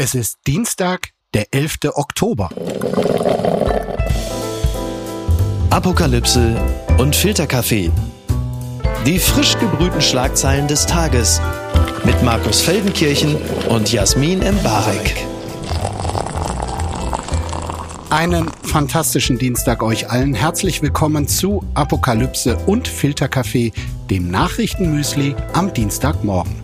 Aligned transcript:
Es 0.00 0.14
ist 0.14 0.38
Dienstag, 0.46 1.08
der 1.34 1.52
11. 1.52 1.78
Oktober. 1.92 2.50
Apokalypse 5.70 6.56
und 6.98 7.16
Filterkaffee. 7.16 7.90
Die 9.04 9.18
frisch 9.18 9.58
gebrühten 9.58 10.00
Schlagzeilen 10.00 10.68
des 10.68 10.86
Tages 10.86 11.40
mit 12.04 12.22
Markus 12.22 12.60
Feldenkirchen 12.60 13.34
und 13.70 13.90
Jasmin 13.90 14.40
Embarek. 14.40 15.16
Einen 18.10 18.48
fantastischen 18.62 19.36
Dienstag 19.36 19.82
euch 19.82 20.08
allen. 20.08 20.32
Herzlich 20.32 20.80
willkommen 20.80 21.26
zu 21.26 21.64
Apokalypse 21.74 22.56
und 22.66 22.86
Filterkaffee, 22.86 23.72
dem 24.08 24.30
Nachrichtenmüsli 24.30 25.34
am 25.54 25.74
Dienstagmorgen. 25.74 26.54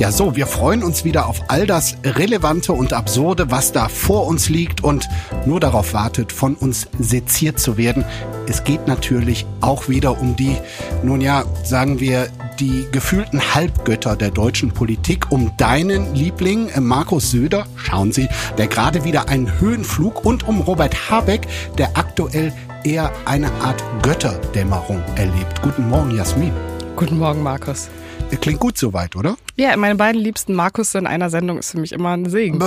Ja, 0.00 0.10
so, 0.10 0.34
wir 0.34 0.46
freuen 0.46 0.82
uns 0.82 1.04
wieder 1.04 1.26
auf 1.26 1.42
all 1.48 1.66
das 1.66 1.94
Relevante 2.02 2.72
und 2.72 2.94
Absurde, 2.94 3.50
was 3.50 3.70
da 3.72 3.86
vor 3.88 4.26
uns 4.28 4.48
liegt 4.48 4.82
und 4.82 5.06
nur 5.44 5.60
darauf 5.60 5.92
wartet, 5.92 6.32
von 6.32 6.54
uns 6.54 6.88
seziert 6.98 7.60
zu 7.60 7.76
werden. 7.76 8.06
Es 8.48 8.64
geht 8.64 8.88
natürlich 8.88 9.44
auch 9.60 9.90
wieder 9.90 10.18
um 10.18 10.36
die, 10.36 10.56
nun 11.02 11.20
ja, 11.20 11.44
sagen 11.64 12.00
wir, 12.00 12.28
die 12.58 12.86
gefühlten 12.90 13.54
Halbgötter 13.54 14.16
der 14.16 14.30
deutschen 14.30 14.72
Politik, 14.72 15.30
um 15.30 15.54
deinen 15.58 16.14
Liebling 16.14 16.70
äh, 16.70 16.80
Markus 16.80 17.30
Söder, 17.30 17.66
schauen 17.76 18.10
Sie, 18.10 18.26
der 18.56 18.68
gerade 18.68 19.04
wieder 19.04 19.28
einen 19.28 19.60
Höhenflug 19.60 20.24
und 20.24 20.48
um 20.48 20.62
Robert 20.62 21.10
Habeck, 21.10 21.46
der 21.76 21.90
aktuell 21.92 22.54
eher 22.84 23.12
eine 23.26 23.52
Art 23.60 23.84
Götterdämmerung 24.02 25.02
erlebt. 25.16 25.60
Guten 25.60 25.90
Morgen, 25.90 26.16
Jasmin. 26.16 26.52
Guten 26.96 27.18
Morgen, 27.18 27.42
Markus. 27.42 27.90
Klingt 28.38 28.60
gut 28.60 28.78
soweit, 28.78 29.16
oder? 29.16 29.36
Ja, 29.56 29.76
meine 29.76 29.96
beiden 29.96 30.20
liebsten 30.20 30.54
Markus 30.54 30.94
in 30.94 31.06
einer 31.06 31.30
Sendung 31.30 31.58
ist 31.58 31.72
für 31.72 31.80
mich 31.80 31.92
immer 31.92 32.10
ein 32.10 32.28
Segen. 32.28 32.62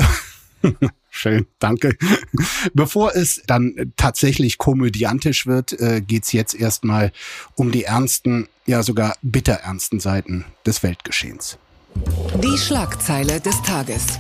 Schön, 1.10 1.46
danke. 1.60 1.96
Bevor 2.74 3.16
es 3.16 3.44
dann 3.48 3.94
tatsächlich 3.98 4.58
komödiantisch 4.58 5.46
wird, 5.46 5.74
äh, 5.80 6.02
geht's 6.02 6.32
jetzt 6.32 6.56
erstmal 6.56 7.12
um 7.56 7.72
die 7.72 7.84
ernsten, 7.84 8.48
ja 8.66 8.82
sogar 8.84 9.16
bitterernsten 9.22 10.00
Seiten 10.00 10.46
des 10.66 10.84
Weltgeschehens. 10.84 11.58
Die 12.42 12.58
Schlagzeile 12.58 13.40
des 13.40 13.62
Tages. 13.62 14.20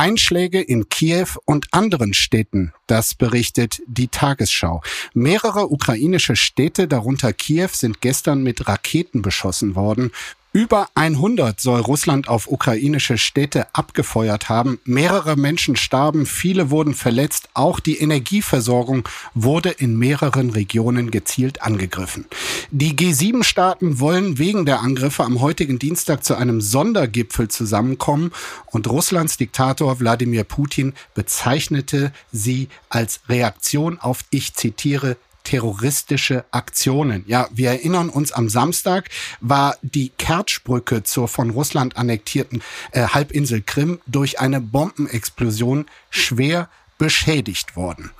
Einschläge 0.00 0.62
in 0.62 0.88
Kiew 0.88 1.26
und 1.44 1.66
anderen 1.72 2.14
Städten, 2.14 2.72
das 2.86 3.14
berichtet 3.14 3.82
die 3.86 4.08
Tagesschau. 4.08 4.80
Mehrere 5.12 5.70
ukrainische 5.70 6.36
Städte, 6.36 6.88
darunter 6.88 7.34
Kiew, 7.34 7.68
sind 7.72 8.00
gestern 8.00 8.42
mit 8.42 8.66
Raketen 8.66 9.20
beschossen 9.20 9.74
worden. 9.74 10.10
Über 10.52 10.88
100 10.96 11.60
soll 11.60 11.80
Russland 11.80 12.26
auf 12.26 12.50
ukrainische 12.50 13.18
Städte 13.18 13.72
abgefeuert 13.72 14.48
haben. 14.48 14.80
Mehrere 14.84 15.36
Menschen 15.36 15.76
starben, 15.76 16.26
viele 16.26 16.70
wurden 16.70 16.94
verletzt. 16.94 17.50
Auch 17.54 17.78
die 17.78 17.98
Energieversorgung 17.98 19.08
wurde 19.32 19.70
in 19.70 19.96
mehreren 19.96 20.50
Regionen 20.50 21.12
gezielt 21.12 21.62
angegriffen. 21.62 22.26
Die 22.72 22.96
G7-Staaten 22.96 24.00
wollen 24.00 24.38
wegen 24.38 24.66
der 24.66 24.80
Angriffe 24.80 25.22
am 25.22 25.40
heutigen 25.40 25.78
Dienstag 25.78 26.24
zu 26.24 26.34
einem 26.34 26.60
Sondergipfel 26.60 27.46
zusammenkommen 27.46 28.32
und 28.66 28.88
Russlands 28.88 29.36
Diktator 29.36 30.00
Wladimir 30.00 30.42
Putin 30.42 30.94
bezeichnete 31.14 32.12
sie 32.32 32.68
als 32.88 33.20
Reaktion 33.28 34.00
auf, 34.00 34.24
ich 34.30 34.54
zitiere, 34.54 35.16
terroristische 35.50 36.44
Aktionen. 36.52 37.24
Ja, 37.26 37.48
wir 37.50 37.70
erinnern 37.70 38.08
uns, 38.08 38.30
am 38.30 38.48
Samstag 38.48 39.08
war 39.40 39.76
die 39.82 40.10
Kertschbrücke 40.10 41.02
zur 41.02 41.26
von 41.26 41.50
Russland 41.50 41.96
annektierten 41.96 42.62
äh, 42.92 43.08
Halbinsel 43.08 43.60
Krim 43.60 43.98
durch 44.06 44.38
eine 44.38 44.60
Bombenexplosion 44.60 45.86
schwer 46.08 46.68
beschädigt 46.98 47.74
worden. 47.74 48.12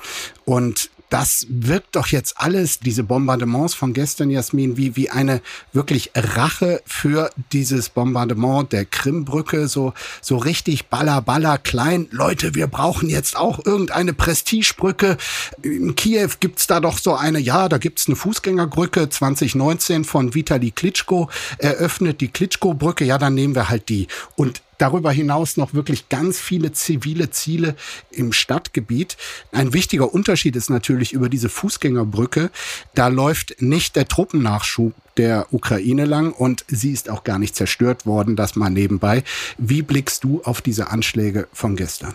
Und 0.44 0.90
das 1.11 1.47
wirkt 1.48 1.97
doch 1.97 2.06
jetzt 2.06 2.34
alles, 2.36 2.78
diese 2.78 3.03
Bombardements 3.03 3.75
von 3.75 3.93
gestern, 3.93 4.31
Jasmin, 4.31 4.76
wie, 4.76 4.97
wie 4.97 5.10
eine 5.10 5.43
wirklich 5.72 6.12
Rache 6.15 6.81
für 6.87 7.31
dieses 7.53 7.88
Bombardement 7.88 8.72
der 8.72 8.84
Krimbrücke, 8.84 9.66
so, 9.69 9.93
so 10.22 10.37
richtig 10.37 10.87
baller, 10.87 11.20
baller 11.20 11.59
klein. 11.59 12.06
Leute, 12.12 12.54
wir 12.54 12.69
brauchen 12.69 13.10
jetzt 13.10 13.37
auch 13.37 13.65
irgendeine 13.66 14.12
Prestigebrücke. 14.12 15.16
In 15.62 15.97
Kiew 15.97 16.31
gibt's 16.38 16.69
da 16.69 16.78
doch 16.78 16.99
so 16.99 17.15
eine, 17.15 17.41
ja, 17.41 17.69
da 17.69 17.78
gibt's 17.78 18.06
eine 18.06 18.15
Fußgängerbrücke 18.15 19.09
2019 19.09 20.04
von 20.04 20.34
Vitali 20.34 20.70
Klitschko 20.70 21.28
eröffnet, 21.59 22.20
die 22.20 22.28
Klitschko-Brücke, 22.28 23.04
ja, 23.04 23.19
dann 23.19 23.34
nehmen 23.34 23.56
wir 23.56 23.69
halt 23.69 23.88
die. 23.88 24.06
Und 24.37 24.62
darüber 24.80 25.12
hinaus 25.12 25.56
noch 25.56 25.74
wirklich 25.74 26.08
ganz 26.08 26.38
viele 26.38 26.72
zivile 26.72 27.30
Ziele 27.30 27.76
im 28.10 28.32
Stadtgebiet. 28.32 29.16
Ein 29.52 29.72
wichtiger 29.72 30.12
Unterschied 30.12 30.56
ist 30.56 30.70
natürlich 30.70 31.12
über 31.12 31.28
diese 31.28 31.48
Fußgängerbrücke. 31.48 32.50
Da 32.94 33.08
läuft 33.08 33.60
nicht 33.60 33.96
der 33.96 34.08
Truppennachschub 34.08 34.94
der 35.16 35.52
Ukraine 35.52 36.06
lang 36.06 36.32
und 36.32 36.64
sie 36.69 36.92
ist 36.92 37.10
auch 37.10 37.24
gar 37.24 37.38
nicht 37.38 37.54
zerstört 37.54 38.06
worden, 38.06 38.36
das 38.36 38.56
mal 38.56 38.70
nebenbei. 38.70 39.22
Wie 39.58 39.82
blickst 39.82 40.24
du 40.24 40.40
auf 40.44 40.62
diese 40.62 40.88
Anschläge 40.88 41.48
von 41.52 41.76
gestern? 41.76 42.14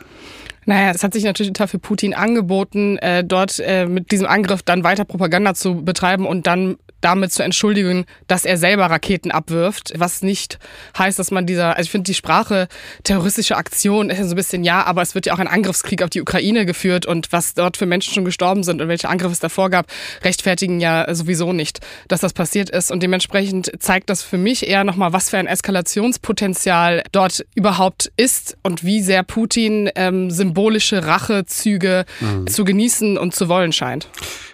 Naja, 0.65 0.91
es 0.93 1.03
hat 1.03 1.13
sich 1.13 1.23
natürlich 1.23 1.53
total 1.53 1.67
für 1.67 1.79
Putin 1.79 2.13
angeboten, 2.13 2.97
äh, 2.97 3.23
dort 3.23 3.59
äh, 3.59 3.85
mit 3.85 4.11
diesem 4.11 4.27
Angriff 4.27 4.63
dann 4.63 4.83
weiter 4.83 5.05
Propaganda 5.05 5.53
zu 5.53 5.83
betreiben 5.83 6.25
und 6.25 6.47
dann 6.47 6.77
damit 7.05 7.31
zu 7.31 7.43
entschuldigen, 7.43 8.05
dass 8.25 8.45
er 8.45 8.57
selber 8.57 8.87
Raketen 8.87 9.29
abwirft, 9.29 9.93
was 9.95 10.23
nicht 10.23 10.57
heißt, 10.97 11.19
dass 11.19 11.29
man 11.29 11.45
dieser, 11.45 11.77
also 11.77 11.83
ich 11.83 11.91
finde 11.91 12.05
die 12.05 12.15
Sprache 12.15 12.67
terroristische 13.03 13.57
Aktion 13.57 14.09
ist 14.09 14.17
so 14.17 14.33
ein 14.33 14.35
bisschen 14.35 14.63
ja, 14.63 14.83
aber 14.83 15.03
es 15.03 15.13
wird 15.13 15.27
ja 15.27 15.35
auch 15.35 15.39
ein 15.39 15.47
Angriffskrieg 15.47 16.01
auf 16.01 16.09
die 16.09 16.21
Ukraine 16.21 16.65
geführt 16.65 17.05
und 17.05 17.31
was 17.31 17.53
dort 17.53 17.77
für 17.77 17.85
Menschen 17.85 18.11
schon 18.15 18.25
gestorben 18.25 18.63
sind 18.63 18.81
und 18.81 18.87
welche 18.87 19.07
Angriffe 19.07 19.33
es 19.33 19.39
davor 19.39 19.69
gab, 19.69 19.85
rechtfertigen 20.23 20.79
ja 20.79 21.13
sowieso 21.13 21.53
nicht, 21.53 21.79
dass 22.07 22.21
das 22.21 22.33
passiert 22.33 22.71
ist. 22.71 22.91
Und 22.91 23.03
dementsprechend 23.03 23.71
zeigt 23.77 24.09
das 24.09 24.23
für 24.23 24.39
mich 24.39 24.67
eher 24.67 24.83
nochmal, 24.83 25.13
was 25.13 25.29
für 25.29 25.37
ein 25.37 25.45
Eskalationspotenzial 25.45 27.03
dort 27.11 27.45
überhaupt 27.53 28.11
ist 28.17 28.57
und 28.63 28.83
wie 28.83 29.03
sehr 29.03 29.21
Putin 29.21 29.91
ähm, 29.95 30.31
symbolische 30.55 31.05
Rachezüge 31.05 32.05
mhm. 32.21 32.47
zu 32.47 32.63
genießen 32.63 33.17
und 33.17 33.35
zu 33.35 33.49
wollen 33.49 33.73
scheint. 33.73 34.07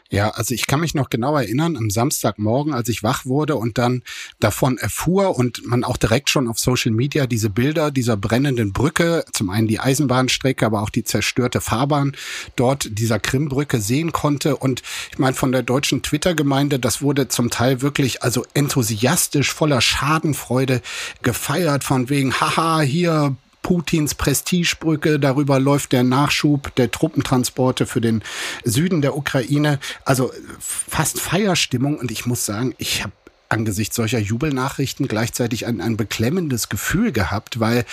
Ja, 0.09 0.31
also 0.31 0.53
ich 0.53 0.67
kann 0.67 0.81
mich 0.81 0.93
noch 0.93 1.09
genau 1.09 1.37
erinnern, 1.37 1.77
am 1.77 1.89
Samstagmorgen, 1.89 2.73
als 2.73 2.89
ich 2.89 3.01
wach 3.01 3.25
wurde 3.25 3.55
und 3.55 3.77
dann 3.77 4.01
davon 4.41 4.77
erfuhr 4.77 5.37
und 5.37 5.65
man 5.65 5.85
auch 5.85 5.95
direkt 5.95 6.29
schon 6.29 6.49
auf 6.49 6.59
Social 6.59 6.91
Media 6.91 7.27
diese 7.27 7.49
Bilder 7.49 7.91
dieser 7.91 8.17
brennenden 8.17 8.73
Brücke, 8.73 9.23
zum 9.31 9.49
einen 9.49 9.69
die 9.69 9.79
Eisenbahnstrecke, 9.79 10.65
aber 10.65 10.81
auch 10.81 10.89
die 10.89 11.05
zerstörte 11.05 11.61
Fahrbahn 11.61 12.13
dort 12.57 12.89
dieser 12.99 13.19
Krimbrücke 13.19 13.79
sehen 13.79 14.11
konnte. 14.11 14.57
Und 14.57 14.81
ich 15.11 15.19
meine, 15.19 15.35
von 15.35 15.53
der 15.53 15.63
deutschen 15.63 16.01
Twitter-Gemeinde, 16.01 16.77
das 16.77 17.01
wurde 17.01 17.29
zum 17.29 17.49
Teil 17.49 17.81
wirklich 17.81 18.21
also 18.21 18.43
enthusiastisch, 18.53 19.53
voller 19.53 19.79
Schadenfreude 19.79 20.81
gefeiert, 21.21 21.85
von 21.85 22.09
wegen, 22.09 22.33
haha, 22.33 22.81
hier 22.81 23.37
Putins 23.61 24.15
Prestigebrücke. 24.15 25.19
Darüber 25.19 25.59
läuft 25.59 25.91
der 25.91 26.03
Nachschub 26.03 26.75
der 26.75 26.91
Truppentransporte 26.91 27.85
für 27.85 28.01
den 28.01 28.23
Süden 28.63 29.01
der 29.01 29.15
Ukraine. 29.15 29.79
Also 30.05 30.31
fast 30.59 31.19
Feierstimmung. 31.19 31.97
Und 31.97 32.11
ich 32.11 32.25
muss 32.25 32.45
sagen, 32.45 32.73
ich 32.77 33.03
habe 33.03 33.13
angesichts 33.49 33.95
solcher 33.95 34.19
Jubelnachrichten 34.19 35.07
gleichzeitig 35.07 35.65
ein, 35.65 35.81
ein 35.81 35.97
beklemmendes 35.97 36.69
Gefühl 36.69 37.11
gehabt, 37.11 37.59
weil 37.59 37.85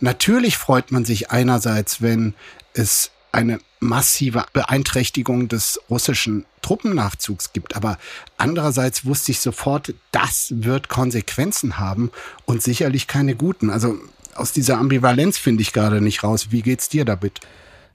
natürlich 0.00 0.56
freut 0.56 0.90
man 0.90 1.04
sich 1.04 1.30
einerseits, 1.30 2.00
wenn 2.00 2.34
es 2.72 3.10
eine 3.30 3.60
massive 3.80 4.44
Beeinträchtigung 4.52 5.48
des 5.48 5.80
russischen 5.90 6.44
Truppennachzugs 6.60 7.52
gibt. 7.52 7.76
Aber 7.76 7.98
andererseits 8.36 9.04
wusste 9.04 9.32
ich 9.32 9.40
sofort, 9.40 9.94
das 10.12 10.52
wird 10.56 10.88
Konsequenzen 10.88 11.78
haben 11.78 12.10
und 12.44 12.62
sicherlich 12.62 13.06
keine 13.06 13.34
guten. 13.34 13.70
Also 13.70 13.98
aus 14.34 14.52
dieser 14.52 14.78
Ambivalenz 14.78 15.38
finde 15.38 15.62
ich 15.62 15.72
gerade 15.72 16.00
nicht 16.00 16.24
raus. 16.24 16.48
Wie 16.50 16.62
geht's 16.62 16.88
dir 16.88 17.04
damit? 17.04 17.40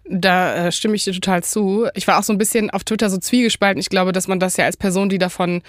Da 0.09 0.67
äh, 0.67 0.71
stimme 0.71 0.95
ich 0.95 1.03
dir 1.03 1.13
total 1.13 1.43
zu. 1.43 1.87
Ich 1.93 2.07
war 2.07 2.17
auch 2.17 2.23
so 2.23 2.31
ein 2.31 2.37
bisschen 2.37 2.69
auf 2.69 2.83
Twitter 2.83 3.09
so 3.09 3.17
zwiegespalten. 3.17 3.79
Ich 3.79 3.89
glaube, 3.89 4.13
dass 4.13 4.27
man 4.27 4.39
das 4.39 4.55
ja 4.57 4.65
als 4.65 4.77
Person, 4.77 5.09
die 5.09 5.17
davon 5.17 5.61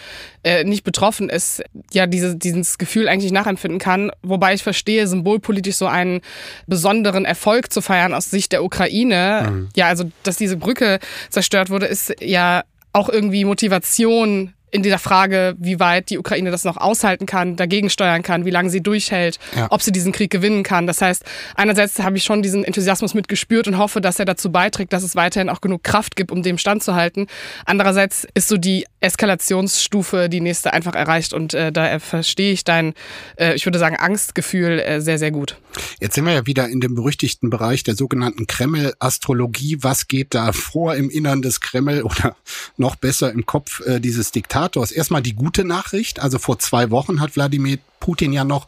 äh, 0.45 0.65
nicht 0.65 0.85
betroffen 0.85 1.29
ist, 1.29 1.63
ja 1.93 2.07
diese, 2.07 2.37
dieses 2.37 2.79
Gefühl 2.79 3.09
eigentlich 3.09 3.33
nachempfinden 3.33 3.81
kann. 3.81 4.11
Wobei 4.23 4.55
ich 4.55 4.63
verstehe, 4.63 5.09
symbolpolitisch 5.09 5.77
so 5.77 5.87
einen 5.87 6.21
besonderen 6.67 7.25
Erfolg 7.25 7.73
zu 7.73 7.81
feiern 7.81 8.15
aus 8.15 8.31
Sicht 8.31 8.53
der 8.53 8.63
Ukraine. 8.63 9.49
Mhm. 9.51 9.69
Ja, 9.75 9.87
also 9.89 10.05
dass 10.23 10.37
diese 10.37 10.57
Brücke 10.57 11.01
zerstört 11.31 11.71
wurde, 11.71 11.87
ist 11.87 12.15
ja 12.21 12.63
auch 12.93 13.09
irgendwie 13.09 13.45
Motivation 13.45 14.55
in 14.71 14.83
dieser 14.83 14.99
Frage, 14.99 15.55
wie 15.59 15.81
weit 15.81 16.11
die 16.11 16.19
Ukraine 16.19 16.51
das 16.51 16.65
noch 16.65 16.77
aushalten 16.77 17.27
kann, 17.27 17.57
dagegen 17.57 17.91
steuern 17.91 18.23
kann, 18.23 18.45
wie 18.45 18.51
lange 18.51 18.71
sie 18.71 18.83
durchhält, 18.83 19.39
ja. 19.57 19.69
ob 19.71 19.83
sie 19.83 19.93
diesen 19.93 20.13
Krieg 20.13 20.31
gewinnen 20.31 20.63
kann. 20.63 20.87
Das 20.87 21.01
heißt, 21.01 21.25
einerseits 21.55 21.99
habe 22.01 22.17
ich 22.17 22.25
schon 22.25 22.43
diesen 22.43 22.65
Enthusiasmus 22.65 23.15
mitgespürt 23.15 23.67
und 23.67 23.79
hoffe, 23.79 24.01
dass 24.01 24.19
er 24.19 24.25
dazu 24.25 24.53
beiträgt, 24.53 24.93
dass 24.93 25.03
es 25.03 25.17
weiterhin 25.17 25.49
auch 25.49 25.61
genug 25.61 25.83
Kraft 25.83 26.17
gibt, 26.17 26.31
um 26.31 26.43
dem 26.43 26.59
standzuhalten. 26.59 27.27
Andererseits 27.65 28.27
ist 28.35 28.49
so 28.49 28.57
die 28.57 28.85
Eskalationsstufe 29.01 30.29
die 30.29 30.41
nächste 30.41 30.73
einfach 30.73 30.95
erreicht 30.95 31.33
und 31.33 31.55
äh, 31.55 31.73
da 31.73 31.99
verstehe 31.99 32.53
ich 32.53 32.65
dein, 32.65 32.95
äh, 33.37 33.55
ich 33.55 33.65
würde 33.65 33.79
sagen, 33.79 33.97
Angstgefühl 33.97 34.81
äh, 34.81 35.01
sehr, 35.01 35.19
sehr 35.19 35.31
gut. 35.31 35.57
Jetzt 36.01 36.15
sind 36.15 36.25
wir 36.27 36.33
ja 36.33 36.47
wieder 36.47 36.69
in 36.69 36.81
dem 36.81 36.95
berüchtigten 36.95 37.51
Bereich 37.51 37.85
der 37.85 37.95
sogenannten 37.95 38.47
Kreml-Astrologie. 38.47 39.79
Was 39.81 40.09
geht 40.09 40.35
da 40.35 40.53
vor 40.53 40.97
im 40.97 41.11
Innern 41.11 41.43
des 41.43 41.61
Kreml 41.61 42.03
oder 42.03 42.37
noch 42.77 42.97
besser 42.97 43.33
im 43.33 43.47
Kopf 43.47 43.81
äh, 43.87 44.01
dieses 44.01 44.33
Diktators? 44.33 44.58
Erstmal 44.93 45.23
die 45.23 45.35
gute 45.35 45.65
Nachricht. 45.65 46.21
Also 46.21 46.39
vor 46.39 46.59
zwei 46.59 46.91
Wochen 46.91 47.21
hat 47.21 47.37
Wladimir 47.37 47.79
Putin 48.01 48.33
ja 48.33 48.45
noch 48.45 48.67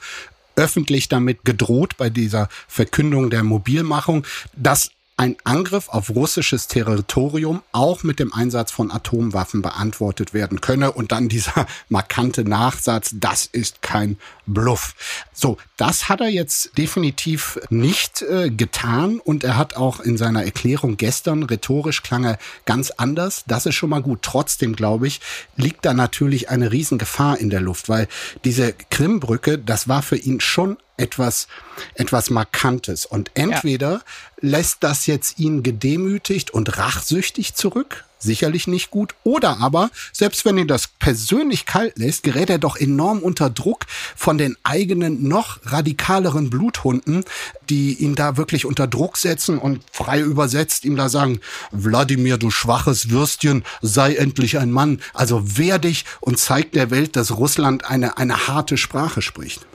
öffentlich 0.56 1.08
damit 1.08 1.44
gedroht 1.44 1.96
bei 1.96 2.10
dieser 2.10 2.48
Verkündung 2.68 3.30
der 3.30 3.42
Mobilmachung, 3.42 4.26
dass 4.54 4.90
ein 5.20 5.36
Angriff 5.44 5.90
auf 5.90 6.08
russisches 6.08 6.66
Territorium 6.66 7.60
auch 7.72 8.04
mit 8.04 8.18
dem 8.18 8.32
Einsatz 8.32 8.72
von 8.72 8.90
Atomwaffen 8.90 9.60
beantwortet 9.60 10.32
werden 10.32 10.62
könne. 10.62 10.92
Und 10.92 11.12
dann 11.12 11.28
dieser 11.28 11.66
markante 11.90 12.42
Nachsatz, 12.42 13.10
das 13.12 13.44
ist 13.44 13.82
kein 13.82 14.16
Bluff. 14.46 14.94
So, 15.34 15.58
das 15.76 16.08
hat 16.08 16.22
er 16.22 16.30
jetzt 16.30 16.78
definitiv 16.78 17.60
nicht 17.68 18.22
äh, 18.22 18.48
getan. 18.48 19.20
Und 19.20 19.44
er 19.44 19.58
hat 19.58 19.76
auch 19.76 20.00
in 20.00 20.16
seiner 20.16 20.42
Erklärung 20.42 20.96
gestern, 20.96 21.42
rhetorisch 21.42 22.02
klang 22.02 22.24
er 22.24 22.38
ganz 22.64 22.90
anders. 22.90 23.44
Das 23.46 23.66
ist 23.66 23.74
schon 23.74 23.90
mal 23.90 24.00
gut. 24.00 24.20
Trotzdem, 24.22 24.74
glaube 24.74 25.06
ich, 25.06 25.20
liegt 25.54 25.84
da 25.84 25.92
natürlich 25.92 26.48
eine 26.48 26.72
Riesengefahr 26.72 27.36
in 27.36 27.50
der 27.50 27.60
Luft, 27.60 27.90
weil 27.90 28.08
diese 28.44 28.72
Krimbrücke, 28.88 29.58
das 29.58 29.86
war 29.86 30.00
für 30.00 30.16
ihn 30.16 30.40
schon 30.40 30.78
etwas, 31.00 31.48
etwas 31.94 32.30
Markantes. 32.30 33.06
Und 33.06 33.30
entweder 33.34 33.92
ja. 33.92 34.00
lässt 34.40 34.78
das 34.80 35.06
jetzt 35.06 35.38
ihn 35.38 35.62
gedemütigt 35.62 36.52
und 36.52 36.78
rachsüchtig 36.78 37.54
zurück, 37.54 38.04
sicherlich 38.18 38.66
nicht 38.66 38.90
gut. 38.90 39.14
Oder 39.24 39.58
aber, 39.60 39.90
selbst 40.12 40.44
wenn 40.44 40.58
ihn 40.58 40.68
das 40.68 40.88
persönlich 40.98 41.66
kalt 41.66 41.98
lässt, 41.98 42.22
gerät 42.22 42.50
er 42.50 42.58
doch 42.58 42.76
enorm 42.76 43.20
unter 43.20 43.48
Druck 43.50 43.86
von 44.14 44.38
den 44.38 44.56
eigenen, 44.62 45.26
noch 45.26 45.58
radikaleren 45.64 46.50
Bluthunden, 46.50 47.24
die 47.70 47.94
ihn 47.94 48.14
da 48.14 48.36
wirklich 48.36 48.66
unter 48.66 48.86
Druck 48.86 49.16
setzen 49.16 49.58
und 49.58 49.80
frei 49.90 50.20
übersetzt 50.20 50.84
ihm 50.84 50.96
da 50.96 51.08
sagen, 51.08 51.40
Wladimir, 51.72 52.36
du 52.36 52.50
schwaches 52.50 53.10
Würstchen, 53.10 53.64
sei 53.80 54.14
endlich 54.14 54.58
ein 54.58 54.70
Mann. 54.70 55.00
Also 55.14 55.56
wehr 55.56 55.78
dich 55.78 56.04
und 56.20 56.38
zeig 56.38 56.72
der 56.72 56.90
Welt, 56.90 57.16
dass 57.16 57.36
Russland 57.36 57.86
eine, 57.86 58.18
eine 58.18 58.48
harte 58.48 58.76
Sprache 58.76 59.22
spricht. 59.22 59.66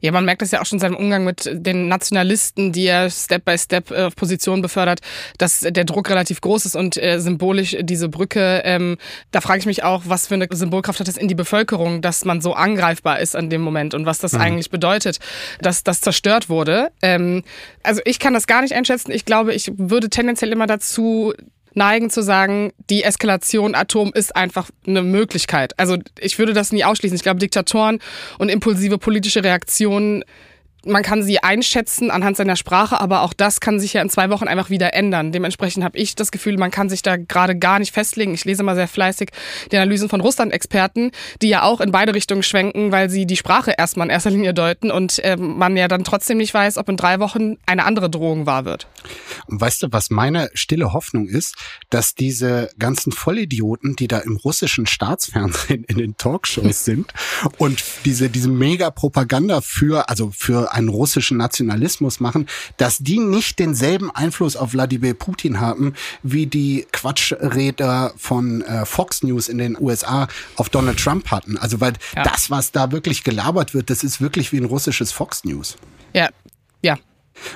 Ja, 0.00 0.12
man 0.12 0.24
merkt 0.24 0.42
das 0.42 0.50
ja 0.50 0.60
auch 0.60 0.66
schon 0.66 0.76
in 0.76 0.80
seinem 0.80 0.96
Umgang 0.96 1.24
mit 1.24 1.50
den 1.52 1.88
Nationalisten, 1.88 2.72
die 2.72 2.86
er 2.86 3.10
Step 3.10 3.44
by 3.44 3.56
Step 3.58 3.90
auf 3.90 3.98
äh, 3.98 4.10
Positionen 4.10 4.62
befördert, 4.62 5.00
dass 5.38 5.60
der 5.60 5.84
Druck 5.84 6.10
relativ 6.10 6.40
groß 6.40 6.66
ist 6.66 6.76
und 6.76 6.96
äh, 6.96 7.18
symbolisch 7.20 7.76
diese 7.80 8.08
Brücke. 8.08 8.62
Ähm, 8.64 8.96
da 9.30 9.40
frage 9.40 9.60
ich 9.60 9.66
mich 9.66 9.82
auch, 9.82 10.02
was 10.06 10.26
für 10.26 10.34
eine 10.34 10.46
Symbolkraft 10.50 11.00
hat 11.00 11.08
das 11.08 11.16
in 11.16 11.28
die 11.28 11.34
Bevölkerung, 11.34 12.02
dass 12.02 12.24
man 12.24 12.40
so 12.40 12.54
angreifbar 12.54 13.20
ist 13.20 13.36
an 13.36 13.50
dem 13.50 13.60
Moment 13.60 13.94
und 13.94 14.06
was 14.06 14.18
das 14.18 14.32
mhm. 14.32 14.40
eigentlich 14.40 14.70
bedeutet, 14.70 15.18
dass 15.60 15.84
das 15.84 16.00
zerstört 16.00 16.48
wurde. 16.48 16.90
Ähm, 17.02 17.42
also 17.82 18.00
ich 18.04 18.18
kann 18.18 18.34
das 18.34 18.46
gar 18.46 18.62
nicht 18.62 18.74
einschätzen. 18.74 19.10
Ich 19.12 19.24
glaube, 19.24 19.54
ich 19.54 19.72
würde 19.76 20.10
tendenziell 20.10 20.52
immer 20.52 20.66
dazu 20.66 21.32
neigen 21.74 22.10
zu 22.10 22.22
sagen, 22.22 22.72
die 22.90 23.02
Eskalation 23.02 23.74
Atom 23.74 24.12
ist 24.14 24.34
einfach 24.34 24.70
eine 24.86 25.02
Möglichkeit. 25.02 25.78
Also 25.78 25.98
ich 26.18 26.38
würde 26.38 26.52
das 26.52 26.72
nie 26.72 26.84
ausschließen. 26.84 27.16
Ich 27.16 27.22
glaube, 27.22 27.40
Diktatoren 27.40 28.00
und 28.38 28.48
impulsive 28.48 28.98
politische 28.98 29.44
Reaktionen 29.44 30.24
man 30.86 31.02
kann 31.02 31.22
sie 31.22 31.42
einschätzen 31.42 32.10
anhand 32.10 32.36
seiner 32.36 32.56
Sprache, 32.56 33.00
aber 33.00 33.22
auch 33.22 33.32
das 33.32 33.60
kann 33.60 33.80
sich 33.80 33.92
ja 33.94 34.02
in 34.02 34.10
zwei 34.10 34.30
Wochen 34.30 34.48
einfach 34.48 34.70
wieder 34.70 34.94
ändern. 34.94 35.32
Dementsprechend 35.32 35.84
habe 35.84 35.98
ich 35.98 36.14
das 36.14 36.30
Gefühl, 36.30 36.56
man 36.56 36.70
kann 36.70 36.88
sich 36.88 37.02
da 37.02 37.16
gerade 37.16 37.56
gar 37.56 37.78
nicht 37.78 37.92
festlegen. 37.92 38.34
Ich 38.34 38.44
lese 38.44 38.62
mal 38.62 38.74
sehr 38.74 38.88
fleißig 38.88 39.30
die 39.72 39.76
Analysen 39.76 40.08
von 40.08 40.20
Russland-Experten, 40.20 41.10
die 41.42 41.48
ja 41.48 41.62
auch 41.62 41.80
in 41.80 41.92
beide 41.92 42.14
Richtungen 42.14 42.42
schwenken, 42.42 42.92
weil 42.92 43.10
sie 43.10 43.26
die 43.26 43.36
Sprache 43.36 43.74
erstmal 43.76 44.06
in 44.06 44.10
erster 44.10 44.30
Linie 44.30 44.54
deuten 44.54 44.90
und 44.90 45.18
äh, 45.24 45.36
man 45.36 45.76
ja 45.76 45.88
dann 45.88 46.04
trotzdem 46.04 46.38
nicht 46.38 46.54
weiß, 46.54 46.78
ob 46.78 46.88
in 46.88 46.96
drei 46.96 47.20
Wochen 47.20 47.56
eine 47.66 47.84
andere 47.84 48.10
Drohung 48.10 48.46
wahr 48.46 48.64
wird. 48.64 48.86
Und 49.46 49.60
weißt 49.60 49.82
du, 49.82 49.88
was 49.90 50.10
meine 50.10 50.50
stille 50.54 50.92
Hoffnung 50.92 51.26
ist, 51.26 51.56
dass 51.90 52.14
diese 52.14 52.70
ganzen 52.78 53.12
Vollidioten, 53.12 53.96
die 53.96 54.08
da 54.08 54.18
im 54.18 54.36
russischen 54.36 54.86
Staatsfernsehen 54.86 55.84
in 55.84 55.98
den 55.98 56.16
Talkshows 56.16 56.84
sind 56.84 57.12
und 57.58 57.82
diese, 58.04 58.30
diese 58.30 58.48
Mega-Propaganda 58.48 59.60
für, 59.60 60.08
also 60.08 60.30
für 60.30 60.72
einen 60.74 60.88
russischen 60.88 61.38
Nationalismus 61.38 62.20
machen, 62.20 62.46
dass 62.76 62.98
die 62.98 63.18
nicht 63.18 63.58
denselben 63.58 64.10
Einfluss 64.10 64.56
auf 64.56 64.72
Wladimir 64.72 65.14
Putin 65.14 65.60
haben, 65.60 65.94
wie 66.22 66.46
die 66.46 66.86
Quatschräder 66.92 68.12
von 68.16 68.62
äh, 68.62 68.84
Fox 68.84 69.22
News 69.22 69.48
in 69.48 69.58
den 69.58 69.80
USA 69.80 70.28
auf 70.56 70.68
Donald 70.68 70.98
Trump 70.98 71.30
hatten. 71.30 71.56
Also 71.56 71.80
weil 71.80 71.94
ja. 72.14 72.22
das, 72.24 72.50
was 72.50 72.72
da 72.72 72.92
wirklich 72.92 73.24
gelabert 73.24 73.74
wird, 73.74 73.90
das 73.90 74.04
ist 74.04 74.20
wirklich 74.20 74.52
wie 74.52 74.58
ein 74.58 74.64
russisches 74.64 75.12
Fox 75.12 75.44
News. 75.44 75.76
Ja, 76.12 76.28
ja, 76.82 76.98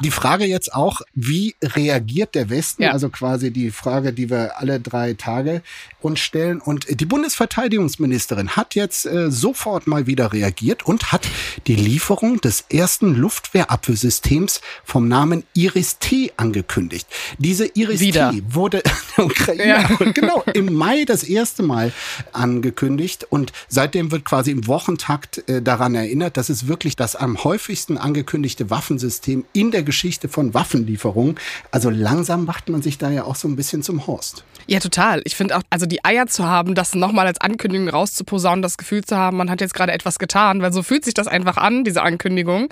die 0.00 0.10
Frage 0.10 0.44
jetzt 0.44 0.74
auch, 0.74 1.00
wie 1.14 1.54
reagiert 1.62 2.34
der 2.34 2.50
Westen? 2.50 2.82
Ja. 2.82 2.92
Also 2.92 3.08
quasi 3.08 3.50
die 3.50 3.70
Frage, 3.70 4.12
die 4.12 4.30
wir 4.30 4.58
alle 4.58 4.80
drei 4.80 5.14
Tage 5.14 5.62
uns 6.00 6.20
stellen. 6.20 6.60
Und 6.60 7.00
die 7.00 7.04
Bundesverteidigungsministerin 7.04 8.50
hat 8.50 8.74
jetzt 8.74 9.06
äh, 9.06 9.30
sofort 9.30 9.86
mal 9.86 10.06
wieder 10.06 10.32
reagiert 10.32 10.86
und 10.86 11.12
hat 11.12 11.26
die 11.66 11.74
Lieferung 11.74 12.40
des 12.40 12.64
ersten 12.70 13.14
Luftwehrabwehrsystems 13.14 14.60
vom 14.84 15.08
Namen 15.08 15.44
Iris-T 15.54 16.32
angekündigt. 16.36 17.06
Diese 17.38 17.66
Iris-T 17.66 18.42
wurde 18.48 18.82
der 19.16 19.24
Ukraine 19.24 19.64
ja. 19.64 19.88
genau 20.14 20.42
im 20.54 20.72
Mai 20.72 21.04
das 21.04 21.22
erste 21.22 21.62
Mal 21.62 21.92
angekündigt 22.32 23.26
und 23.28 23.52
seitdem 23.68 24.10
wird 24.10 24.24
quasi 24.24 24.50
im 24.50 24.66
Wochentakt 24.66 25.48
äh, 25.48 25.62
daran 25.62 25.94
erinnert, 25.94 26.36
dass 26.36 26.48
es 26.48 26.68
wirklich 26.68 26.96
das 26.96 27.16
am 27.16 27.42
häufigsten 27.44 27.98
angekündigte 27.98 28.70
Waffensystem 28.70 29.44
in 29.52 29.67
der 29.70 29.82
Geschichte 29.82 30.28
von 30.28 30.54
Waffenlieferungen. 30.54 31.36
Also 31.70 31.90
langsam 31.90 32.44
macht 32.44 32.68
man 32.68 32.82
sich 32.82 32.98
da 32.98 33.10
ja 33.10 33.24
auch 33.24 33.36
so 33.36 33.48
ein 33.48 33.56
bisschen 33.56 33.82
zum 33.82 34.06
Horst. 34.06 34.44
Ja, 34.66 34.80
total. 34.80 35.22
Ich 35.24 35.34
finde 35.34 35.56
auch, 35.56 35.62
also 35.70 35.86
die 35.86 36.04
Eier 36.04 36.26
zu 36.26 36.44
haben, 36.46 36.74
das 36.74 36.94
nochmal 36.94 37.26
als 37.26 37.40
Ankündigung 37.40 37.88
rauszuposaunen, 37.88 38.60
das 38.60 38.76
Gefühl 38.76 39.02
zu 39.02 39.16
haben, 39.16 39.38
man 39.38 39.50
hat 39.50 39.62
jetzt 39.62 39.72
gerade 39.72 39.92
etwas 39.92 40.18
getan, 40.18 40.60
weil 40.60 40.72
so 40.72 40.82
fühlt 40.82 41.04
sich 41.04 41.14
das 41.14 41.26
einfach 41.26 41.56
an, 41.56 41.84
diese 41.84 42.02
Ankündigung. 42.02 42.68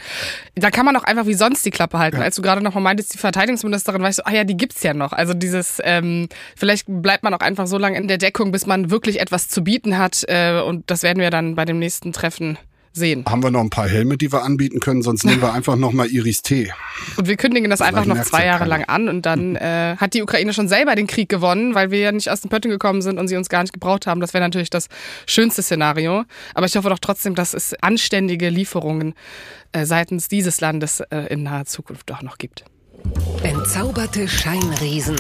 Da 0.55 0.71
kann 0.71 0.85
man 0.85 0.95
auch 0.97 1.05
einfach 1.05 1.27
wie 1.27 1.35
sonst 1.35 1.65
die 1.65 1.71
Klappe 1.71 1.99
halten. 1.99 2.19
Ja. 2.19 2.25
Als 2.25 2.37
du 2.37 2.43
gerade 2.43 2.63
nochmal 2.63 2.83
meintest, 2.83 3.15
die 3.15 3.19
Verteidigungsministerin, 3.19 4.03
weißt 4.03 4.19
du, 4.19 4.27
ah 4.27 4.33
ja, 4.33 4.45
die 4.45 4.57
gibt's 4.57 4.83
ja 4.83 4.93
noch. 4.93 5.13
Also 5.13 5.33
dieses, 5.33 5.81
ähm, 5.85 6.29
vielleicht 6.55 6.85
bleibt 6.87 7.23
man 7.23 7.33
auch 7.33 7.41
einfach 7.41 7.67
so 7.67 7.79
lange 7.79 7.97
in 7.97 8.09
der 8.09 8.19
Deckung, 8.19 8.53
bis 8.53 8.67
man 8.67 8.91
wirklich 8.91 9.21
etwas 9.21 9.49
zu 9.49 9.65
bieten 9.65 9.97
hat. 9.97 10.25
Äh, 10.29 10.61
und 10.61 10.91
das 10.91 11.03
werden 11.03 11.21
wir 11.21 11.31
dann 11.31 11.55
bei 11.55 11.65
dem 11.65 11.79
nächsten 11.79 12.13
Treffen 12.13 12.59
sehen. 12.97 13.25
Haben 13.29 13.43
wir 13.43 13.51
noch 13.51 13.61
ein 13.61 13.71
paar 13.71 13.89
Helme, 13.89 14.17
die 14.17 14.33
wir 14.33 14.43
anbieten 14.43 14.81
können, 14.81 15.03
sonst 15.03 15.25
nehmen 15.25 15.41
wir 15.41 15.53
einfach 15.55 15.77
nochmal 15.77 16.09
Iris 16.09 16.43
T. 16.43 16.73
Und 17.17 17.29
wir 17.29 17.37
kündigen 17.37 17.71
das 17.71 17.81
einfach 17.81 18.05
noch 18.05 18.21
zwei 18.23 18.47
Jahre 18.47 18.65
lang 18.65 18.85
an 18.85 19.09
und 19.09 19.27
dann 19.27 19.57
äh, 19.57 19.97
hat 19.97 20.15
die 20.15 20.23
Ukraine 20.23 20.53
schon 20.53 20.69
selber 20.69 20.95
den 20.95 21.07
Krieg 21.07 21.29
gewonnen, 21.29 21.75
weil 21.75 21.91
wir 21.91 22.00
ja 22.00 22.12
nicht 22.12 22.31
aus 22.31 22.41
dem 22.41 22.50
Pöttingen 22.50 22.79
gekommen 22.79 23.03
sind 23.03 23.19
und 23.19 23.29
sie 23.29 23.37
uns 23.37 23.49
gar 23.49 23.62
nicht 23.62 23.73
gebraucht 23.73 24.07
haben. 24.07 24.21
Das 24.21 24.35
wäre 24.35 24.43
natürlich 24.43 24.71
das 24.71 24.88
schönste 25.26 25.62
Szenario. 25.62 26.25
Aber 26.55 26.67
ich 26.67 26.76
hoffe 26.76 26.88
doch 26.88 26.99
trotzdem, 26.99 27.35
dass 27.35 27.55
es 27.55 27.75
anständige 27.83 28.49
Lieferungen 28.49 29.15
äh, 29.73 29.85
seitens 29.85 30.29
dieses 30.29 30.61
Landes 30.61 31.00
äh, 31.00 31.26
in 31.29 31.43
naher 31.43 31.67
Zukunft 31.67 32.11
doch 32.11 32.23
noch 32.23 32.38
gibt. 32.38 32.65
Entzauberte 33.43 34.26
Scheinriesen. 34.26 35.17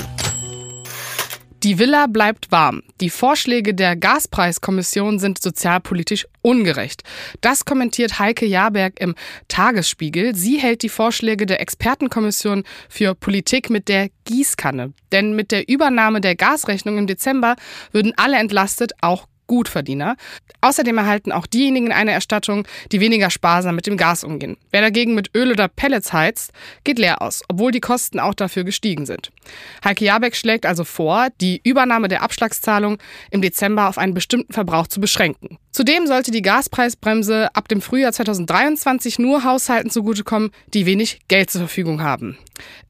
Die 1.66 1.80
Villa 1.80 2.06
bleibt 2.06 2.52
warm. 2.52 2.84
Die 3.00 3.10
Vorschläge 3.10 3.74
der 3.74 3.96
Gaspreiskommission 3.96 5.18
sind 5.18 5.42
sozialpolitisch 5.42 6.28
ungerecht. 6.40 7.02
Das 7.40 7.64
kommentiert 7.64 8.20
Heike 8.20 8.46
Jahrberg 8.46 9.00
im 9.00 9.16
Tagesspiegel. 9.48 10.36
Sie 10.36 10.58
hält 10.58 10.82
die 10.82 10.88
Vorschläge 10.88 11.44
der 11.44 11.60
Expertenkommission 11.60 12.62
für 12.88 13.16
Politik 13.16 13.68
mit 13.68 13.88
der 13.88 14.10
Gießkanne. 14.26 14.92
Denn 15.10 15.34
mit 15.34 15.50
der 15.50 15.68
Übernahme 15.68 16.20
der 16.20 16.36
Gasrechnung 16.36 16.98
im 16.98 17.08
Dezember 17.08 17.56
würden 17.90 18.12
alle 18.16 18.36
entlastet, 18.36 18.92
auch 19.00 19.26
Gutverdiener. 19.46 20.16
Außerdem 20.60 20.98
erhalten 20.98 21.32
auch 21.32 21.46
diejenigen 21.46 21.92
eine 21.92 22.12
Erstattung, 22.12 22.66
die 22.92 23.00
weniger 23.00 23.30
sparsam 23.30 23.74
mit 23.74 23.86
dem 23.86 23.96
Gas 23.96 24.24
umgehen. 24.24 24.56
Wer 24.70 24.80
dagegen 24.80 25.14
mit 25.14 25.30
Öl 25.34 25.52
oder 25.52 25.68
Pellets 25.68 26.12
heizt, 26.12 26.52
geht 26.84 26.98
leer 26.98 27.22
aus, 27.22 27.42
obwohl 27.48 27.72
die 27.72 27.80
Kosten 27.80 28.20
auch 28.20 28.34
dafür 28.34 28.64
gestiegen 28.64 29.06
sind. 29.06 29.30
Heike 29.84 30.04
Jabeck 30.04 30.36
schlägt 30.36 30.66
also 30.66 30.84
vor, 30.84 31.28
die 31.40 31.60
Übernahme 31.64 32.08
der 32.08 32.22
Abschlagszahlung 32.22 32.98
im 33.30 33.42
Dezember 33.42 33.88
auf 33.88 33.98
einen 33.98 34.14
bestimmten 34.14 34.52
Verbrauch 34.52 34.86
zu 34.86 35.00
beschränken. 35.00 35.58
Zudem 35.76 36.06
sollte 36.06 36.30
die 36.30 36.40
Gaspreisbremse 36.40 37.54
ab 37.54 37.68
dem 37.68 37.82
Frühjahr 37.82 38.10
2023 38.10 39.18
nur 39.18 39.44
Haushalten 39.44 39.90
zugutekommen, 39.90 40.50
die 40.72 40.86
wenig 40.86 41.20
Geld 41.28 41.50
zur 41.50 41.60
Verfügung 41.60 42.00
haben. 42.00 42.38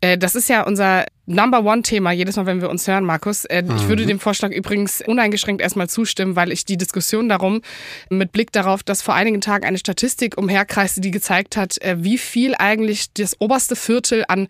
Äh, 0.01 0.17
das 0.17 0.37
ist 0.37 0.49
ja 0.49 0.63
unser 0.63 1.05
Number 1.27 1.65
One-Thema 1.65 2.13
jedes 2.13 2.37
Mal, 2.37 2.47
wenn 2.47 2.61
wir 2.61 2.71
uns 2.71 2.87
hören, 2.87 3.03
Markus. 3.03 3.45
Äh, 3.45 3.65
mhm. 3.65 3.75
Ich 3.75 3.89
würde 3.89 4.07
dem 4.07 4.21
Vorschlag 4.21 4.53
übrigens 4.53 5.03
uneingeschränkt 5.05 5.63
erstmal 5.63 5.89
zustimmen, 5.89 6.37
weil 6.37 6.53
ich 6.53 6.65
die 6.65 6.77
Diskussion 6.77 7.29
darum 7.29 7.61
mit 8.09 8.31
Blick 8.31 8.53
darauf, 8.53 8.85
dass 8.85 9.03
vor 9.03 9.15
einigen 9.15 9.41
Tagen 9.41 9.65
eine 9.65 9.79
Statistik 9.79 10.39
umherkreiste, 10.39 11.01
die 11.01 11.11
gezeigt 11.11 11.57
hat, 11.57 11.83
äh, 11.83 11.97
wie 12.05 12.19
viel 12.19 12.55
eigentlich 12.55 13.13
das 13.15 13.35
oberste 13.41 13.75
Viertel 13.75 14.25
an 14.29 14.47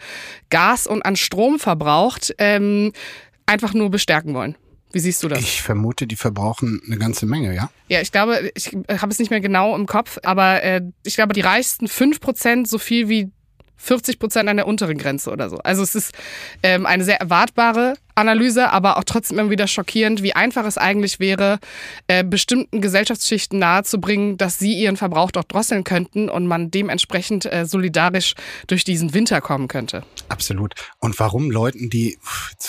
Gas 0.50 0.86
und 0.86 1.00
an 1.06 1.16
Strom 1.16 1.58
verbraucht, 1.58 2.34
ähm, 2.36 2.92
einfach 3.46 3.72
nur 3.72 3.88
bestärken 3.88 4.34
wollen. 4.34 4.56
Wie 4.92 5.00
siehst 5.00 5.22
du 5.22 5.28
das? 5.28 5.40
Ich 5.40 5.62
vermute, 5.62 6.06
die 6.06 6.16
verbrauchen 6.16 6.80
eine 6.86 6.96
ganze 6.96 7.26
Menge, 7.26 7.54
ja? 7.54 7.70
Ja, 7.88 8.00
ich 8.00 8.12
glaube, 8.12 8.50
ich 8.54 8.72
habe 8.74 9.12
es 9.12 9.18
nicht 9.18 9.30
mehr 9.30 9.40
genau 9.40 9.74
im 9.76 9.86
Kopf, 9.86 10.18
aber 10.22 10.62
äh, 10.62 10.80
ich 11.04 11.16
glaube, 11.16 11.34
die 11.34 11.40
reichsten 11.40 11.86
5% 11.86 12.66
so 12.66 12.78
viel 12.78 13.08
wie 13.08 13.30
40 13.76 14.18
Prozent 14.18 14.48
an 14.48 14.56
der 14.56 14.66
unteren 14.66 14.98
Grenze 14.98 15.30
oder 15.30 15.50
so. 15.50 15.58
Also 15.58 15.82
es 15.82 15.94
ist 15.94 16.14
ähm, 16.62 16.86
eine 16.86 17.04
sehr 17.04 17.20
erwartbare 17.20 17.94
Analyse, 18.16 18.72
aber 18.72 18.96
auch 18.96 19.04
trotzdem 19.04 19.38
immer 19.38 19.50
wieder 19.50 19.66
schockierend, 19.66 20.22
wie 20.22 20.34
einfach 20.34 20.64
es 20.64 20.78
eigentlich 20.78 21.20
wäre, 21.20 21.58
äh, 22.06 22.24
bestimmten 22.24 22.80
Gesellschaftsschichten 22.80 23.58
nahezubringen, 23.58 24.36
dass 24.38 24.58
sie 24.58 24.72
ihren 24.72 24.96
Verbrauch 24.96 25.30
doch 25.30 25.44
drosseln 25.44 25.84
könnten 25.84 26.28
und 26.28 26.46
man 26.46 26.70
dementsprechend 26.70 27.50
äh, 27.52 27.66
solidarisch 27.66 28.34
durch 28.66 28.84
diesen 28.84 29.14
Winter 29.14 29.40
kommen 29.40 29.68
könnte. 29.68 30.02
Absolut. 30.28 30.74
Und 30.98 31.18
warum 31.20 31.50
Leuten, 31.50 31.90
die 31.90 32.18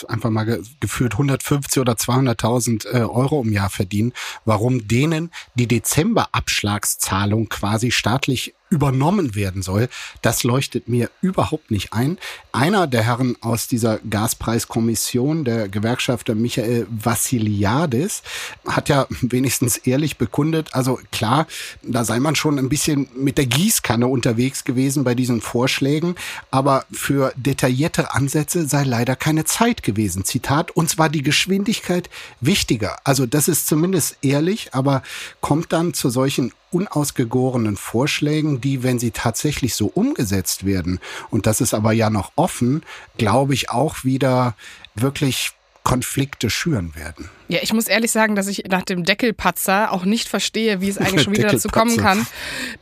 einfach 0.07 0.29
mal 0.29 0.43
ge 0.43 0.61
gefühlt 0.79 1.13
150 1.13 1.81
oder 1.81 1.93
200.000 1.93 2.87
äh, 2.87 2.97
Euro 3.03 3.41
im 3.41 3.53
Jahr 3.53 3.69
verdienen, 3.69 4.13
warum 4.45 4.87
denen 4.87 5.31
die 5.55 5.67
Dezember-Abschlagszahlung 5.67 7.49
quasi 7.49 7.91
staatlich 7.91 8.53
übernommen 8.69 9.35
werden 9.35 9.61
soll, 9.61 9.87
das 10.21 10.43
leuchtet 10.43 10.89
mir 10.89 11.09
überhaupt 11.21 11.71
nicht 11.71 11.93
ein. 11.93 12.17
Einer 12.51 12.87
der 12.87 13.03
Herren 13.03 13.37
aus 13.41 13.67
dieser 13.67 13.99
Gaspreiskommission 13.99 15.36
Position 15.37 15.43
der 15.43 15.67
Gewerkschafter 15.69 16.35
Michael 16.35 16.87
Vassiliadis 16.89 18.23
hat 18.67 18.89
ja 18.89 19.07
wenigstens 19.21 19.77
ehrlich 19.77 20.17
bekundet, 20.17 20.73
also 20.73 20.99
klar, 21.11 21.47
da 21.83 22.03
sei 22.03 22.19
man 22.19 22.35
schon 22.35 22.59
ein 22.59 22.69
bisschen 22.69 23.07
mit 23.15 23.37
der 23.37 23.45
Gießkanne 23.45 24.07
unterwegs 24.07 24.63
gewesen 24.63 25.03
bei 25.03 25.15
diesen 25.15 25.41
Vorschlägen, 25.41 26.15
aber 26.51 26.85
für 26.91 27.33
detaillierte 27.35 28.13
Ansätze 28.13 28.67
sei 28.67 28.83
leider 28.83 29.15
keine 29.15 29.45
Zeit 29.45 29.83
gewesen. 29.83 30.25
Zitat, 30.25 30.71
uns 30.71 30.97
war 30.97 31.09
die 31.09 31.23
Geschwindigkeit 31.23 32.09
wichtiger. 32.41 32.97
Also 33.03 33.25
das 33.25 33.47
ist 33.47 33.67
zumindest 33.67 34.17
ehrlich, 34.21 34.69
aber 34.73 35.03
kommt 35.41 35.73
dann 35.73 35.93
zu 35.93 36.09
solchen 36.09 36.51
unausgegorenen 36.71 37.77
Vorschlägen, 37.77 38.61
die, 38.61 38.83
wenn 38.83 38.99
sie 38.99 39.11
tatsächlich 39.11 39.75
so 39.75 39.87
umgesetzt 39.87 40.65
werden, 40.65 40.99
und 41.29 41.45
das 41.45 41.61
ist 41.61 41.73
aber 41.73 41.91
ja 41.91 42.09
noch 42.09 42.31
offen, 42.35 42.83
glaube 43.17 43.53
ich 43.53 43.69
auch 43.69 44.03
wieder 44.03 44.55
wirklich 44.95 45.51
Konflikte 45.83 46.49
schüren 46.49 46.95
werden. 46.95 47.29
Ja, 47.49 47.59
ich 47.61 47.73
muss 47.73 47.87
ehrlich 47.87 48.11
sagen, 48.11 48.35
dass 48.35 48.47
ich 48.47 48.65
nach 48.69 48.83
dem 48.83 49.03
Deckelpatzer 49.03 49.91
auch 49.91 50.03
nicht 50.03 50.27
verstehe, 50.27 50.81
wie 50.81 50.89
es 50.89 50.97
eigentlich 50.97 51.23
schon 51.23 51.35
wieder 51.35 51.49
dazu 51.49 51.69
kommen 51.69 51.97
kann, 51.97 52.27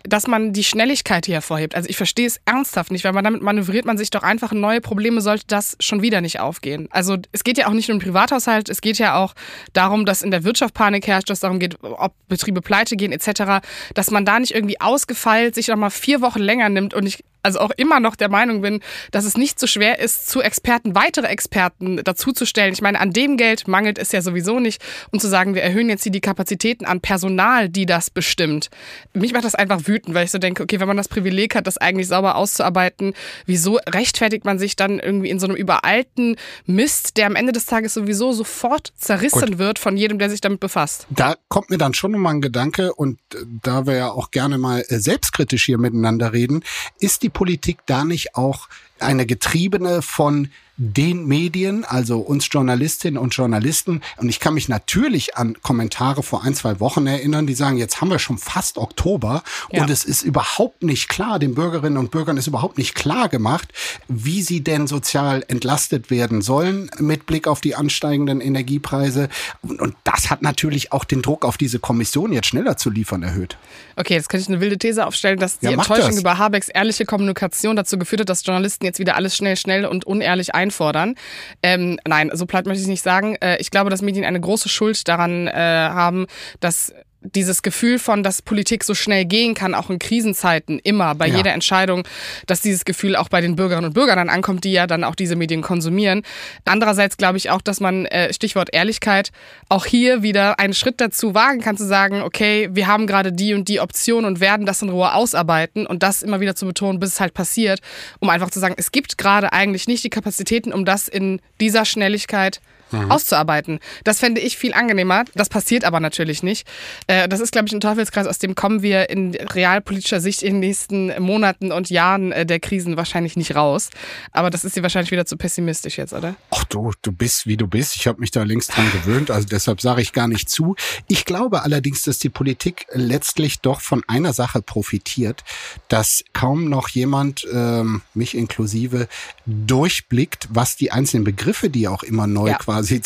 dass 0.03 0.27
man 0.27 0.53
die 0.53 0.63
Schnelligkeit 0.63 1.25
hier 1.25 1.35
hervorhebt. 1.35 1.75
Also 1.75 1.89
ich 1.89 1.97
verstehe 1.97 2.25
es 2.25 2.39
ernsthaft 2.45 2.91
nicht, 2.91 3.03
weil 3.03 3.13
man 3.13 3.23
damit 3.23 3.41
manövriert 3.41 3.85
man 3.85 3.97
sich 3.97 4.09
doch 4.09 4.23
einfach 4.23 4.51
in 4.51 4.59
neue 4.59 4.81
Probleme, 4.81 5.21
sollte 5.21 5.45
das 5.47 5.77
schon 5.79 6.01
wieder 6.01 6.21
nicht 6.21 6.39
aufgehen. 6.39 6.87
Also 6.91 7.17
es 7.31 7.43
geht 7.43 7.57
ja 7.57 7.67
auch 7.67 7.73
nicht 7.73 7.89
nur 7.89 7.95
um 7.95 8.01
Privathaushalt, 8.01 8.69
es 8.69 8.81
geht 8.81 8.97
ja 8.97 9.15
auch 9.15 9.35
darum, 9.73 10.05
dass 10.05 10.21
in 10.21 10.31
der 10.31 10.43
Wirtschaft 10.43 10.73
Panik 10.73 11.07
herrscht, 11.07 11.29
dass 11.29 11.37
es 11.37 11.41
darum 11.41 11.59
geht, 11.59 11.77
ob 11.83 12.13
Betriebe 12.27 12.61
pleite 12.61 12.95
gehen 12.95 13.11
etc., 13.11 13.65
dass 13.93 14.11
man 14.11 14.25
da 14.25 14.39
nicht 14.39 14.55
irgendwie 14.55 14.81
ausgefeilt 14.81 15.55
sich 15.55 15.67
noch 15.67 15.75
mal 15.75 15.89
vier 15.89 16.21
Wochen 16.21 16.39
länger 16.39 16.69
nimmt 16.69 16.93
und 16.93 17.05
ich 17.05 17.23
also 17.45 17.59
auch 17.59 17.71
immer 17.77 17.99
noch 17.99 18.15
der 18.15 18.29
Meinung 18.29 18.61
bin, 18.61 18.81
dass 19.11 19.23
es 19.23 19.37
nicht 19.37 19.59
so 19.59 19.67
schwer 19.67 19.99
ist, 19.99 20.27
zu 20.27 20.41
Experten 20.41 20.95
weitere 20.95 21.27
Experten 21.27 21.97
dazuzustellen. 21.97 22.73
Ich 22.73 22.81
meine, 22.81 22.99
an 22.99 23.11
dem 23.11 23.37
Geld 23.37 23.67
mangelt 23.67 23.99
es 23.99 24.11
ja 24.11 24.21
sowieso 24.21 24.54
nicht. 24.59 24.81
Und 25.11 25.21
zu 25.21 25.27
sagen, 25.27 25.55
wir 25.55 25.63
erhöhen 25.63 25.89
jetzt 25.89 26.03
hier 26.03 26.11
die 26.11 26.21
Kapazitäten 26.21 26.85
an 26.85 27.01
Personal, 27.01 27.69
die 27.69 27.85
das 27.85 28.09
bestimmt. 28.09 28.69
Mich 29.13 29.33
macht 29.33 29.45
das 29.45 29.55
einfach 29.55 29.81
wütend, 29.85 30.15
weil 30.15 30.25
ich 30.25 30.31
so 30.31 30.37
denke, 30.37 30.63
okay, 30.63 30.79
wenn 30.79 30.87
man 30.87 30.97
das 30.97 31.07
Privileg 31.07 31.55
hat, 31.55 31.67
das 31.67 31.77
eigentlich 31.77 32.07
sauber 32.07 32.35
auszuarbeiten, 32.35 33.13
wieso 33.45 33.79
rechtfertigt 33.87 34.45
man 34.45 34.59
sich 34.59 34.75
dann 34.75 34.99
irgendwie 34.99 35.29
in 35.29 35.39
so 35.39 35.47
einem 35.47 35.55
überalten 35.55 36.35
Mist, 36.65 37.17
der 37.17 37.27
am 37.27 37.35
Ende 37.35 37.51
des 37.51 37.65
Tages 37.65 37.93
sowieso 37.93 38.33
sofort 38.33 38.93
zerrissen 38.97 39.51
Gut. 39.51 39.57
wird 39.57 39.79
von 39.79 39.97
jedem, 39.97 40.19
der 40.19 40.29
sich 40.29 40.41
damit 40.41 40.59
befasst? 40.59 41.07
Da 41.09 41.35
kommt 41.47 41.69
mir 41.69 41.77
dann 41.77 41.93
schon 41.93 42.11
nochmal 42.11 42.35
ein 42.35 42.41
Gedanke 42.41 42.93
und 42.93 43.19
äh, 43.33 43.39
da 43.61 43.85
wir 43.85 43.95
ja 43.95 44.11
auch 44.11 44.31
gerne 44.31 44.57
mal 44.57 44.83
äh, 44.87 44.99
selbstkritisch 44.99 45.65
hier 45.65 45.77
miteinander 45.77 46.33
reden, 46.33 46.63
ist 46.99 47.23
die 47.23 47.29
Politik 47.29 47.79
da 47.85 48.05
nicht 48.05 48.35
auch 48.35 48.67
eine 48.99 49.25
Getriebene 49.25 50.01
von 50.01 50.49
den 50.77 51.25
Medien, 51.25 51.85
also 51.85 52.19
uns 52.19 52.47
Journalistinnen 52.51 53.17
und 53.17 53.33
Journalisten. 53.33 54.01
Und 54.17 54.29
ich 54.29 54.39
kann 54.39 54.53
mich 54.53 54.67
natürlich 54.67 55.37
an 55.37 55.55
Kommentare 55.61 56.21
vor 56.21 56.43
ein, 56.43 56.53
zwei 56.53 56.79
Wochen 56.79 57.07
erinnern, 57.07 57.47
die 57.47 57.53
sagen, 57.53 57.77
jetzt 57.77 58.01
haben 58.01 58.09
wir 58.09 58.19
schon 58.19 58.37
fast 58.37 58.77
Oktober 58.77 59.43
ja. 59.71 59.81
und 59.81 59.89
es 59.89 60.03
ist 60.03 60.23
überhaupt 60.23 60.83
nicht 60.83 61.07
klar, 61.07 61.39
den 61.39 61.55
Bürgerinnen 61.55 61.97
und 61.97 62.11
Bürgern 62.11 62.35
ist 62.37 62.47
überhaupt 62.47 62.77
nicht 62.77 62.93
klar 62.93 63.29
gemacht, 63.29 63.71
wie 64.07 64.41
sie 64.41 64.63
denn 64.63 64.87
sozial 64.87 65.45
entlastet 65.47 66.11
werden 66.11 66.41
sollen 66.41 66.89
mit 66.99 67.25
Blick 67.25 67.47
auf 67.47 67.61
die 67.61 67.75
ansteigenden 67.75 68.41
Energiepreise. 68.41 69.29
Und, 69.61 69.79
und 69.79 69.95
das 70.03 70.29
hat 70.29 70.41
natürlich 70.41 70.91
auch 70.91 71.05
den 71.05 71.21
Druck 71.21 71.45
auf 71.45 71.57
diese 71.57 71.79
Kommission 71.79 72.33
jetzt 72.33 72.47
schneller 72.47 72.75
zu 72.75 72.89
liefern 72.89 73.23
erhöht. 73.23 73.57
Okay, 73.95 74.15
jetzt 74.15 74.27
kann 74.27 74.41
ich 74.41 74.49
eine 74.49 74.59
wilde 74.59 74.77
These 74.77 75.05
aufstellen, 75.05 75.39
dass 75.39 75.59
die 75.59 75.67
ja, 75.67 75.71
Enttäuschung 75.71 76.11
das. 76.11 76.19
über 76.19 76.37
Habecks 76.37 76.67
ehrliche 76.67 77.05
Kommunikation 77.05 77.77
dazu 77.77 77.97
geführt 77.97 78.21
hat, 78.21 78.29
dass 78.29 78.45
Journalisten 78.45 78.83
jetzt 78.83 78.99
wieder 78.99 79.15
alles 79.15 79.37
schnell, 79.37 79.55
schnell 79.55 79.85
und 79.85 80.05
unehrlich 80.05 80.53
ein 80.53 80.64
einfordern. 80.65 81.15
Ähm, 81.63 81.99
nein, 82.07 82.31
so 82.33 82.45
platt 82.45 82.65
möchte 82.65 82.81
ich 82.81 82.87
nicht 82.87 83.03
sagen. 83.03 83.35
Äh, 83.35 83.57
ich 83.57 83.71
glaube, 83.71 83.89
dass 83.89 84.01
Medien 84.01 84.25
eine 84.25 84.39
große 84.39 84.69
Schuld 84.69 85.07
daran 85.07 85.47
äh, 85.47 85.53
haben, 85.53 86.27
dass 86.59 86.93
dieses 87.33 87.61
Gefühl 87.61 87.99
von, 87.99 88.23
dass 88.23 88.41
Politik 88.41 88.83
so 88.83 88.93
schnell 88.93 89.25
gehen 89.25 89.53
kann, 89.53 89.73
auch 89.73 89.89
in 89.89 89.99
Krisenzeiten, 89.99 90.79
immer 90.79 91.15
bei 91.15 91.27
ja. 91.27 91.37
jeder 91.37 91.53
Entscheidung, 91.53 92.07
dass 92.47 92.61
dieses 92.61 92.85
Gefühl 92.85 93.15
auch 93.15 93.29
bei 93.29 93.41
den 93.41 93.55
Bürgerinnen 93.55 93.87
und 93.87 93.93
Bürgern 93.93 94.17
dann 94.17 94.29
ankommt, 94.29 94.63
die 94.63 94.71
ja 94.71 94.87
dann 94.87 95.03
auch 95.03 95.15
diese 95.15 95.35
Medien 95.35 95.61
konsumieren. 95.61 96.23
Andererseits 96.65 97.17
glaube 97.17 97.37
ich 97.37 97.49
auch, 97.49 97.61
dass 97.61 97.79
man, 97.79 98.05
äh, 98.05 98.33
Stichwort 98.33 98.69
Ehrlichkeit, 98.73 99.31
auch 99.69 99.85
hier 99.85 100.21
wieder 100.21 100.59
einen 100.59 100.73
Schritt 100.73 101.01
dazu 101.01 101.33
wagen 101.33 101.61
kann, 101.61 101.77
zu 101.77 101.85
sagen, 101.85 102.21
okay, 102.21 102.69
wir 102.71 102.87
haben 102.87 103.07
gerade 103.07 103.31
die 103.31 103.53
und 103.53 103.67
die 103.67 103.79
Option 103.79 104.25
und 104.25 104.39
werden 104.39 104.65
das 104.65 104.81
in 104.81 104.89
Ruhe 104.89 105.13
ausarbeiten 105.13 105.85
und 105.85 106.03
das 106.03 106.21
immer 106.21 106.39
wieder 106.39 106.55
zu 106.55 106.65
betonen, 106.65 106.99
bis 106.99 107.13
es 107.13 107.19
halt 107.19 107.33
passiert, 107.33 107.79
um 108.19 108.29
einfach 108.29 108.49
zu 108.49 108.59
sagen, 108.59 108.75
es 108.77 108.91
gibt 108.91 109.17
gerade 109.17 109.53
eigentlich 109.53 109.87
nicht 109.87 110.03
die 110.03 110.09
Kapazitäten, 110.09 110.73
um 110.73 110.85
das 110.85 111.07
in 111.07 111.41
dieser 111.59 111.85
Schnelligkeit 111.85 112.61
mhm. 112.91 113.11
auszuarbeiten. 113.11 113.79
Das 114.03 114.19
fände 114.19 114.41
ich 114.41 114.57
viel 114.57 114.73
angenehmer. 114.73 115.25
Das 115.35 115.49
passiert 115.49 115.83
aber 115.83 115.99
natürlich 115.99 116.43
nicht. 116.43 116.67
Äh, 117.07 117.27
das 117.27 117.39
ist, 117.39 117.51
glaube 117.51 117.67
ich, 117.67 117.73
ein 117.73 117.81
Teufelskreis, 117.81 118.27
aus 118.27 118.39
dem 118.39 118.55
kommen 118.55 118.81
wir 118.81 119.09
in 119.09 119.35
realpolitischer 119.35 120.21
Sicht 120.21 120.43
in 120.43 120.55
den 120.55 120.59
nächsten 120.59 121.21
Monaten 121.21 121.71
und 121.71 121.89
Jahren 121.89 122.31
äh, 122.31 122.45
der 122.45 122.59
Krisen 122.59 122.97
wahrscheinlich 122.97 123.35
nicht 123.35 123.55
raus. 123.55 123.89
Aber 124.31 124.49
das 124.49 124.63
ist 124.63 124.75
dir 124.75 124.83
wahrscheinlich 124.83 125.11
wieder 125.11 125.25
zu 125.25 125.37
pessimistisch 125.37 125.97
jetzt, 125.97 126.13
oder? 126.13 126.35
Ach 126.51 126.63
du, 126.65 126.91
du 127.01 127.11
bist, 127.11 127.47
wie 127.47 127.57
du 127.57 127.67
bist. 127.67 127.95
Ich 127.95 128.07
habe 128.07 128.19
mich 128.19 128.31
da 128.31 128.43
längst 128.43 128.75
dran 128.75 128.91
gewöhnt, 128.91 129.31
also 129.31 129.47
deshalb 129.47 129.81
sage 129.81 130.01
ich 130.01 130.13
gar 130.13 130.27
nicht 130.27 130.49
zu. 130.49 130.75
Ich 131.07 131.25
glaube 131.25 131.63
allerdings, 131.63 132.03
dass 132.03 132.19
die 132.19 132.29
Politik 132.29 132.85
letztlich 132.91 133.59
doch 133.59 133.81
von 133.81 134.03
einer 134.07 134.33
Sache 134.33 134.61
profitiert, 134.61 135.43
dass 135.87 136.23
kaum 136.33 136.69
noch 136.69 136.89
jemand, 136.89 137.47
ähm, 137.51 138.01
mich 138.13 138.35
inklusive, 138.35 139.07
durchblickt, 139.45 140.47
was 140.51 140.75
die 140.75 140.91
einzelnen 140.91 141.23
Begriffe, 141.23 141.69
die 141.69 141.87
auch 141.87 142.03
immer 142.03 142.27
neu 142.27 142.49
ja. 142.49 142.57
quasi 142.57 142.74
quasi, 142.75 143.01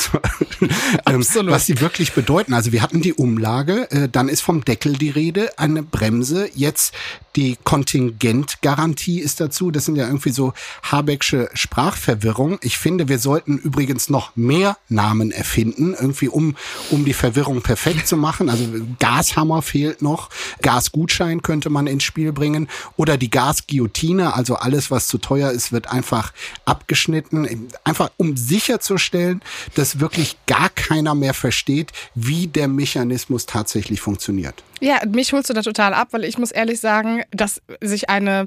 ähm, 1.06 1.24
was 1.48 1.66
sie 1.66 1.80
wirklich 1.80 2.14
bedeuten. 2.14 2.54
Also 2.54 2.72
wir 2.72 2.82
hatten 2.82 3.02
die 3.02 3.14
Umlage, 3.14 3.90
äh, 3.92 4.10
dann 4.10 4.30
ist 4.30 4.42
vom 4.42 4.66
Deckel 4.66 4.94
die 4.94 5.10
Rede, 5.10 5.58
eine 5.58 5.84
Bremse, 5.84 6.50
jetzt 6.56 6.94
die 7.36 7.58
Kontingentgarantie 7.64 9.20
ist 9.20 9.40
dazu. 9.40 9.72
Das 9.72 9.86
sind 9.86 9.96
ja 9.96 10.08
irgendwie 10.08 10.32
so 10.32 10.54
Habecksche 10.84 11.50
Sprachverwirrung. 11.54 12.58
Ich 12.62 12.78
finde, 12.78 13.08
wir 13.08 13.20
sollten 13.20 13.58
übrigens 13.58 14.10
noch 14.10 14.36
mehr 14.36 14.78
Namen 14.90 15.32
erfinden, 15.32 15.94
irgendwie 15.94 16.28
um, 16.28 16.56
um 16.90 17.06
die 17.06 17.14
Verwirrung 17.14 17.62
perfekt 17.62 18.08
zu 18.08 18.18
machen. 18.18 18.50
Also 18.50 18.66
Gashammer 19.00 19.62
fehlt 19.62 20.02
noch, 20.02 20.30
Gasgutschein 20.62 21.42
könnte 21.42 21.70
man 21.70 21.88
ins 21.88 22.04
Spiel 22.04 22.34
bringen 22.34 22.68
oder 22.98 23.18
die 23.18 23.30
Gasguillotine, 23.30 24.34
also 24.34 24.56
alles, 24.56 24.92
was 24.92 25.08
zu 25.08 25.18
teuer 25.18 25.52
ist, 25.52 25.72
wird 25.72 25.90
einfach 25.92 26.34
abgeschnitten. 26.66 27.70
Einfach 27.84 28.10
um 28.18 28.36
sicherzustellen, 28.36 29.42
dass 29.76 30.00
wirklich 30.00 30.38
gar 30.46 30.70
keiner 30.70 31.16
mehr 31.16 31.34
versteht, 31.34 31.92
wie 32.16 32.48
der 32.48 32.68
Mechanismus 32.68 33.46
tatsächlich 33.46 34.02
funktioniert. 34.02 34.64
Ja, 34.82 35.02
mich 35.06 35.34
holst 35.34 35.50
du 35.50 35.54
da 35.54 35.62
total 35.62 35.94
ab, 35.94 36.10
weil 36.12 36.24
ich 36.24 36.38
muss 36.38 36.52
ehrlich 36.52 36.80
sagen, 36.80 37.24
dass 37.32 37.62
sich 37.82 38.10
eine 38.10 38.46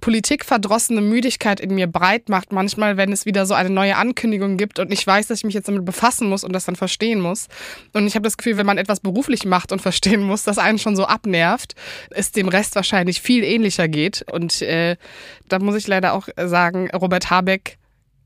politikverdrossene 0.00 1.02
Müdigkeit 1.02 1.60
in 1.60 1.74
mir 1.74 1.86
breit 1.86 2.30
macht, 2.30 2.50
manchmal, 2.50 2.96
wenn 2.96 3.12
es 3.12 3.26
wieder 3.26 3.44
so 3.44 3.52
eine 3.52 3.68
neue 3.68 3.96
Ankündigung 3.96 4.56
gibt 4.56 4.78
und 4.78 4.90
ich 4.90 5.06
weiß, 5.06 5.26
dass 5.26 5.38
ich 5.38 5.44
mich 5.44 5.54
jetzt 5.54 5.68
damit 5.68 5.84
befassen 5.84 6.28
muss 6.28 6.44
und 6.44 6.54
das 6.54 6.64
dann 6.64 6.76
verstehen 6.76 7.20
muss. 7.20 7.48
Und 7.92 8.06
ich 8.06 8.14
habe 8.14 8.24
das 8.24 8.38
Gefühl, 8.38 8.56
wenn 8.56 8.66
man 8.66 8.78
etwas 8.78 9.00
beruflich 9.00 9.44
macht 9.44 9.70
und 9.70 9.82
verstehen 9.82 10.22
muss, 10.22 10.44
das 10.44 10.56
einen 10.56 10.78
schon 10.78 10.96
so 10.96 11.04
abnervt, 11.04 11.74
es 12.10 12.32
dem 12.32 12.48
Rest 12.48 12.74
wahrscheinlich 12.74 13.20
viel 13.20 13.44
ähnlicher 13.44 13.88
geht. 13.88 14.24
Und 14.32 14.62
äh, 14.62 14.96
da 15.48 15.58
muss 15.58 15.76
ich 15.76 15.86
leider 15.86 16.14
auch 16.14 16.28
sagen, 16.36 16.90
Robert 16.90 17.28
Habeck 17.28 17.76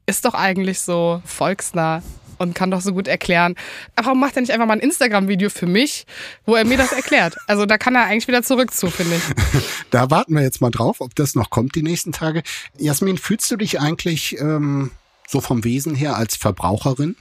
ist 0.07 0.25
doch 0.25 0.35
eigentlich 0.35 0.81
so 0.81 1.21
volksnah 1.25 2.03
und 2.41 2.55
kann 2.55 2.71
doch 2.71 2.81
so 2.81 2.93
gut 2.93 3.07
erklären. 3.07 3.55
Warum 3.97 4.19
macht 4.19 4.37
er 4.37 4.41
nicht 4.41 4.51
einfach 4.51 4.67
mal 4.67 4.73
ein 4.73 4.81
Instagram-Video 4.81 5.51
für 5.51 5.67
mich, 5.67 6.07
wo 6.47 6.55
er 6.57 6.65
mir 6.65 6.79
das 6.79 6.93
erklärt? 6.93 7.37
Also 7.47 7.67
da 7.67 7.77
kann 7.79 7.95
er 7.95 8.05
eigentlich 8.05 8.29
wieder 8.29 8.43
zurück 8.43 8.73
zu, 8.73 8.91
finde 8.91 9.17
ich. 9.17 9.23
Da 9.91 10.11
warten 10.11 10.35
wir 10.35 10.43
jetzt 10.43 10.61
mal 10.61 10.71
drauf, 10.71 11.01
ob 11.01 11.15
das 11.17 11.35
noch 11.35 11.51
kommt 11.51 11.75
die 11.75 11.83
nächsten 11.83 12.13
Tage. 12.13 12.43
Jasmin, 12.79 13.19
fühlst 13.19 13.51
du 13.51 13.57
dich 13.57 13.81
eigentlich 13.81 14.39
ähm, 14.39 14.93
so 15.27 15.41
vom 15.41 15.65
Wesen 15.65 15.95
her 15.95 16.17
als 16.17 16.37
Verbraucherin? 16.37 17.17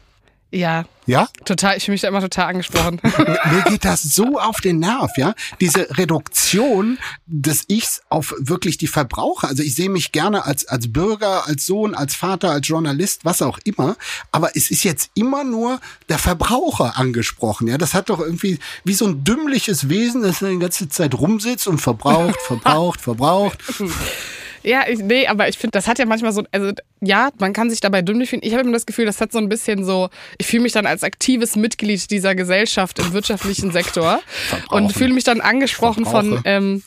Ja. 0.51 0.85
Ja? 1.05 1.27
Total, 1.43 1.77
ich 1.77 1.85
fühle 1.85 1.93
mich 1.93 2.01
da 2.01 2.07
immer 2.07 2.21
total 2.21 2.45
angesprochen. 2.49 2.99
Mir 3.03 3.63
geht 3.67 3.83
das 3.83 4.03
so 4.03 4.39
auf 4.39 4.61
den 4.61 4.79
Nerv, 4.79 5.11
ja. 5.17 5.33
Diese 5.59 5.97
Reduktion 5.97 6.99
des 7.25 7.65
Ichs 7.67 8.01
auf 8.09 8.35
wirklich 8.37 8.77
die 8.77 8.87
Verbraucher. 8.87 9.47
Also 9.47 9.63
ich 9.63 9.73
sehe 9.73 9.89
mich 9.89 10.11
gerne 10.11 10.45
als, 10.45 10.67
als 10.67 10.91
Bürger, 10.91 11.47
als 11.47 11.65
Sohn, 11.65 11.95
als 11.95 12.13
Vater, 12.13 12.51
als 12.51 12.67
Journalist, 12.67 13.25
was 13.25 13.41
auch 13.41 13.57
immer. 13.63 13.95
Aber 14.31 14.55
es 14.55 14.69
ist 14.69 14.83
jetzt 14.83 15.09
immer 15.15 15.43
nur 15.43 15.79
der 16.09 16.19
Verbraucher 16.19 16.97
angesprochen, 16.97 17.67
ja. 17.67 17.77
Das 17.77 17.93
hat 17.93 18.09
doch 18.09 18.19
irgendwie 18.19 18.59
wie 18.83 18.93
so 18.93 19.07
ein 19.07 19.23
dümmliches 19.23 19.89
Wesen, 19.89 20.21
das 20.21 20.39
die 20.39 20.59
ganze 20.59 20.89
Zeit 20.89 21.15
rumsitzt 21.15 21.67
und 21.67 21.79
verbraucht, 21.79 22.39
verbraucht, 22.41 23.01
verbraucht. 23.01 23.59
Ja, 24.69 24.87
ich, 24.87 24.99
nee, 24.99 25.25
aber 25.25 25.49
ich 25.49 25.57
finde, 25.57 25.71
das 25.71 25.87
hat 25.87 25.97
ja 25.97 26.05
manchmal 26.05 26.31
so, 26.31 26.43
also 26.51 26.71
ja, 27.01 27.29
man 27.39 27.53
kann 27.53 27.71
sich 27.71 27.81
dabei 27.81 28.03
dümmlich 28.03 28.29
fühlen. 28.29 28.43
Ich 28.45 28.53
habe 28.53 28.61
immer 28.61 28.73
das 28.73 28.85
Gefühl, 28.85 29.07
das 29.07 29.19
hat 29.19 29.31
so 29.31 29.39
ein 29.39 29.49
bisschen 29.49 29.83
so, 29.83 30.09
ich 30.37 30.45
fühle 30.45 30.61
mich 30.61 30.73
dann 30.73 30.85
als 30.85 31.03
aktives 31.03 31.55
Mitglied 31.55 32.11
dieser 32.11 32.35
Gesellschaft 32.35 32.99
im 32.99 33.11
wirtschaftlichen 33.13 33.71
Sektor 33.71 34.21
und 34.69 34.93
fühle 34.93 35.11
mich 35.11 35.23
dann 35.23 35.41
angesprochen 35.41 36.05
von, 36.05 36.41
ähm, 36.45 36.83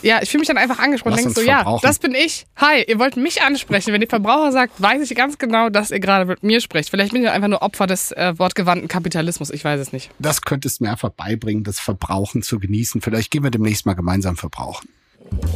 ja, 0.00 0.22
ich 0.22 0.30
fühle 0.30 0.40
mich 0.40 0.48
dann 0.48 0.56
einfach 0.56 0.78
angesprochen 0.78 1.16
Lass 1.16 1.26
und 1.26 1.36
denke 1.36 1.50
uns 1.50 1.64
so, 1.66 1.72
ja, 1.74 1.78
das 1.82 1.98
bin 1.98 2.14
ich. 2.14 2.46
Hi, 2.56 2.82
ihr 2.86 2.98
wollt 2.98 3.18
mich 3.18 3.42
ansprechen. 3.42 3.92
Wenn 3.92 4.00
ihr 4.00 4.08
Verbraucher 4.08 4.50
sagt, 4.50 4.80
weiß 4.80 5.02
ich 5.02 5.14
ganz 5.14 5.36
genau, 5.36 5.68
dass 5.68 5.90
ihr 5.90 6.00
gerade 6.00 6.24
mit 6.24 6.42
mir 6.42 6.62
sprecht. 6.62 6.88
Vielleicht 6.88 7.12
bin 7.12 7.22
ich 7.22 7.28
einfach 7.28 7.48
nur 7.48 7.60
Opfer 7.60 7.86
des 7.86 8.12
äh, 8.12 8.38
wortgewandten 8.38 8.88
Kapitalismus. 8.88 9.50
Ich 9.50 9.64
weiß 9.64 9.78
es 9.80 9.92
nicht. 9.92 10.10
Das 10.18 10.40
könntest 10.40 10.80
du 10.80 10.84
mir 10.84 10.92
einfach 10.92 11.10
beibringen, 11.10 11.62
das 11.62 11.78
Verbrauchen 11.78 12.40
zu 12.40 12.58
genießen. 12.58 13.02
Vielleicht 13.02 13.30
gehen 13.30 13.42
wir 13.42 13.50
demnächst 13.50 13.84
mal 13.84 13.92
gemeinsam 13.92 14.36
verbrauchen. 14.36 14.88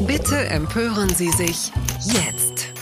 Bitte 0.07 0.37
empören 0.49 1.15
Sie 1.15 1.31
sich 1.31 1.73
jetzt. 2.05 2.73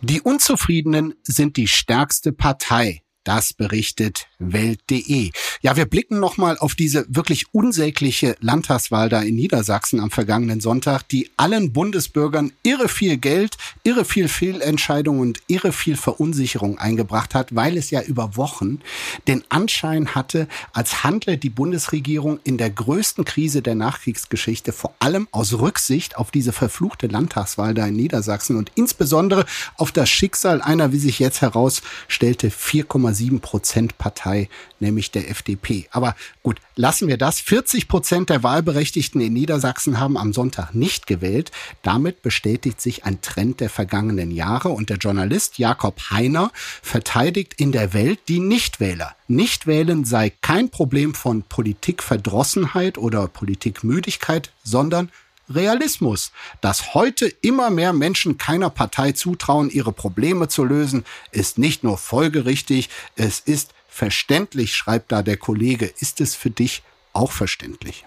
Die 0.00 0.20
Unzufriedenen 0.20 1.14
sind 1.22 1.56
die 1.56 1.68
stärkste 1.68 2.32
Partei. 2.32 3.02
Das 3.24 3.52
berichtet 3.52 4.28
Welt.de. 4.38 5.30
Ja, 5.62 5.76
wir 5.76 5.84
blicken 5.84 6.20
nochmal 6.20 6.56
auf 6.56 6.74
diese 6.74 7.04
wirklich 7.14 7.52
unsägliche 7.52 8.34
Landtagswahl 8.40 9.10
da 9.10 9.20
in 9.20 9.34
Niedersachsen 9.34 10.00
am 10.00 10.10
vergangenen 10.10 10.60
Sonntag, 10.60 11.02
die 11.02 11.28
allen 11.36 11.74
Bundesbürgern 11.74 12.52
irre 12.62 12.88
viel 12.88 13.18
Geld, 13.18 13.58
irre 13.84 14.06
viel 14.06 14.28
Fehlentscheidungen 14.28 15.20
und 15.20 15.42
irre 15.48 15.72
viel 15.72 15.96
Verunsicherung 15.96 16.78
eingebracht 16.78 17.34
hat, 17.34 17.54
weil 17.54 17.76
es 17.76 17.90
ja 17.90 18.00
über 18.00 18.38
Wochen 18.38 18.80
den 19.28 19.44
Anschein 19.50 20.14
hatte, 20.14 20.48
als 20.72 21.04
handle 21.04 21.36
die 21.36 21.50
Bundesregierung 21.50 22.40
in 22.42 22.56
der 22.56 22.70
größten 22.70 23.26
Krise 23.26 23.60
der 23.60 23.74
Nachkriegsgeschichte 23.74 24.72
vor 24.72 24.94
allem 24.98 25.28
aus 25.30 25.52
Rücksicht 25.52 26.16
auf 26.16 26.30
diese 26.30 26.52
verfluchte 26.52 27.06
Landtagswahl 27.06 27.74
da 27.74 27.86
in 27.86 27.96
Niedersachsen 27.96 28.56
und 28.56 28.72
insbesondere 28.76 29.44
auf 29.76 29.92
das 29.92 30.08
Schicksal 30.08 30.62
einer, 30.62 30.92
wie 30.92 30.98
sich 30.98 31.18
jetzt 31.18 31.42
herausstellte, 31.42 32.48
4,7 32.48 33.40
Prozent 33.40 33.98
Partei, 33.98 34.48
nämlich 34.80 35.10
der 35.10 35.30
FDP. 35.30 35.86
Aber 35.90 36.16
gut, 36.42 36.60
lassen 36.76 37.08
wir 37.08 37.16
das. 37.16 37.40
40 37.40 37.88
Prozent 37.88 38.30
der 38.30 38.42
Wahlberechtigten 38.42 39.20
in 39.20 39.32
Niedersachsen 39.32 40.00
haben 40.00 40.16
am 40.16 40.32
Sonntag 40.32 40.74
nicht 40.74 41.06
gewählt. 41.06 41.50
Damit 41.82 42.22
bestätigt 42.22 42.80
sich 42.80 43.04
ein 43.04 43.20
Trend 43.20 43.60
der 43.60 43.70
vergangenen 43.70 44.30
Jahre 44.30 44.70
und 44.70 44.90
der 44.90 44.98
Journalist 44.98 45.58
Jakob 45.58 46.10
Heiner 46.10 46.50
verteidigt 46.82 47.54
in 47.56 47.72
der 47.72 47.92
Welt 47.92 48.20
die 48.28 48.40
Nichtwähler. 48.40 49.14
Nichtwählen 49.28 50.04
sei 50.04 50.30
kein 50.40 50.70
Problem 50.70 51.14
von 51.14 51.42
Politikverdrossenheit 51.42 52.98
oder 52.98 53.28
Politikmüdigkeit, 53.28 54.50
sondern 54.64 55.10
Realismus, 55.50 56.32
dass 56.60 56.94
heute 56.94 57.26
immer 57.26 57.70
mehr 57.70 57.92
Menschen 57.92 58.38
keiner 58.38 58.70
Partei 58.70 59.12
zutrauen, 59.12 59.70
ihre 59.70 59.92
Probleme 59.92 60.48
zu 60.48 60.64
lösen, 60.64 61.04
ist 61.32 61.58
nicht 61.58 61.82
nur 61.82 61.98
folgerichtig, 61.98 62.88
es 63.16 63.40
ist 63.40 63.74
verständlich, 64.00 64.74
schreibt 64.74 65.12
da 65.12 65.22
der 65.22 65.36
Kollege. 65.36 65.84
Ist 65.98 66.22
es 66.22 66.34
für 66.34 66.48
dich 66.48 66.82
auch 67.12 67.32
verständlich? 67.32 68.06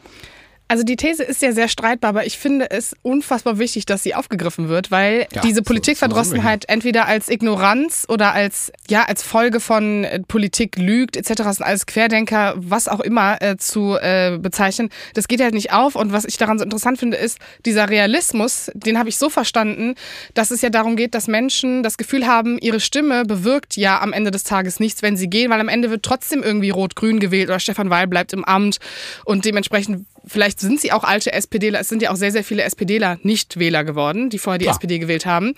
Also 0.74 0.84
die 0.84 0.96
These 0.96 1.22
ist 1.22 1.44
ja 1.44 1.52
sehr 1.52 1.68
streitbar, 1.68 2.10
aber 2.10 2.26
ich 2.26 2.40
finde 2.40 2.72
es 2.72 2.96
unfassbar 3.04 3.60
wichtig, 3.60 3.86
dass 3.86 4.02
sie 4.02 4.16
aufgegriffen 4.16 4.70
wird, 4.70 4.90
weil 4.90 5.28
Ja, 5.32 5.42
diese 5.42 5.58
so- 5.58 5.62
Politikverdrossenheit 5.62 6.66
entweder 6.68 7.06
als 7.06 7.30
Ignoranz 7.30 8.08
oder 8.10 8.34
als 8.34 8.72
ja 8.90 9.04
als 9.04 9.22
Folge 9.22 9.60
von 9.60 10.04
äh, 10.04 10.20
Politik 10.22 10.78
lügt 10.80 11.16
etc. 11.16 11.44
sind 11.44 11.62
alles 11.62 11.86
Querdenker, 11.86 12.56
was 12.58 12.88
auch 12.88 13.02
immer 13.02 13.40
äh, 13.44 13.56
zu 13.58 13.98
äh, 14.02 14.40
bezeichnen. 14.42 14.90
Das 15.14 15.28
geht 15.28 15.42
halt 15.42 15.54
nicht 15.54 15.72
auf 15.74 15.96
und 15.96 16.12
was 16.12 16.26
ich 16.26 16.38
daran 16.38 16.58
so 16.58 16.64
interessant 16.64 16.98
finde, 16.98 17.18
ist 17.18 17.38
dieser 17.68 17.88
Realismus, 17.88 18.72
den 18.74 18.98
habe 18.98 19.10
ich 19.10 19.18
so 19.20 19.30
verstanden, 19.30 19.94
dass 20.34 20.50
es 20.50 20.64
ja 20.64 20.72
darum 20.72 20.96
geht, 20.96 21.14
dass 21.14 21.28
Menschen 21.28 21.84
das 21.84 21.98
Gefühl 21.98 22.26
haben, 22.26 22.58
ihre 22.58 22.80
Stimme 22.80 23.26
bewirkt 23.26 23.78
ja 23.78 24.02
am 24.02 24.12
Ende 24.12 24.32
des 24.32 24.44
Tages 24.44 24.80
nichts, 24.80 25.04
wenn 25.04 25.18
sie 25.18 25.30
gehen, 25.30 25.52
weil 25.52 25.60
am 25.60 25.70
Ende 25.70 25.92
wird 25.92 26.02
trotzdem 26.02 26.42
irgendwie 26.42 26.72
rot-grün 26.72 27.20
gewählt 27.20 27.50
oder 27.50 27.60
Stefan 27.60 27.92
Weil 27.92 28.08
bleibt 28.08 28.34
im 28.34 28.44
Amt 28.44 28.80
und 29.24 29.46
dementsprechend 29.46 30.08
vielleicht 30.26 30.60
sind 30.60 30.80
sie 30.80 30.92
auch 30.92 31.04
alte 31.04 31.34
SPDler. 31.34 31.80
Es 31.80 31.90
sind 31.90 32.02
ja 32.02 32.12
auch 32.12 32.16
sehr, 32.16 32.32
sehr 32.32 32.44
viele 32.44 32.64
SPDler 32.64 33.18
nicht 33.24 33.60
Wähler 33.60 33.84
geworden, 33.84 34.30
die 34.30 34.40
vorher 34.40 34.58
die 34.58 34.66
Klar. 34.66 34.76
SPD 34.76 35.00
gewählt 35.00 35.26
haben. 35.26 35.54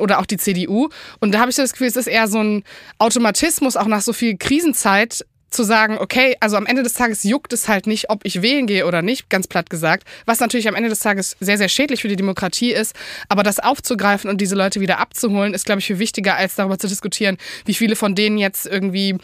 Oder 0.00 0.18
auch 0.18 0.26
die 0.26 0.36
CDU. 0.36 0.88
Und 1.20 1.32
da 1.32 1.40
habe 1.40 1.50
ich 1.50 1.56
so 1.56 1.62
das 1.62 1.72
Gefühl, 1.72 1.88
es 1.88 1.96
ist 1.96 2.06
eher 2.06 2.28
so 2.28 2.42
ein 2.42 2.64
Automatismus, 2.98 3.76
auch 3.76 3.86
nach 3.86 4.02
so 4.02 4.12
viel 4.12 4.36
Krisenzeit, 4.36 5.24
zu 5.50 5.62
sagen, 5.62 5.96
okay, 5.98 6.36
also 6.40 6.56
am 6.56 6.66
Ende 6.66 6.82
des 6.82 6.92
Tages 6.92 7.24
juckt 7.24 7.52
es 7.52 7.68
halt 7.68 7.86
nicht, 7.86 8.10
ob 8.10 8.20
ich 8.24 8.42
wählen 8.42 8.66
gehe 8.66 8.86
oder 8.86 9.02
nicht, 9.02 9.30
ganz 9.30 9.46
platt 9.46 9.70
gesagt, 9.70 10.06
was 10.26 10.40
natürlich 10.40 10.68
am 10.68 10.74
Ende 10.74 10.90
des 10.90 11.00
Tages 11.00 11.36
sehr, 11.40 11.56
sehr 11.56 11.68
schädlich 11.68 12.02
für 12.02 12.08
die 12.08 12.16
Demokratie 12.16 12.72
ist. 12.72 12.94
Aber 13.28 13.42
das 13.42 13.58
aufzugreifen 13.58 14.28
und 14.28 14.40
diese 14.40 14.54
Leute 14.54 14.80
wieder 14.80 14.98
abzuholen, 14.98 15.54
ist, 15.54 15.64
glaube 15.64 15.80
ich, 15.80 15.86
viel 15.86 15.98
wichtiger, 15.98 16.36
als 16.36 16.54
darüber 16.56 16.78
zu 16.78 16.86
diskutieren, 16.86 17.38
wie 17.64 17.74
viele 17.74 17.96
von 17.96 18.14
denen 18.14 18.36
jetzt 18.36 18.66
irgendwie 18.66 19.16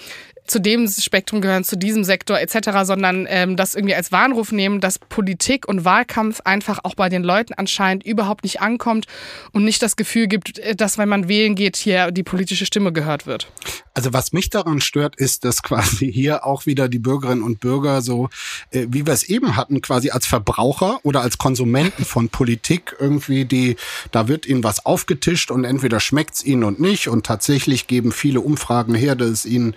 zu 0.46 0.58
dem 0.58 0.86
Spektrum 0.88 1.40
gehören, 1.40 1.64
zu 1.64 1.76
diesem 1.76 2.04
Sektor 2.04 2.38
etc., 2.38 2.70
sondern 2.84 3.26
ähm, 3.28 3.56
das 3.56 3.74
irgendwie 3.74 3.94
als 3.94 4.12
Warnruf 4.12 4.52
nehmen, 4.52 4.80
dass 4.80 4.98
Politik 4.98 5.66
und 5.66 5.84
Wahlkampf 5.84 6.40
einfach 6.44 6.80
auch 6.82 6.94
bei 6.94 7.08
den 7.08 7.22
Leuten 7.22 7.54
anscheinend 7.54 8.04
überhaupt 8.04 8.44
nicht 8.44 8.60
ankommt 8.60 9.06
und 9.52 9.64
nicht 9.64 9.82
das 9.82 9.96
Gefühl 9.96 10.26
gibt, 10.26 10.58
äh, 10.58 10.74
dass 10.74 10.98
wenn 10.98 11.08
man 11.08 11.28
wählen 11.28 11.54
geht, 11.54 11.76
hier 11.76 12.10
die 12.10 12.22
politische 12.22 12.66
Stimme 12.66 12.92
gehört 12.92 13.26
wird. 13.26 13.48
Also 13.94 14.12
was 14.12 14.32
mich 14.32 14.50
daran 14.50 14.80
stört, 14.80 15.16
ist, 15.16 15.44
dass 15.44 15.62
quasi 15.62 16.12
hier 16.12 16.44
auch 16.44 16.66
wieder 16.66 16.88
die 16.88 16.98
Bürgerinnen 16.98 17.42
und 17.42 17.60
Bürger 17.60 18.02
so, 18.02 18.28
äh, 18.70 18.86
wie 18.88 19.06
wir 19.06 19.12
es 19.14 19.22
eben 19.22 19.56
hatten, 19.56 19.80
quasi 19.80 20.10
als 20.10 20.26
Verbraucher 20.26 20.98
oder 21.04 21.22
als 21.22 21.38
Konsumenten 21.38 22.04
von 22.04 22.28
Politik 22.28 22.96
irgendwie 22.98 23.44
die, 23.44 23.76
da 24.10 24.28
wird 24.28 24.46
ihnen 24.46 24.64
was 24.64 24.84
aufgetischt 24.84 25.50
und 25.50 25.64
entweder 25.64 26.00
schmeckt's 26.00 26.44
ihnen 26.44 26.64
und 26.64 26.80
nicht 26.80 27.08
und 27.08 27.24
tatsächlich 27.24 27.86
geben 27.86 28.12
viele 28.12 28.40
Umfragen 28.40 28.94
her, 28.94 29.14
dass 29.14 29.30
es 29.30 29.46
ihnen 29.46 29.74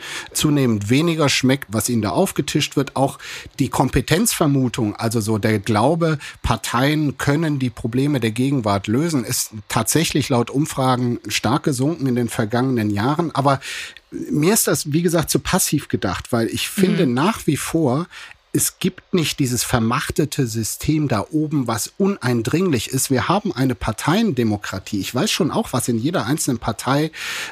zunehmend 0.57 0.89
weniger 0.89 1.29
schmeckt, 1.29 1.67
was 1.69 1.87
ihnen 1.87 2.01
da 2.01 2.09
aufgetischt 2.09 2.75
wird. 2.75 2.95
Auch 2.95 3.19
die 3.59 3.69
Kompetenzvermutung, 3.69 4.95
also 4.95 5.19
so 5.19 5.37
der 5.37 5.59
Glaube, 5.59 6.17
Parteien 6.41 7.19
können 7.19 7.59
die 7.59 7.69
Probleme 7.69 8.19
der 8.19 8.31
Gegenwart 8.31 8.87
lösen, 8.87 9.23
ist 9.23 9.51
tatsächlich 9.69 10.29
laut 10.29 10.49
Umfragen 10.49 11.19
stark 11.27 11.61
gesunken 11.61 12.07
in 12.07 12.15
den 12.15 12.27
vergangenen 12.27 12.89
Jahren. 12.89 13.29
Aber 13.35 13.59
mir 14.09 14.55
ist 14.55 14.67
das, 14.67 14.91
wie 14.91 15.03
gesagt, 15.03 15.29
zu 15.29 15.37
passiv 15.37 15.89
gedacht, 15.89 16.31
weil 16.31 16.47
ich 16.47 16.69
finde 16.69 17.05
nach 17.05 17.45
wie 17.45 17.57
vor, 17.57 18.07
es 18.57 18.79
gibt 18.79 19.13
nicht 19.13 19.37
dieses 19.37 19.63
vermachtete 19.63 20.47
System 20.47 21.07
da 21.07 21.23
oben, 21.29 21.67
was 21.67 21.93
uneindringlich 21.99 22.87
ist. 22.87 23.11
Wir 23.11 23.27
haben 23.27 23.53
eine 23.53 23.75
Parteiendemokratie. 23.75 24.99
Ich 24.99 25.13
weiß 25.13 25.29
schon 25.29 25.51
auch, 25.51 25.73
was 25.73 25.87
in 25.87 25.99
jeder 25.99 26.25
einzelnen 26.25 26.57
Partei 26.57 27.11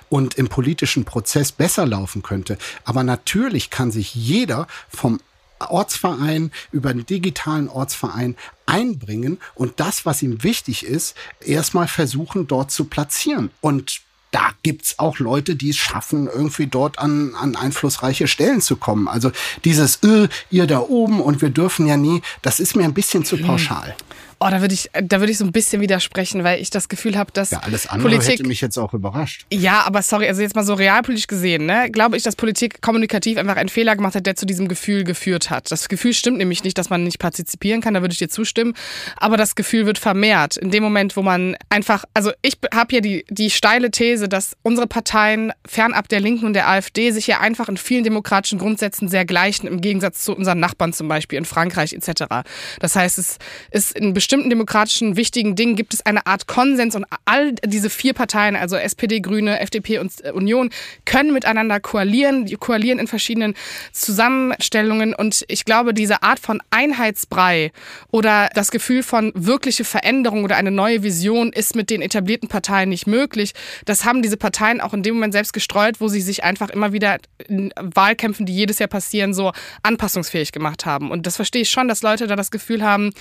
und 0.10 0.34
im 0.34 0.48
politischen 0.48 1.06
Prozess 1.06 1.52
besser 1.52 1.86
laufen 1.86 2.24
könnte. 2.24 2.58
Aber 2.86 3.04
natürlich 3.04 3.70
kann 3.70 3.92
sich 3.92 4.16
jeder 4.16 4.66
vom 4.90 5.20
Ortsverein 5.60 6.52
über 6.72 6.90
einen 6.90 7.06
digitalen 7.06 7.70
Ortsverein 7.70 8.36
einbringen 8.66 9.38
und 9.54 9.80
das, 9.80 10.08
was 10.08 10.24
ihm 10.24 10.42
wichtig 10.42 10.84
ist, 10.84 11.16
erstmal 11.40 11.88
versuchen, 11.88 12.48
dort 12.48 12.72
zu 12.72 12.86
platzieren. 12.86 13.52
Und 13.62 14.02
da 14.36 14.50
gibt's 14.64 15.00
auch 15.00 15.20
Leute, 15.20 15.56
die 15.56 15.70
es 15.70 15.78
schaffen, 15.78 16.28
irgendwie 16.28 16.68
dort 16.68 17.00
an, 17.00 17.36
an 17.40 17.56
einflussreiche 17.56 18.28
Stellen 18.28 18.60
zu 18.60 18.76
kommen. 18.76 19.08
Also 19.08 19.32
dieses, 19.64 20.04
äh, 20.04 20.28
ihr 20.52 20.68
da 20.68 20.80
oben 20.80 21.22
und 21.22 21.42
wir 21.42 21.52
dürfen 21.52 21.88
ja 21.88 21.96
nie, 21.96 22.22
das 22.42 22.60
ist 22.60 22.76
mir 22.76 22.84
ein 22.84 22.94
bisschen 22.94 23.24
zu 23.24 23.38
hm. 23.38 23.46
pauschal. 23.46 23.96
Oh, 24.40 24.48
da 24.50 24.60
würde 24.60 24.74
ich, 24.74 24.90
da 24.94 25.20
würde 25.20 25.32
ich 25.32 25.38
so 25.38 25.46
ein 25.46 25.54
bisschen 25.54 25.82
widersprechen, 25.82 26.44
weil 26.44 26.62
ich 26.62 26.70
das 26.70 26.90
Gefühl 26.90 27.18
habe, 27.18 27.32
dass 27.32 27.52
ja, 27.52 27.60
alles 27.60 27.88
andere 27.88 28.10
Politik, 28.10 28.40
hätte 28.40 28.48
mich 28.48 28.60
jetzt 28.60 28.78
auch 28.78 28.94
überrascht. 28.94 29.46
Ja, 29.52 29.84
aber 29.84 30.02
sorry, 30.02 30.28
also 30.28 30.42
jetzt 30.42 30.56
mal 30.56 30.66
so 30.66 30.74
realpolitisch 30.74 31.28
gesehen, 31.28 31.66
ne, 31.66 31.90
glaube 31.90 32.18
ich, 32.18 32.24
dass 32.24 32.36
Politik 32.36 32.82
kommunikativ 32.82 33.38
einfach 33.38 33.56
einen 33.56 33.70
Fehler 33.70 33.96
gemacht 33.96 34.14
hat, 34.16 34.26
der 34.26 34.36
zu 34.36 34.46
diesem 34.46 34.68
Gefühl 34.68 35.06
geführt 35.06 35.50
hat. 35.50 35.72
Das 35.72 35.88
Gefühl 35.88 36.14
stimmt 36.14 36.38
nämlich 36.38 36.64
nicht, 36.64 36.78
dass 36.78 36.90
man 36.90 37.04
nicht 37.04 37.18
partizipieren 37.18 37.80
kann, 37.80 37.94
da 37.94 38.02
würde 38.02 38.12
ich 38.12 38.20
dir 38.20 38.30
zustimmen, 38.30 38.74
aber 39.16 39.38
das 39.38 39.56
Gefühl 39.56 39.86
wird 39.86 39.98
vermehrt 39.98 40.58
in 40.58 40.70
dem 40.70 40.84
Moment, 40.84 41.16
wo 41.16 41.22
man 41.22 41.56
einfach, 41.70 42.04
also 42.14 42.32
ich 42.42 42.58
habe 42.74 42.94
ja 42.94 43.02
die 43.02 43.26
die 43.30 43.50
steile 43.50 43.90
These, 43.90 44.28
dass 44.28 44.58
unsere 44.64 44.88
Parteien 44.88 45.54
fernab 45.66 46.10
der 46.10 46.20
Linken 46.20 46.46
und 46.46 46.54
der 46.54 46.68
AfD 46.70 47.12
sich 47.12 47.28
ja 47.28 47.40
einfach 47.40 47.70
in 47.70 47.78
vielen 47.78 48.04
demokratischen 48.04 48.60
Grundsätzen 48.60 49.08
sehr 49.08 49.26
gleichen, 49.26 49.66
im 49.66 49.80
Gegensatz 49.80 50.24
zu 50.24 50.36
unseren 50.36 50.60
Nachbarn 50.60 50.92
zum 50.92 51.08
Beispiel 51.08 51.38
in 51.38 51.46
Frankreich 51.46 51.94
etc. 51.94 52.44
Das 52.80 52.96
heißt, 52.96 53.18
es 53.18 53.38
ist 53.72 53.98
in 53.98 54.14
bestimmten 54.14 54.25
demokratischen 54.28 55.16
wichtigen 55.16 55.56
Dingen 55.56 55.76
gibt 55.76 55.94
es 55.94 56.06
eine 56.06 56.26
Art 56.26 56.48
Konsens 56.48 56.96
und 56.96 57.06
all 57.26 57.54
diese 57.66 57.90
vier 57.90 58.14
Parteien, 58.14 58.56
also 58.56 58.76
SPD, 58.76 59.20
Grüne, 59.20 59.60
FDP 59.60 60.00
und 60.00 60.12
äh, 60.24 60.32
Union, 60.32 60.70
können 61.06 61.34
miteinander 61.34 61.80
koalieren, 61.80 62.46
die 62.46 62.56
koalieren 62.56 63.00
in 63.00 63.08
verschiedenen 63.08 63.56
Zusammenstellungen 63.92 65.14
und 65.14 65.46
ich 65.48 65.66
glaube, 65.66 65.94
diese 65.94 66.24
Art 66.24 66.40
von 66.40 66.62
Einheitsbrei 66.70 67.72
oder 68.12 68.50
das 68.54 68.72
Gefühl 68.72 69.04
von 69.04 69.32
wirkliche 69.36 69.84
Veränderung 69.84 70.44
oder 70.44 70.56
eine 70.56 70.72
neue 70.72 71.04
Vision 71.04 71.52
ist 71.54 71.76
mit 71.76 71.90
den 71.90 72.02
etablierten 72.02 72.50
Parteien 72.50 72.90
nicht 72.90 73.08
möglich. 73.08 73.54
Das 73.86 74.06
haben 74.06 74.22
diese 74.22 74.38
Parteien 74.38 74.82
auch 74.82 74.94
in 74.94 75.04
dem 75.04 75.16
Moment 75.16 75.34
selbst 75.34 75.54
gestreut, 75.54 76.02
wo 76.02 76.08
sie 76.08 76.22
sich 76.22 76.44
einfach 76.44 76.70
immer 76.70 76.94
wieder 76.94 77.18
in 77.48 77.74
Wahlkämpfen, 77.80 78.46
die 78.46 78.56
jedes 78.56 78.80
Jahr 78.80 78.90
passieren, 78.90 79.34
so 79.34 79.52
anpassungsfähig 79.84 80.52
gemacht 80.52 80.86
haben. 80.86 81.12
Und 81.12 81.28
das 81.28 81.36
verstehe 81.36 81.64
ich 81.64 81.70
schon, 81.70 81.88
dass 81.88 82.02
Leute 82.02 82.28
da 82.28 82.36
das 82.36 82.52
Gefühl 82.52 82.84
haben, 82.84 83.12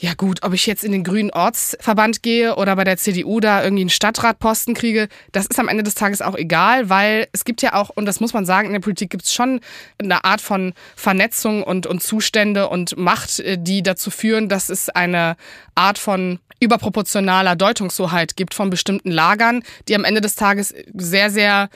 ja 0.00 0.14
gut, 0.14 0.44
ob 0.44 0.52
ich 0.52 0.66
jetzt 0.66 0.84
in 0.84 0.92
den 0.92 1.02
grünen 1.02 1.30
Ortsverband 1.30 2.22
gehe 2.22 2.54
oder 2.54 2.76
bei 2.76 2.84
der 2.84 2.96
CDU 2.96 3.40
da 3.40 3.64
irgendwie 3.64 3.82
einen 3.82 3.90
Stadtratposten 3.90 4.74
kriege, 4.74 5.08
das 5.32 5.46
ist 5.46 5.58
am 5.58 5.66
Ende 5.66 5.82
des 5.82 5.96
Tages 5.96 6.22
auch 6.22 6.36
egal, 6.36 6.88
weil 6.88 7.26
es 7.32 7.44
gibt 7.44 7.62
ja 7.62 7.74
auch, 7.74 7.90
und 7.90 8.06
das 8.06 8.20
muss 8.20 8.32
man 8.32 8.46
sagen, 8.46 8.68
in 8.68 8.74
der 8.74 8.80
Politik 8.80 9.10
gibt 9.10 9.24
es 9.24 9.32
schon 9.32 9.60
eine 10.00 10.24
Art 10.24 10.40
von 10.40 10.72
Vernetzung 10.94 11.64
und, 11.64 11.88
und 11.88 12.00
Zustände 12.00 12.68
und 12.68 12.96
Macht, 12.96 13.40
äh, 13.40 13.58
die 13.58 13.82
dazu 13.82 14.12
führen, 14.12 14.48
dass 14.48 14.68
es 14.68 14.88
eine 14.88 15.36
Art 15.74 15.98
von 15.98 16.38
überproportionaler 16.60 17.56
Deutungshoheit 17.56 18.36
gibt 18.36 18.54
von 18.54 18.70
bestimmten 18.70 19.10
Lagern, 19.10 19.62
die 19.88 19.96
am 19.96 20.04
Ende 20.04 20.20
des 20.20 20.36
Tages 20.36 20.74
sehr, 20.94 21.30
sehr 21.30 21.70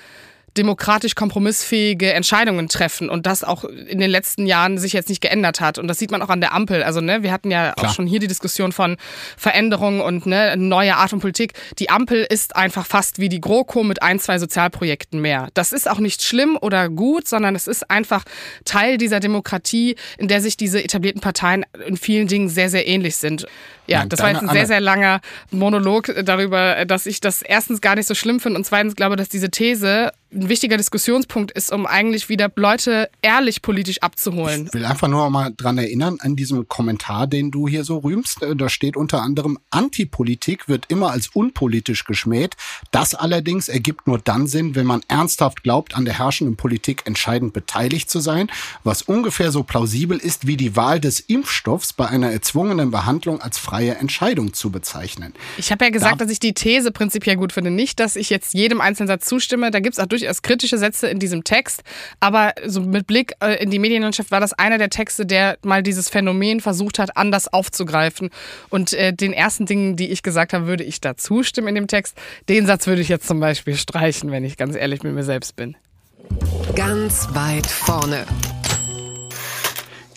demokratisch 0.57 1.15
kompromissfähige 1.15 2.13
Entscheidungen 2.13 2.69
treffen 2.69 3.09
und 3.09 3.27
das 3.27 3.43
auch 3.43 3.65
in 3.65 3.99
den 3.99 4.11
letzten 4.11 4.47
Jahren 4.47 4.77
sich 4.79 4.93
jetzt 4.93 5.09
nicht 5.09 5.21
geändert 5.21 5.61
hat. 5.61 5.79
Und 5.79 5.89
das 5.89 5.99
sieht 5.99 6.11
man 6.11 6.21
auch 6.21 6.29
an 6.29 6.41
der 6.41 6.53
Ampel. 6.53 6.83
Also, 6.83 7.01
ne, 7.01 7.23
wir 7.23 7.33
hatten 7.33 7.51
ja 7.51 7.73
Klar. 7.73 7.91
auch 7.91 7.95
schon 7.95 8.07
hier 8.07 8.21
die 8.21 8.27
Diskussion 8.27 8.73
von 8.73 8.97
Veränderungen 9.37 10.01
und 10.01 10.27
ne, 10.27 10.57
neue 10.57 10.97
Art 10.97 11.11
von 11.11 11.21
Politik. 11.21 11.55
Die 11.79 11.89
Ampel 11.91 12.27
ist 12.29 12.57
einfach 12.57 12.87
fast 12.87 13.19
wie 13.19 13.29
die 13.29 13.41
GroKo 13.41 13.83
mit 13.83 14.03
ein, 14.03 14.19
zwei 14.19 14.39
Sozialprojekten 14.39 15.21
mehr. 15.21 15.49
Das 15.55 15.73
ist 15.73 15.89
auch 15.89 15.99
nicht 15.99 16.23
schlimm 16.23 16.59
oder 16.61 16.89
gut, 16.89 17.27
sondern 17.27 17.55
es 17.55 17.67
ist 17.67 17.91
einfach 17.91 18.25
Teil 18.65 18.99
dieser 18.99 19.21
Demokratie, 19.21 19.97
in 20.19 20.29
der 20.29 20.43
sich 20.43 20.57
diese 20.57 20.83
etablierten 20.83 21.23
Parteien 21.23 21.65
in 21.87 21.97
vielen 21.97 22.29
Dingen 22.29 22.49
sehr, 22.49 22.69
sehr 22.69 22.87
ähnlich 22.87 23.17
sind. 23.17 23.47
Ja, 23.87 24.05
das 24.07 24.21
war 24.21 24.31
jetzt 24.31 24.43
ein 24.43 24.49
sehr, 24.49 24.67
sehr 24.67 24.81
langer 24.81 25.21
Monolog 25.51 26.13
darüber, 26.25 26.85
dass 26.85 27.07
ich 27.07 27.21
das 27.21 27.43
erstens 27.43 27.81
gar 27.81 27.97
nicht 27.97 28.07
so 28.07 28.15
schlimm 28.15 28.39
finde 28.39 28.59
und 28.59 28.65
zweitens 28.65 28.95
glaube, 28.95 29.17
dass 29.17 29.29
diese 29.29 29.51
These 29.51 30.13
ein 30.33 30.49
wichtiger 30.49 30.77
Diskussionspunkt 30.77 31.53
ist, 31.53 31.73
um 31.73 31.87
eigentlich 31.87 32.29
wieder 32.29 32.51
Leute 32.57 33.11
ehrlich 33.21 33.63
politisch 33.63 34.01
abzuholen. 34.03 34.67
Ich 34.67 34.75
will 34.75 34.85
einfach 34.85 35.09
nur 35.09 35.29
mal 35.31 35.53
dran 35.57 35.79
erinnern, 35.79 36.19
an 36.21 36.37
diesem 36.37 36.69
Kommentar, 36.69 37.27
den 37.27 37.51
du 37.51 37.69
hier 37.69 37.85
so 37.85 37.99
rühmst. 37.99 38.43
Äh, 38.43 38.57
da 38.57 38.69
steht 38.69 38.97
unter 38.97 39.23
anderem, 39.23 39.59
Antipolitik 39.71 40.69
wird 40.69 40.87
immer 40.89 41.11
als 41.11 41.29
unpolitisch 41.29 42.05
geschmäht. 42.05 42.57
Das 42.91 43.15
allerdings 43.15 43.69
ergibt 43.69 44.07
nur 44.07 44.19
dann 44.19 44.47
Sinn, 44.47 44.75
wenn 44.75 44.87
man 44.87 45.03
ernsthaft 45.09 45.63
glaubt, 45.63 45.95
an 45.95 46.05
der 46.05 46.19
herrschenden 46.19 46.57
Politik 46.57 47.03
entscheidend 47.05 47.53
beteiligt 47.53 48.11
zu 48.11 48.21
sein, 48.21 48.51
was 48.85 49.03
ungefähr 49.03 49.53
so 49.53 49.63
plausibel 49.63 50.19
ist 50.19 50.47
wie 50.47 50.57
die 50.57 50.77
Wahl 50.77 51.01
des 51.01 51.21
Impfstoffs 51.21 51.93
bei 51.93 52.09
einer 52.09 52.31
erzwungenen 52.31 52.91
Behandlung 52.91 53.41
als 53.41 53.59
freie 53.59 53.97
Entscheidung 53.97 54.55
zu 54.55 54.71
bezeichnen. 54.71 55.35
Ich 55.59 55.71
habe 55.71 55.85
ja 55.85 55.91
gesagt, 55.91 56.21
da 56.21 56.25
dass 56.25 56.31
ich 56.31 56.41
die 56.41 56.55
These 56.55 56.93
prinzipiell 56.93 57.37
gut 57.37 57.53
finde. 57.53 57.71
Nicht, 57.71 58.01
dass 58.01 58.17
ich 58.17 58.31
jetzt 58.31 58.55
jedem 58.55 58.81
einzelnen 58.81 59.09
Satz 59.09 59.27
zustimme. 59.27 59.71
Da 59.71 59.81
gibt 59.81 59.95
es 59.95 59.99
auch 59.99 60.07
durchaus 60.23 60.43
kritische 60.43 60.79
Sätze 60.79 61.09
in 61.09 61.19
diesem 61.19 61.45
Text. 61.45 61.83
Aber 62.21 62.55
so 62.67 62.81
mit 62.81 63.07
Blick 63.07 63.35
äh, 63.41 63.63
in 63.63 63.71
die 63.71 63.79
Medienlandschaft 63.79 64.31
war 64.31 64.41
das 64.41 64.53
einer 64.53 64.79
der 64.79 64.91
Texte, 64.91 65.27
der 65.27 65.59
mal 65.63 65.83
dieses 65.83 66.09
Phänomen 66.09 66.61
versucht 66.61 66.99
hat, 66.99 67.17
anders 67.17 67.53
aufzugreifen. 67.53 68.31
Und 68.71 68.93
äh, 68.93 69.13
den 69.13 69.33
ersten 69.33 69.67
Dingen, 69.67 69.97
die 69.97 70.11
ich 70.11 70.23
gesagt 70.23 70.53
habe, 70.53 70.67
würde 70.67 70.85
ich 70.85 71.01
da 71.01 71.17
zustimmen 71.17 71.69
in 71.69 71.75
dem 71.75 71.87
Text. 71.89 72.17
Den 72.49 72.67
Satz 72.67 72.87
würde 72.87 73.03
ich 73.03 73.09
jetzt 73.09 73.27
zum 73.27 73.41
Beispiel 73.41 73.77
streichen, 73.77 74.31
wenn 74.31 74.45
ich 74.45 74.57
ganz 74.57 74.77
ehrlich 74.77 75.03
mit 75.03 75.15
mir 75.15 75.25
selbst 75.25 75.57
bin. 75.57 75.77
Ganz 76.75 77.29
weit 77.33 77.67
vorne. 77.67 78.25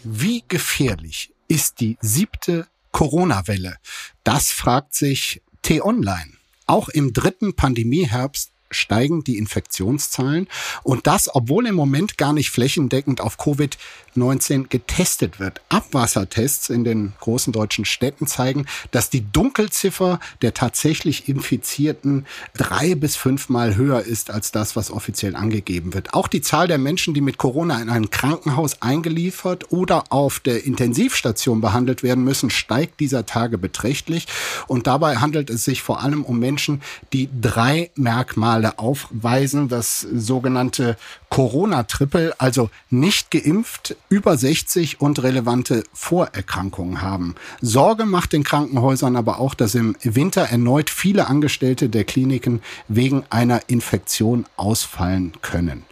Wie 0.04 0.44
gefährlich 0.48 1.32
ist 1.48 1.80
die 1.80 1.98
siebte 2.00 2.68
Corona-Welle? 2.92 3.78
Das 4.24 4.52
fragt 4.52 4.94
sich 4.94 5.42
T-Online. 5.64 6.32
Auch 6.68 6.90
im 6.90 7.12
dritten 7.14 7.56
Pandemieherbst 7.56 8.52
steigen 8.76 9.24
die 9.24 9.38
Infektionszahlen 9.38 10.48
und 10.84 11.08
das, 11.08 11.34
obwohl 11.34 11.68
im 11.68 11.76
Moment 11.76 12.18
gar 12.18 12.34
nicht 12.34 12.50
flächendeckend 12.50 13.22
auf 13.22 13.40
Covid-19 13.40 14.68
getestet 14.70 15.40
wird. 15.40 15.62
Abwassertests 15.70 16.70
in 16.70 16.84
den 16.84 17.14
großen 17.20 17.54
deutschen 17.54 17.86
Städten 17.86 18.28
zeigen, 18.28 18.66
dass 18.92 19.10
die 19.10 19.30
Dunkelziffer 19.32 20.20
der 20.42 20.54
tatsächlich 20.54 21.28
Infizierten 21.28 22.26
drei 22.56 22.96
bis 22.96 23.16
fünfmal 23.16 23.76
höher 23.76 24.02
ist 24.02 24.32
als 24.32 24.52
das, 24.52 24.76
was 24.76 24.92
offiziell 24.92 25.36
angegeben 25.36 25.94
wird. 25.94 26.14
Auch 26.14 26.28
die 26.28 26.42
Zahl 26.42 26.68
der 26.68 26.78
Menschen, 26.78 27.14
die 27.14 27.22
mit 27.22 27.38
Corona 27.38 27.82
in 27.82 27.90
einem 27.90 28.10
Krankenhaus 28.10 28.82
eingeliefert 28.82 29.72
oder 29.72 30.06
auf 30.10 30.40
der 30.40 30.66
Intensivstation 30.66 31.62
behandelt 31.62 32.04
werden 32.04 32.24
müssen, 32.24 32.50
steigt 32.50 33.00
dieser 33.00 33.26
Tage 33.26 33.58
beträchtlich 33.58 34.28
und 34.68 34.88
dabei 34.88 35.18
handelt 35.18 35.50
es 35.50 35.64
sich 35.64 35.82
vor 35.82 36.02
allem 36.02 36.24
um 36.24 36.40
Menschen, 36.40 36.82
die 37.14 37.30
drei 37.40 37.92
Merkmale 37.96 38.65
Merkmale 38.66 38.80
aufweisen, 38.80 39.68
das 39.68 40.02
sogenannte 40.02 40.98
Corona-Triple, 41.30 42.34
also 42.40 42.70
nicht 42.90 43.32
geimpft, 43.32 43.96
über 44.10 44.38
60 44.38 45.02
und 45.02 45.22
relevante 45.22 45.84
Vorerkrankungen 45.94 47.02
haben. 47.02 47.36
Sorge 47.62 48.06
macht 48.06 48.34
den 48.34 48.44
Krankenhäusern 48.44 49.16
aber 49.16 49.40
auch, 49.40 49.54
dass 49.54 49.76
im 49.76 49.96
Winter 50.02 50.44
erneut 50.44 50.90
viele 50.90 51.28
Angestellte 51.28 51.90
der 51.90 52.06
Kliniken 52.06 52.62
wegen 52.88 53.24
einer 53.30 53.62
Infektion 53.68 54.46
ausfallen 54.58 55.34
können. 55.42 55.84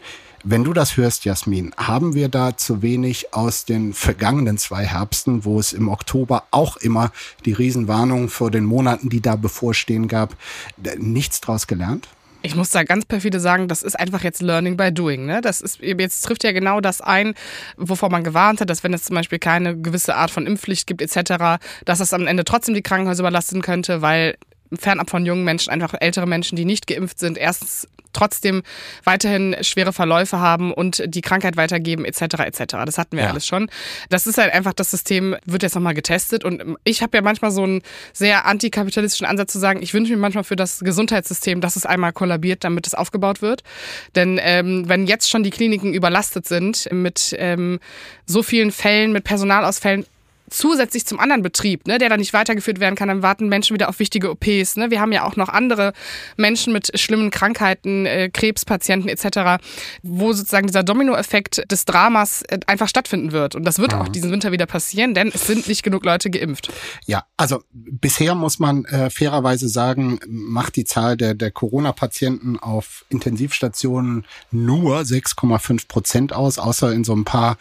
Wenn 0.45 0.65
du 0.65 0.73
das 0.73 0.97
hörst, 0.97 1.23
Jasmin, 1.23 1.71
haben 1.77 2.15
wir 2.15 2.27
da 2.27 2.57
zu 2.57 2.81
wenig 2.81 3.33
aus 3.33 3.63
den 3.63 3.93
vergangenen 3.93 4.57
zwei 4.57 4.85
Herbsten, 4.85 5.45
wo 5.45 5.57
es 5.57 5.71
im 5.71 5.87
Oktober 5.87 6.43
auch 6.51 6.75
immer 6.75 7.13
die 7.45 7.53
Riesenwarnung 7.53 8.27
vor 8.27 8.51
den 8.51 8.65
Monaten, 8.65 9.07
die 9.07 9.21
da 9.21 9.37
bevorstehen 9.37 10.09
gab, 10.09 10.35
nichts 10.97 11.39
draus 11.39 11.65
gelernt? 11.65 12.09
Ich 12.45 12.55
muss 12.55 12.71
da 12.71 12.83
ganz 12.83 13.05
perfide 13.05 13.39
sagen, 13.39 13.69
das 13.69 13.83
ist 13.83 13.97
einfach 13.97 14.21
jetzt 14.21 14.41
Learning 14.41 14.75
by 14.75 14.91
Doing. 14.91 15.25
Ne? 15.25 15.39
Das 15.39 15.61
ist, 15.61 15.79
jetzt 15.79 16.21
trifft 16.21 16.43
ja 16.43 16.51
genau 16.51 16.81
das 16.81 16.99
ein, 16.99 17.35
wovor 17.77 18.09
man 18.09 18.25
gewarnt 18.25 18.59
hat, 18.59 18.69
dass 18.69 18.83
wenn 18.83 18.93
es 18.93 19.03
zum 19.03 19.15
Beispiel 19.15 19.39
keine 19.39 19.77
gewisse 19.77 20.15
Art 20.15 20.29
von 20.29 20.45
Impfpflicht 20.45 20.85
gibt 20.85 21.01
etc., 21.01 21.63
dass 21.85 21.99
das 21.99 22.11
am 22.11 22.27
Ende 22.27 22.43
trotzdem 22.43 22.75
die 22.75 22.81
Krankenhäuser 22.81 23.21
überlasten 23.21 23.61
könnte, 23.61 24.01
weil 24.01 24.35
fernab 24.79 25.09
von 25.09 25.25
jungen 25.25 25.43
Menschen, 25.43 25.71
einfach 25.71 25.93
ältere 25.99 26.27
Menschen, 26.27 26.55
die 26.55 26.65
nicht 26.65 26.87
geimpft 26.87 27.19
sind, 27.19 27.37
erstens 27.37 27.87
trotzdem 28.13 28.63
weiterhin 29.03 29.55
schwere 29.61 29.91
Verläufe 29.91 30.39
haben 30.39 30.71
und 30.71 31.03
die 31.05 31.21
Krankheit 31.21 31.57
weitergeben 31.57 32.05
etc. 32.05 32.21
etc. 32.39 32.63
Das 32.85 32.97
hatten 32.97 33.17
wir 33.17 33.23
ja. 33.23 33.29
alles 33.31 33.45
schon. 33.45 33.69
Das 34.09 34.27
ist 34.27 34.37
halt 34.37 34.53
einfach 34.53 34.73
das 34.73 34.91
System 34.91 35.35
wird 35.45 35.63
jetzt 35.63 35.75
nochmal 35.75 35.93
getestet 35.93 36.45
und 36.45 36.77
ich 36.83 37.01
habe 37.01 37.17
ja 37.17 37.21
manchmal 37.21 37.51
so 37.51 37.63
einen 37.63 37.81
sehr 38.13 38.45
antikapitalistischen 38.45 39.27
Ansatz 39.27 39.51
zu 39.51 39.59
sagen, 39.59 39.81
ich 39.81 39.93
wünsche 39.93 40.13
mir 40.13 40.19
manchmal 40.19 40.43
für 40.43 40.55
das 40.55 40.79
Gesundheitssystem, 40.79 41.59
dass 41.59 41.75
es 41.75 41.85
einmal 41.85 42.13
kollabiert, 42.13 42.63
damit 42.63 42.87
es 42.87 42.93
aufgebaut 42.93 43.41
wird. 43.41 43.63
Denn 44.15 44.39
ähm, 44.41 44.87
wenn 44.87 45.07
jetzt 45.07 45.29
schon 45.29 45.43
die 45.43 45.49
Kliniken 45.49 45.93
überlastet 45.93 46.47
sind 46.47 46.87
mit 46.91 47.35
ähm, 47.37 47.79
so 48.25 48.43
vielen 48.43 48.71
Fällen, 48.71 49.11
mit 49.11 49.23
Personalausfällen, 49.23 50.05
zusätzlich 50.53 51.05
zum 51.05 51.19
anderen 51.19 51.41
Betrieb, 51.41 51.87
ne, 51.87 51.97
der 51.97 52.09
dann 52.09 52.19
nicht 52.19 52.33
weitergeführt 52.33 52.79
werden 52.79 52.95
kann, 52.95 53.07
dann 53.07 53.23
warten 53.23 53.49
Menschen 53.49 53.73
wieder 53.73 53.89
auf 53.89 53.99
wichtige 53.99 54.29
OPs. 54.29 54.75
Ne? 54.75 54.91
Wir 54.91 55.01
haben 55.01 55.11
ja 55.11 55.25
auch 55.25 55.35
noch 55.35 55.49
andere 55.49 55.93
Menschen 56.37 56.73
mit 56.73 56.97
schlimmen 56.99 57.31
Krankheiten, 57.31 58.05
äh, 58.05 58.29
Krebspatienten 58.29 59.09
etc., 59.09 59.63
wo 60.03 60.33
sozusagen 60.33 60.67
dieser 60.67 60.83
Dominoeffekt 60.83 61.69
des 61.71 61.85
Dramas 61.85 62.43
äh, 62.43 62.59
einfach 62.67 62.87
stattfinden 62.87 63.31
wird. 63.31 63.55
Und 63.55 63.65
das 63.65 63.79
wird 63.79 63.93
mhm. 63.93 64.01
auch 64.01 64.07
diesen 64.07 64.31
Winter 64.31 64.51
wieder 64.51 64.65
passieren, 64.65 65.13
denn 65.13 65.31
es 65.33 65.47
sind 65.47 65.67
nicht 65.67 65.83
genug 65.83 66.05
Leute 66.05 66.29
geimpft. 66.29 66.71
Ja, 67.05 67.25
also 67.37 67.63
bisher 67.71 68.35
muss 68.35 68.59
man 68.59 68.85
äh, 68.85 69.09
fairerweise 69.09 69.67
sagen, 69.67 70.19
macht 70.27 70.75
die 70.75 70.85
Zahl 70.85 71.17
der, 71.17 71.33
der 71.33 71.51
Corona-Patienten 71.51 72.59
auf 72.59 73.05
Intensivstationen 73.09 74.25
nur 74.51 74.99
6,5 74.99 75.87
Prozent 75.87 76.33
aus, 76.33 76.59
außer 76.59 76.91
in 76.93 77.03
so 77.03 77.15
ein 77.15 77.25
paar 77.25 77.57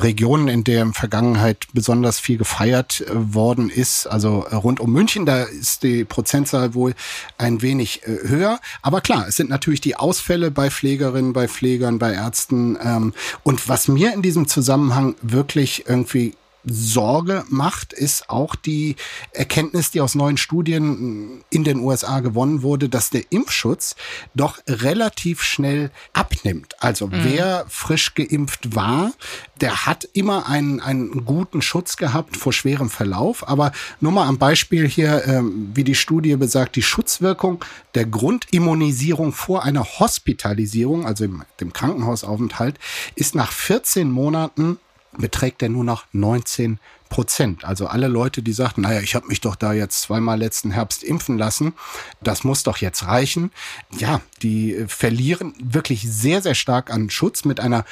Regionen, 0.00 0.48
in 0.48 0.64
der 0.64 0.82
in 0.82 0.92
Vergangenheit 0.92 1.66
besonders 1.72 2.18
viel 2.18 2.31
gefeiert 2.36 3.00
äh, 3.00 3.34
worden 3.34 3.70
ist. 3.70 4.06
Also 4.06 4.46
äh, 4.50 4.54
rund 4.54 4.80
um 4.80 4.92
München, 4.92 5.26
da 5.26 5.44
ist 5.44 5.82
die 5.82 6.04
Prozentzahl 6.04 6.74
wohl 6.74 6.94
ein 7.38 7.62
wenig 7.62 8.02
äh, 8.04 8.28
höher. 8.28 8.60
Aber 8.82 9.00
klar, 9.00 9.26
es 9.28 9.36
sind 9.36 9.50
natürlich 9.50 9.80
die 9.80 9.96
Ausfälle 9.96 10.50
bei 10.50 10.70
Pflegerinnen, 10.70 11.32
bei 11.32 11.48
Pflegern, 11.48 11.98
bei 11.98 12.12
Ärzten. 12.12 12.78
Ähm, 12.82 13.14
und 13.42 13.68
was 13.68 13.88
mir 13.88 14.12
in 14.12 14.22
diesem 14.22 14.48
Zusammenhang 14.48 15.14
wirklich 15.22 15.84
irgendwie 15.88 16.34
Sorge 16.64 17.44
macht, 17.48 17.92
ist 17.92 18.30
auch 18.30 18.54
die 18.54 18.96
Erkenntnis, 19.32 19.90
die 19.90 20.00
aus 20.00 20.14
neuen 20.14 20.36
Studien 20.36 21.42
in 21.50 21.64
den 21.64 21.80
USA 21.80 22.20
gewonnen 22.20 22.62
wurde, 22.62 22.88
dass 22.88 23.10
der 23.10 23.24
Impfschutz 23.30 23.96
doch 24.34 24.58
relativ 24.68 25.42
schnell 25.42 25.90
abnimmt. 26.12 26.74
Also 26.80 27.08
mhm. 27.08 27.24
wer 27.24 27.66
frisch 27.68 28.14
geimpft 28.14 28.74
war, 28.74 29.12
der 29.60 29.86
hat 29.86 30.08
immer 30.12 30.48
einen, 30.48 30.80
einen 30.80 31.24
guten 31.24 31.62
Schutz 31.62 31.96
gehabt 31.96 32.36
vor 32.36 32.52
schwerem 32.52 32.90
Verlauf. 32.90 33.48
Aber 33.48 33.72
nur 34.00 34.12
mal 34.12 34.26
am 34.26 34.38
Beispiel 34.38 34.88
hier, 34.88 35.26
ähm, 35.26 35.70
wie 35.74 35.84
die 35.84 35.94
Studie 35.94 36.36
besagt, 36.36 36.76
die 36.76 36.82
Schutzwirkung 36.82 37.64
der 37.94 38.06
Grundimmunisierung 38.06 39.32
vor 39.32 39.64
einer 39.64 39.84
Hospitalisierung, 39.84 41.06
also 41.06 41.24
im, 41.24 41.44
dem 41.60 41.72
Krankenhausaufenthalt, 41.72 42.78
ist 43.14 43.34
nach 43.34 43.52
14 43.52 44.10
Monaten 44.10 44.78
beträgt 45.18 45.62
er 45.62 45.68
nur 45.68 45.84
noch 45.84 46.04
19 46.12 46.78
Prozent. 47.08 47.64
Also 47.64 47.86
alle 47.86 48.08
Leute, 48.08 48.42
die 48.42 48.54
sagten, 48.54 48.80
naja, 48.80 49.00
ich 49.00 49.14
habe 49.14 49.26
mich 49.26 49.42
doch 49.42 49.54
da 49.54 49.74
jetzt 49.74 50.00
zweimal 50.00 50.38
letzten 50.38 50.70
Herbst 50.70 51.02
impfen 51.02 51.36
lassen, 51.36 51.74
das 52.22 52.42
muss 52.42 52.62
doch 52.62 52.78
jetzt 52.78 53.06
reichen. 53.06 53.50
Ja, 53.98 54.22
die 54.40 54.84
verlieren 54.88 55.52
wirklich 55.62 56.10
sehr, 56.10 56.40
sehr 56.40 56.54
stark 56.54 56.90
an 56.90 57.10
Schutz 57.10 57.44
mit 57.44 57.60
einer 57.60 57.84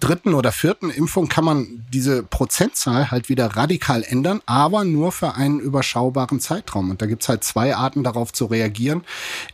dritten 0.00 0.34
oder 0.34 0.52
vierten 0.52 0.90
Impfung 0.90 1.28
kann 1.28 1.44
man 1.44 1.84
diese 1.92 2.22
Prozentzahl 2.22 3.10
halt 3.10 3.28
wieder 3.28 3.46
radikal 3.56 4.02
ändern, 4.02 4.40
aber 4.46 4.84
nur 4.84 5.12
für 5.12 5.34
einen 5.34 5.60
überschaubaren 5.60 6.40
Zeitraum. 6.40 6.90
Und 6.90 7.02
da 7.02 7.06
gibt's 7.06 7.28
halt 7.28 7.44
zwei 7.44 7.74
Arten 7.74 8.04
darauf 8.04 8.32
zu 8.32 8.46
reagieren. 8.46 9.04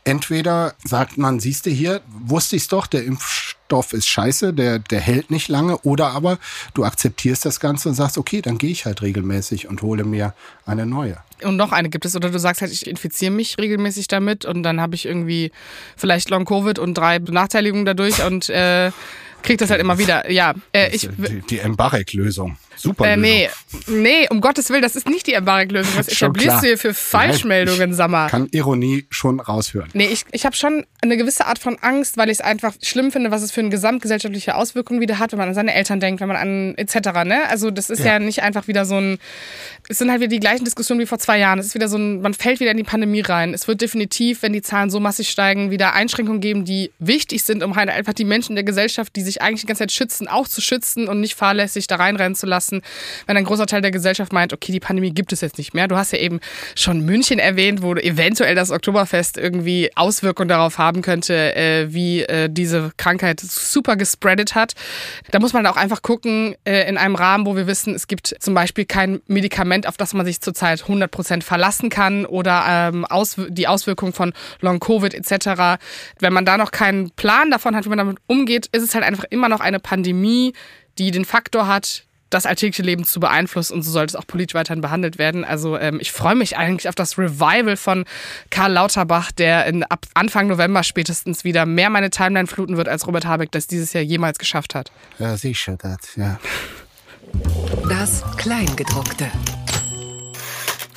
Entweder 0.04 0.74
sagt 0.84 1.18
man, 1.18 1.40
siehst 1.40 1.66
du 1.66 1.70
hier, 1.70 2.00
wusste 2.08 2.56
ich's 2.56 2.68
doch, 2.68 2.86
der 2.86 3.04
Impfstoff 3.04 3.92
ist 3.92 4.06
scheiße, 4.08 4.52
der, 4.52 4.78
der 4.78 5.00
hält 5.00 5.30
nicht 5.30 5.48
lange, 5.48 5.78
oder 5.78 6.10
aber 6.10 6.38
du 6.74 6.84
akzeptierst 6.84 7.44
das 7.44 7.60
Ganze 7.60 7.88
und 7.88 7.94
sagst, 7.94 8.18
okay, 8.18 8.42
dann 8.42 8.58
gehe 8.58 8.70
ich 8.70 8.84
halt 8.84 9.02
regelmäßig 9.02 9.68
und 9.68 9.82
hole 9.82 10.04
mir 10.04 10.34
eine 10.66 10.86
neue. 10.86 11.18
Und 11.44 11.56
noch 11.56 11.72
eine 11.72 11.88
gibt 11.88 12.04
es, 12.04 12.14
oder 12.14 12.30
du 12.30 12.38
sagst 12.38 12.62
halt, 12.62 12.72
ich 12.72 12.86
infiziere 12.86 13.32
mich 13.32 13.58
regelmäßig 13.58 14.08
damit 14.08 14.44
und 14.44 14.62
dann 14.62 14.80
habe 14.80 14.94
ich 14.94 15.06
irgendwie 15.06 15.52
vielleicht 15.96 16.30
Long-Covid 16.30 16.78
und 16.78 16.94
drei 16.94 17.18
Benachteiligungen 17.18 17.84
dadurch 17.84 18.24
und 18.24 18.48
äh, 18.48 18.92
kriegt 19.42 19.60
das 19.60 19.70
halt 19.70 19.80
immer 19.80 19.98
wieder. 19.98 20.30
Ja, 20.30 20.54
äh, 20.72 20.94
ich, 20.94 21.08
die, 21.16 21.40
die 21.48 21.58
Embarek-Lösung. 21.58 22.56
Super. 22.76 23.06
Äh, 23.06 23.16
nee, 23.16 23.48
nee, 23.86 24.26
um 24.30 24.40
Gottes 24.40 24.70
Willen, 24.70 24.82
das 24.82 24.96
ist 24.96 25.08
nicht 25.08 25.26
die 25.26 25.34
Embarek-Lösung. 25.34 25.92
Was 25.96 26.08
etablierst 26.08 26.62
du 26.62 26.66
hier 26.66 26.78
für 26.78 26.94
Falschmeldungen, 26.94 27.94
sag 27.94 28.10
mal? 28.10 28.28
Kann 28.28 28.48
Ironie 28.50 29.06
schon 29.10 29.40
raushören. 29.40 29.88
Nee, 29.92 30.08
ich, 30.08 30.24
ich 30.32 30.44
habe 30.44 30.56
schon 30.56 30.84
eine 31.00 31.16
gewisse 31.16 31.46
Art 31.46 31.60
von 31.60 31.78
Angst, 31.80 32.16
weil 32.16 32.28
ich 32.28 32.38
es 32.38 32.40
einfach 32.40 32.74
schlimm 32.82 33.12
finde, 33.12 33.30
was 33.30 33.42
es 33.42 33.52
für 33.52 33.60
eine 33.60 33.70
gesamtgesellschaftliche 33.70 34.56
Auswirkung 34.56 35.00
wieder 35.00 35.20
hat, 35.20 35.30
wenn 35.32 35.38
man 35.38 35.48
an 35.48 35.54
seine 35.54 35.74
Eltern 35.74 36.00
denkt, 36.00 36.20
wenn 36.20 36.28
man 36.28 36.36
an 36.36 36.74
etc. 36.76 37.24
Ne? 37.24 37.48
Also 37.48 37.70
das 37.70 37.88
ist 37.88 38.00
ja. 38.00 38.14
ja 38.14 38.18
nicht 38.18 38.42
einfach 38.42 38.66
wieder 38.66 38.84
so 38.84 38.96
ein, 38.96 39.18
es 39.88 39.98
sind 39.98 40.10
halt 40.10 40.20
wieder 40.20 40.30
die 40.30 40.40
gleichen 40.40 40.64
Diskussionen 40.64 41.00
wie 41.00 41.06
vor 41.06 41.18
zwei 41.20 41.38
Jahren. 41.38 41.60
Es 41.60 41.66
ist 41.66 41.74
wieder 41.74 41.88
so 41.88 41.98
ein, 41.98 42.20
man 42.20 42.34
fällt 42.34 42.58
wieder 42.58 42.72
in 42.72 42.78
die 42.78 42.82
Pandemie 42.82 43.20
rein. 43.20 43.54
Es 43.54 43.68
wird 43.68 43.80
definitiv, 43.80 44.42
wenn 44.42 44.52
die 44.52 44.62
Zahlen 44.62 44.90
so 44.90 44.98
massig 44.98 45.28
steigen, 45.30 45.70
wieder 45.70 45.92
Einschränkungen 45.92 46.40
geben, 46.40 46.64
die 46.64 46.90
wichtig 46.98 47.44
sind, 47.44 47.62
um 47.62 47.76
halt 47.76 47.90
einfach 47.90 48.12
die 48.12 48.24
Menschen 48.24 48.56
der 48.56 48.64
Gesellschaft, 48.64 49.14
die 49.14 49.22
sich 49.22 49.31
eigentlich 49.40 49.62
die 49.62 49.66
ganze 49.66 49.80
Zeit 49.80 49.92
schützen, 49.92 50.28
auch 50.28 50.48
zu 50.48 50.60
schützen 50.60 51.08
und 51.08 51.20
nicht 51.20 51.34
fahrlässig 51.34 51.86
da 51.86 51.96
reinrennen 51.96 52.34
zu 52.34 52.46
lassen 52.46 52.52
lassen, 52.52 52.82
wenn 53.26 53.36
ein 53.36 53.44
großer 53.44 53.66
Teil 53.66 53.82
der 53.82 53.90
Gesellschaft 53.90 54.32
meint, 54.32 54.52
okay, 54.52 54.72
die 54.72 54.80
Pandemie 54.80 55.10
gibt 55.10 55.32
es 55.32 55.40
jetzt 55.40 55.58
nicht 55.58 55.74
mehr. 55.74 55.88
Du 55.88 55.96
hast 55.96 56.12
ja 56.12 56.18
eben 56.18 56.40
schon 56.76 57.00
München 57.00 57.38
erwähnt, 57.38 57.82
wo 57.82 57.94
eventuell 57.94 58.54
das 58.54 58.70
Oktoberfest 58.70 59.38
irgendwie 59.38 59.90
Auswirkungen 59.96 60.48
darauf 60.48 60.78
haben 60.78 61.02
könnte, 61.02 61.54
äh, 61.56 61.92
wie 61.92 62.22
äh, 62.22 62.48
diese 62.50 62.92
Krankheit 62.96 63.40
super 63.40 63.96
gespreadet 63.96 64.54
hat. 64.54 64.74
Da 65.30 65.40
muss 65.40 65.52
man 65.52 65.66
auch 65.66 65.76
einfach 65.76 66.02
gucken, 66.02 66.54
äh, 66.64 66.88
in 66.88 66.98
einem 66.98 67.14
Rahmen, 67.14 67.46
wo 67.46 67.56
wir 67.56 67.66
wissen, 67.66 67.94
es 67.94 68.06
gibt 68.06 68.34
zum 68.38 68.54
Beispiel 68.54 68.84
kein 68.84 69.20
Medikament, 69.26 69.86
auf 69.86 69.96
das 69.96 70.14
man 70.14 70.26
sich 70.26 70.40
zurzeit 70.40 70.82
100 70.82 71.10
Prozent 71.10 71.44
verlassen 71.44 71.90
kann 71.90 72.26
oder 72.26 72.64
ähm, 72.68 73.04
aus, 73.04 73.36
die 73.48 73.66
Auswirkungen 73.66 74.12
von 74.12 74.32
Long-Covid 74.60 75.14
etc. 75.14 75.80
Wenn 76.18 76.32
man 76.32 76.44
da 76.44 76.56
noch 76.56 76.70
keinen 76.70 77.10
Plan 77.10 77.50
davon 77.50 77.74
hat, 77.74 77.84
wie 77.84 77.88
man 77.88 77.98
damit 77.98 78.18
umgeht, 78.26 78.68
ist 78.72 78.82
es 78.82 78.94
halt 78.94 79.04
einfach 79.04 79.21
immer 79.24 79.48
noch 79.48 79.60
eine 79.60 79.80
Pandemie, 79.80 80.52
die 80.98 81.10
den 81.10 81.24
Faktor 81.24 81.66
hat, 81.66 82.04
das 82.32 82.46
alltägliche 82.46 82.82
Leben 82.82 83.04
zu 83.04 83.20
beeinflussen 83.20 83.74
und 83.74 83.82
so 83.82 83.90
sollte 83.90 84.16
es 84.16 84.16
auch 84.16 84.26
politisch 84.26 84.54
weiterhin 84.54 84.80
behandelt 84.80 85.18
werden. 85.18 85.44
Also 85.44 85.76
ähm, 85.76 85.98
ich 86.00 86.12
freue 86.12 86.34
mich 86.34 86.56
eigentlich 86.56 86.88
auf 86.88 86.94
das 86.94 87.18
Revival 87.18 87.76
von 87.76 88.04
Karl 88.50 88.72
Lauterbach, 88.72 89.32
der 89.32 89.66
in, 89.66 89.82
ab 89.84 90.06
Anfang 90.14 90.46
November 90.46 90.82
spätestens 90.82 91.44
wieder 91.44 91.66
mehr 91.66 91.90
meine 91.90 92.10
Timeline 92.10 92.46
fluten 92.46 92.76
wird, 92.76 92.88
als 92.88 93.06
Robert 93.06 93.26
Habeck 93.26 93.52
das 93.52 93.66
dieses 93.66 93.92
Jahr 93.92 94.02
jemals 94.02 94.38
geschafft 94.38 94.74
hat. 94.74 94.90
Ja, 95.18 95.36
sicher, 95.36 95.76
das, 95.76 96.16
ja. 96.16 96.38
Das 97.88 98.24
Kleingedruckte. 98.36 99.30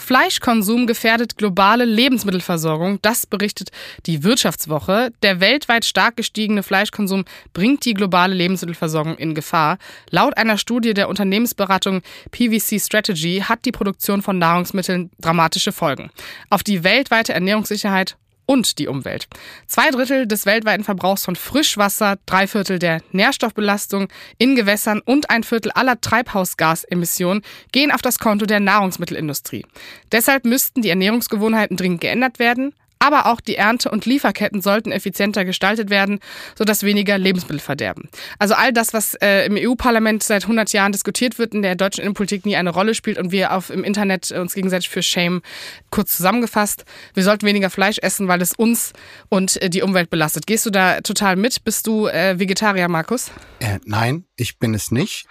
Fleischkonsum 0.05 0.85
gefährdet 0.85 1.35
globale 1.35 1.83
Lebensmittelversorgung. 1.83 2.99
Das 3.01 3.25
berichtet 3.25 3.71
die 4.05 4.23
Wirtschaftswoche. 4.23 5.11
Der 5.23 5.39
weltweit 5.39 5.83
stark 5.83 6.15
gestiegene 6.15 6.61
Fleischkonsum 6.61 7.25
bringt 7.53 7.85
die 7.85 7.95
globale 7.95 8.35
Lebensmittelversorgung 8.35 9.17
in 9.17 9.33
Gefahr. 9.33 9.79
Laut 10.11 10.37
einer 10.37 10.59
Studie 10.59 10.93
der 10.93 11.09
Unternehmensberatung 11.09 12.03
PVC 12.29 12.79
Strategy 12.79 13.43
hat 13.43 13.65
die 13.65 13.71
Produktion 13.71 14.21
von 14.21 14.37
Nahrungsmitteln 14.37 15.09
dramatische 15.19 15.71
Folgen. 15.71 16.11
Auf 16.51 16.61
die 16.61 16.83
weltweite 16.83 17.33
Ernährungssicherheit 17.33 18.15
und 18.45 18.79
die 18.79 18.87
Umwelt. 18.87 19.27
Zwei 19.67 19.89
Drittel 19.89 20.27
des 20.27 20.45
weltweiten 20.45 20.83
Verbrauchs 20.83 21.25
von 21.25 21.35
Frischwasser, 21.35 22.17
drei 22.25 22.47
Viertel 22.47 22.79
der 22.79 23.01
Nährstoffbelastung 23.11 24.07
in 24.37 24.55
Gewässern 24.55 25.01
und 25.03 25.29
ein 25.29 25.43
Viertel 25.43 25.71
aller 25.71 25.99
Treibhausgasemissionen 25.99 27.43
gehen 27.71 27.91
auf 27.91 28.01
das 28.01 28.19
Konto 28.19 28.45
der 28.45 28.59
Nahrungsmittelindustrie. 28.59 29.65
Deshalb 30.11 30.45
müssten 30.45 30.81
die 30.81 30.89
Ernährungsgewohnheiten 30.89 31.77
dringend 31.77 32.01
geändert 32.01 32.39
werden. 32.39 32.73
Aber 32.99 33.27
auch 33.27 33.41
die 33.41 33.55
Ernte- 33.55 33.89
und 33.91 34.05
Lieferketten 34.05 34.61
sollten 34.61 34.91
effizienter 34.91 35.45
gestaltet 35.45 35.89
werden, 35.89 36.19
sodass 36.57 36.83
weniger 36.83 37.17
Lebensmittel 37.17 37.59
verderben. 37.59 38.09
Also 38.39 38.53
all 38.53 38.73
das, 38.73 38.93
was 38.93 39.15
äh, 39.15 39.45
im 39.45 39.57
EU-Parlament 39.57 40.23
seit 40.23 40.43
100 40.43 40.71
Jahren 40.71 40.91
diskutiert 40.91 41.37
wird, 41.37 41.53
in 41.53 41.61
der 41.61 41.75
deutschen 41.75 42.01
Innenpolitik 42.01 42.45
nie 42.45 42.55
eine 42.55 42.69
Rolle 42.69 42.95
spielt 42.95 43.17
und 43.17 43.31
wir 43.31 43.53
auf, 43.53 43.69
im 43.69 43.83
Internet 43.83 44.31
uns 44.31 44.53
gegenseitig 44.53 44.89
für 44.89 45.03
Shame 45.03 45.41
kurz 45.89 46.17
zusammengefasst. 46.17 46.85
Wir 47.13 47.23
sollten 47.23 47.45
weniger 47.45 47.69
Fleisch 47.69 47.97
essen, 47.99 48.27
weil 48.27 48.41
es 48.41 48.53
uns 48.53 48.93
und 49.29 49.61
äh, 49.61 49.69
die 49.69 49.81
Umwelt 49.81 50.09
belastet. 50.09 50.47
Gehst 50.47 50.65
du 50.65 50.69
da 50.69 51.01
total 51.01 51.35
mit? 51.35 51.63
Bist 51.63 51.87
du 51.87 52.07
äh, 52.07 52.39
Vegetarier, 52.39 52.87
Markus? 52.87 53.31
Äh, 53.59 53.79
nein, 53.85 54.25
ich 54.35 54.57
bin 54.57 54.73
es 54.73 54.91
nicht. 54.91 55.25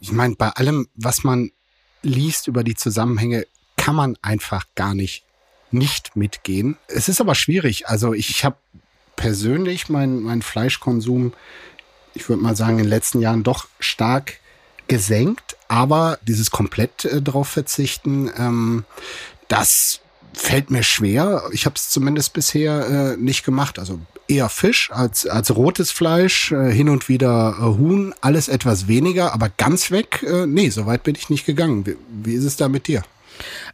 Ich 0.00 0.12
meine, 0.12 0.34
bei 0.36 0.50
allem, 0.50 0.88
was 0.94 1.24
man 1.24 1.50
liest 2.02 2.46
über 2.46 2.64
die 2.64 2.74
Zusammenhänge, 2.74 3.44
kann 3.76 3.96
man 3.96 4.16
einfach 4.22 4.64
gar 4.74 4.94
nicht 4.94 5.24
nicht 5.72 6.16
mitgehen. 6.16 6.76
Es 6.88 7.08
ist 7.08 7.20
aber 7.20 7.34
schwierig. 7.34 7.88
Also 7.88 8.14
ich, 8.14 8.44
habe 8.44 8.56
persönlich 9.16 9.88
meinen 9.88 10.22
mein 10.22 10.42
Fleischkonsum, 10.42 11.32
ich 12.14 12.28
würde 12.28 12.42
mal 12.42 12.56
sagen, 12.56 12.78
in 12.78 12.84
den 12.84 12.88
letzten 12.88 13.20
Jahren 13.20 13.42
doch 13.42 13.66
stark 13.80 14.38
gesenkt. 14.86 15.56
Aber 15.68 16.18
dieses 16.22 16.50
komplett 16.50 17.04
äh, 17.04 17.20
drauf 17.20 17.48
verzichten, 17.48 18.30
ähm, 18.36 18.84
das 19.48 20.00
fällt 20.32 20.70
mir 20.70 20.82
schwer. 20.82 21.42
Ich 21.52 21.66
habe 21.66 21.74
es 21.76 21.90
zumindest 21.90 22.32
bisher 22.32 22.86
äh, 22.88 23.16
nicht 23.16 23.44
gemacht. 23.44 23.78
Also 23.78 24.00
eher 24.28 24.48
Fisch 24.48 24.90
als, 24.92 25.26
als 25.26 25.54
rotes 25.54 25.90
Fleisch, 25.90 26.52
äh, 26.52 26.70
hin 26.70 26.88
und 26.88 27.08
wieder 27.08 27.56
äh, 27.58 27.62
Huhn, 27.62 28.14
alles 28.20 28.48
etwas 28.48 28.86
weniger, 28.86 29.32
aber 29.32 29.48
ganz 29.48 29.90
weg, 29.90 30.22
äh, 30.22 30.46
nee, 30.46 30.70
so 30.70 30.86
weit 30.86 31.02
bin 31.02 31.14
ich 31.16 31.30
nicht 31.30 31.46
gegangen. 31.46 31.86
Wie, 31.86 31.96
wie 32.10 32.34
ist 32.34 32.44
es 32.44 32.56
da 32.56 32.68
mit 32.68 32.86
dir? 32.86 33.02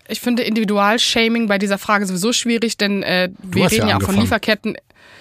Ich 0.09 0.21
finde 0.21 0.43
Individualshaming 0.43 1.47
bei 1.47 1.59
dieser 1.59 1.79
Frage 1.79 2.07
sowieso 2.07 2.33
schwierig, 2.33 2.77
denn 2.77 3.03
äh, 3.03 3.31
wir 3.43 3.71
reden 3.71 3.88
ja, 3.88 3.90
ja 3.90 3.97
auch 3.99 4.03
von 4.03 4.17
Lieferketten. 4.17 4.77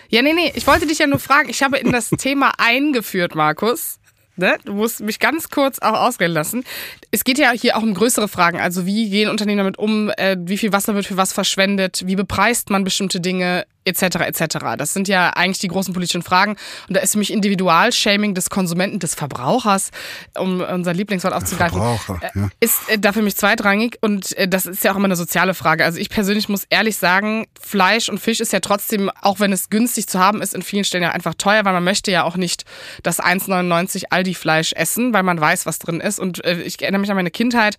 Ja, 0.10 0.22
nee, 0.22 0.34
nee, 0.34 0.52
ich 0.56 0.68
wollte 0.68 0.86
dich 0.86 1.00
ja 1.00 1.08
nur 1.08 1.20
fragen. 1.20 1.50
Ich 1.50 1.64
habe 1.64 1.78
in 1.78 1.92
das 1.92 2.10
Thema 2.18 2.52
eingeführt, 2.58 3.36
Markus. 3.36 4.00
ne? 4.36 4.58
du 4.66 4.74
musst 4.74 5.02
mich 5.02 5.20
ganz 5.20 5.50
kurz 5.50 5.80
auch 5.80 5.94
ausreden 5.94 6.34
lassen. 6.34 6.64
Es 7.12 7.24
geht 7.24 7.38
ja 7.38 7.52
hier 7.52 7.78
auch 7.78 7.82
um 7.82 7.94
größere 7.94 8.28
Fragen. 8.28 8.60
Also 8.60 8.86
wie 8.86 9.10
gehen 9.10 9.30
Unternehmen 9.30 9.60
damit 9.60 9.80
um? 9.80 10.12
Äh, 10.18 10.38
wie 10.40 10.58
viel 10.58 10.74
Wasser 10.74 10.96
wird 10.96 11.06
für 11.06 11.18
was 11.18 11.34
verschwendet? 11.34 12.04
Wie 12.06 12.16
bepreist 12.16 12.70
man 12.70 12.84
bestimmte 12.84 13.22
Dinge? 13.22 13.66
Etc. 13.86 14.04
etc. 14.22 14.58
Das 14.78 14.94
sind 14.94 15.08
ja 15.08 15.30
eigentlich 15.32 15.60
die 15.60 15.68
großen 15.68 15.94
politischen 15.94 16.22
Fragen. 16.22 16.56
Und 16.88 16.98
da 16.98 17.02
ist 17.02 17.14
für 17.14 17.18
mich 17.18 17.32
Individualshaming 17.32 18.34
des 18.34 18.50
Konsumenten, 18.50 19.00
des 19.00 19.16
Verbrauchers, 19.16 19.92
um 20.38 20.62
unser 20.62 20.94
Lieblingswort 20.94 21.34
aufzugreifen, 21.34 21.78
Verbraucher, 21.78 22.20
äh, 22.22 22.40
ja. 22.40 22.50
ist 22.60 22.90
äh, 22.90 23.00
da 23.00 23.14
für 23.14 23.22
mich 23.22 23.36
zweitrangig. 23.36 23.98
Und 24.02 24.36
äh, 24.38 24.48
das 24.48 24.66
ist 24.66 24.84
ja 24.84 24.92
auch 24.92 24.96
immer 24.96 25.06
eine 25.06 25.16
soziale 25.16 25.54
Frage. 25.54 25.86
Also 25.86 26.00
ich 26.00 26.10
persönlich 26.10 26.50
muss 26.50 26.66
ehrlich 26.70 26.98
sagen, 26.98 27.48
Fleisch 27.60 28.10
und 28.10 28.20
Fisch 28.20 28.40
ist 28.40 28.54
ja 28.54 28.60
trotzdem, 28.60 29.10
auch 29.22 29.40
wenn 29.40 29.52
es 29.52 29.70
günstig 29.70 30.08
zu 30.08 30.20
haben 30.20 30.42
ist, 30.42 30.54
in 30.54 30.62
vielen 30.62 30.84
Stellen 30.84 31.04
ja 31.04 31.12
einfach 31.12 31.34
teuer, 31.36 31.66
weil 31.66 31.74
man 31.74 31.84
möchte 31.84 32.12
ja 32.12 32.24
auch 32.24 32.38
nicht 32.38 32.66
das 33.04 33.22
1,99 33.22 34.06
Aldi-Fleisch 34.10 34.74
essen, 34.74 35.14
weil 35.14 35.24
man 35.24 35.40
weiß, 35.40 35.66
was 35.66 35.80
drin 35.80 36.00
ist. 36.00 36.20
Und 36.20 36.44
ich 36.46 36.82
erinnere 36.82 37.02
mich 37.02 37.10
an 37.10 37.16
meine 37.16 37.32
Kindheit. 37.32 37.78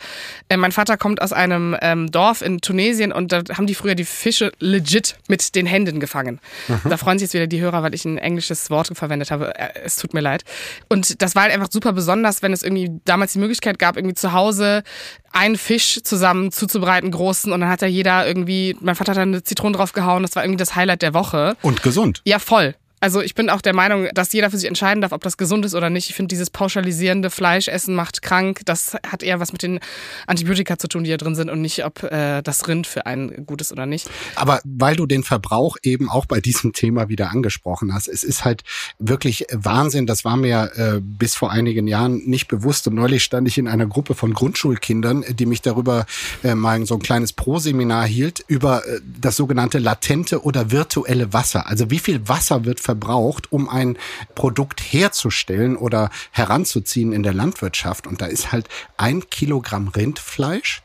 Mein 0.54 0.72
Vater 0.72 0.96
kommt 0.96 1.22
aus 1.22 1.32
einem 1.32 1.76
ähm, 1.80 2.10
Dorf 2.10 2.42
in 2.42 2.60
Tunesien 2.60 3.12
und 3.12 3.32
da 3.32 3.42
haben 3.56 3.66
die 3.66 3.74
früher 3.74 3.94
die 3.94 4.04
Fische 4.04 4.52
legit 4.58 5.16
mit 5.28 5.54
den 5.54 5.66
Händen 5.66 5.93
gefangen. 6.00 6.40
Da 6.88 6.96
freuen 6.96 7.18
sich 7.18 7.26
jetzt 7.26 7.34
wieder 7.34 7.46
die 7.46 7.60
Hörer, 7.60 7.82
weil 7.82 7.94
ich 7.94 8.04
ein 8.04 8.18
englisches 8.18 8.70
Wort 8.70 8.90
verwendet 8.94 9.30
habe. 9.30 9.54
Äh, 9.58 9.70
Es 9.84 9.96
tut 9.96 10.14
mir 10.14 10.20
leid. 10.20 10.44
Und 10.88 11.20
das 11.22 11.34
war 11.34 11.42
halt 11.42 11.52
einfach 11.52 11.68
super 11.70 11.92
besonders, 11.92 12.42
wenn 12.42 12.52
es 12.52 12.62
irgendwie 12.62 12.90
damals 13.04 13.32
die 13.32 13.38
Möglichkeit 13.38 13.78
gab, 13.78 13.96
irgendwie 13.96 14.14
zu 14.14 14.32
Hause 14.32 14.82
einen 15.32 15.56
Fisch 15.56 16.00
zusammen 16.02 16.52
zuzubereiten, 16.52 17.10
großen. 17.10 17.52
Und 17.52 17.60
dann 17.60 17.68
hat 17.68 17.82
ja 17.82 17.88
jeder 17.88 18.26
irgendwie, 18.26 18.76
mein 18.80 18.94
Vater 18.94 19.10
hat 19.12 19.18
da 19.18 19.22
eine 19.22 19.42
Zitrone 19.42 19.76
drauf 19.76 19.92
gehauen. 19.92 20.22
Das 20.22 20.36
war 20.36 20.44
irgendwie 20.44 20.58
das 20.58 20.74
Highlight 20.76 21.02
der 21.02 21.14
Woche. 21.14 21.56
Und 21.62 21.82
gesund. 21.82 22.20
Ja, 22.24 22.38
voll. 22.38 22.74
Also 23.04 23.20
ich 23.20 23.34
bin 23.34 23.50
auch 23.50 23.60
der 23.60 23.74
Meinung, 23.74 24.08
dass 24.14 24.32
jeder 24.32 24.50
für 24.50 24.56
sich 24.56 24.66
entscheiden 24.66 25.02
darf, 25.02 25.12
ob 25.12 25.22
das 25.22 25.36
gesund 25.36 25.66
ist 25.66 25.74
oder 25.74 25.90
nicht. 25.90 26.08
Ich 26.08 26.16
finde, 26.16 26.28
dieses 26.28 26.48
pauschalisierende 26.48 27.28
Fleischessen 27.28 27.94
macht 27.94 28.22
krank. 28.22 28.62
Das 28.64 28.96
hat 29.06 29.22
eher 29.22 29.40
was 29.40 29.52
mit 29.52 29.62
den 29.62 29.80
Antibiotika 30.26 30.78
zu 30.78 30.88
tun, 30.88 31.04
die 31.04 31.10
da 31.10 31.18
drin 31.18 31.34
sind 31.34 31.50
und 31.50 31.60
nicht, 31.60 31.84
ob 31.84 32.02
äh, 32.02 32.40
das 32.40 32.66
Rind 32.66 32.86
für 32.86 33.04
einen 33.04 33.44
gut 33.44 33.60
ist 33.60 33.72
oder 33.72 33.84
nicht. 33.84 34.08
Aber 34.36 34.62
weil 34.64 34.96
du 34.96 35.04
den 35.04 35.22
Verbrauch 35.22 35.76
eben 35.82 36.08
auch 36.08 36.24
bei 36.24 36.40
diesem 36.40 36.72
Thema 36.72 37.10
wieder 37.10 37.30
angesprochen 37.30 37.92
hast, 37.92 38.08
es 38.08 38.24
ist 38.24 38.46
halt 38.46 38.62
wirklich 38.98 39.44
Wahnsinn. 39.52 40.06
Das 40.06 40.24
war 40.24 40.38
mir 40.38 40.72
äh, 40.74 41.00
bis 41.02 41.34
vor 41.34 41.52
einigen 41.52 41.86
Jahren 41.86 42.22
nicht 42.24 42.48
bewusst. 42.48 42.88
Und 42.88 42.94
neulich 42.94 43.22
stand 43.22 43.46
ich 43.46 43.58
in 43.58 43.68
einer 43.68 43.84
Gruppe 43.84 44.14
von 44.14 44.32
Grundschulkindern, 44.32 45.26
die 45.28 45.44
mich 45.44 45.60
darüber 45.60 46.06
äh, 46.42 46.54
mal 46.54 46.86
so 46.86 46.94
ein 46.94 47.02
kleines 47.02 47.34
Pro-Seminar 47.34 48.06
hielt, 48.06 48.42
über 48.46 48.86
äh, 48.86 49.02
das 49.20 49.36
sogenannte 49.36 49.78
latente 49.78 50.42
oder 50.42 50.70
virtuelle 50.70 51.34
Wasser. 51.34 51.66
Also 51.66 51.90
wie 51.90 51.98
viel 51.98 52.26
Wasser 52.26 52.64
wird 52.64 52.80
verbraucht, 52.80 52.93
um 53.50 53.68
ein 53.68 53.98
Produkt 54.34 54.80
herzustellen 54.80 55.76
oder 55.76 56.10
heranzuziehen 56.30 57.12
in 57.12 57.22
der 57.22 57.34
Landwirtschaft. 57.34 58.06
Und 58.06 58.20
da 58.20 58.26
ist 58.26 58.52
halt 58.52 58.68
ein 58.96 59.28
Kilogramm 59.30 59.88
Rindfleisch 59.88 60.84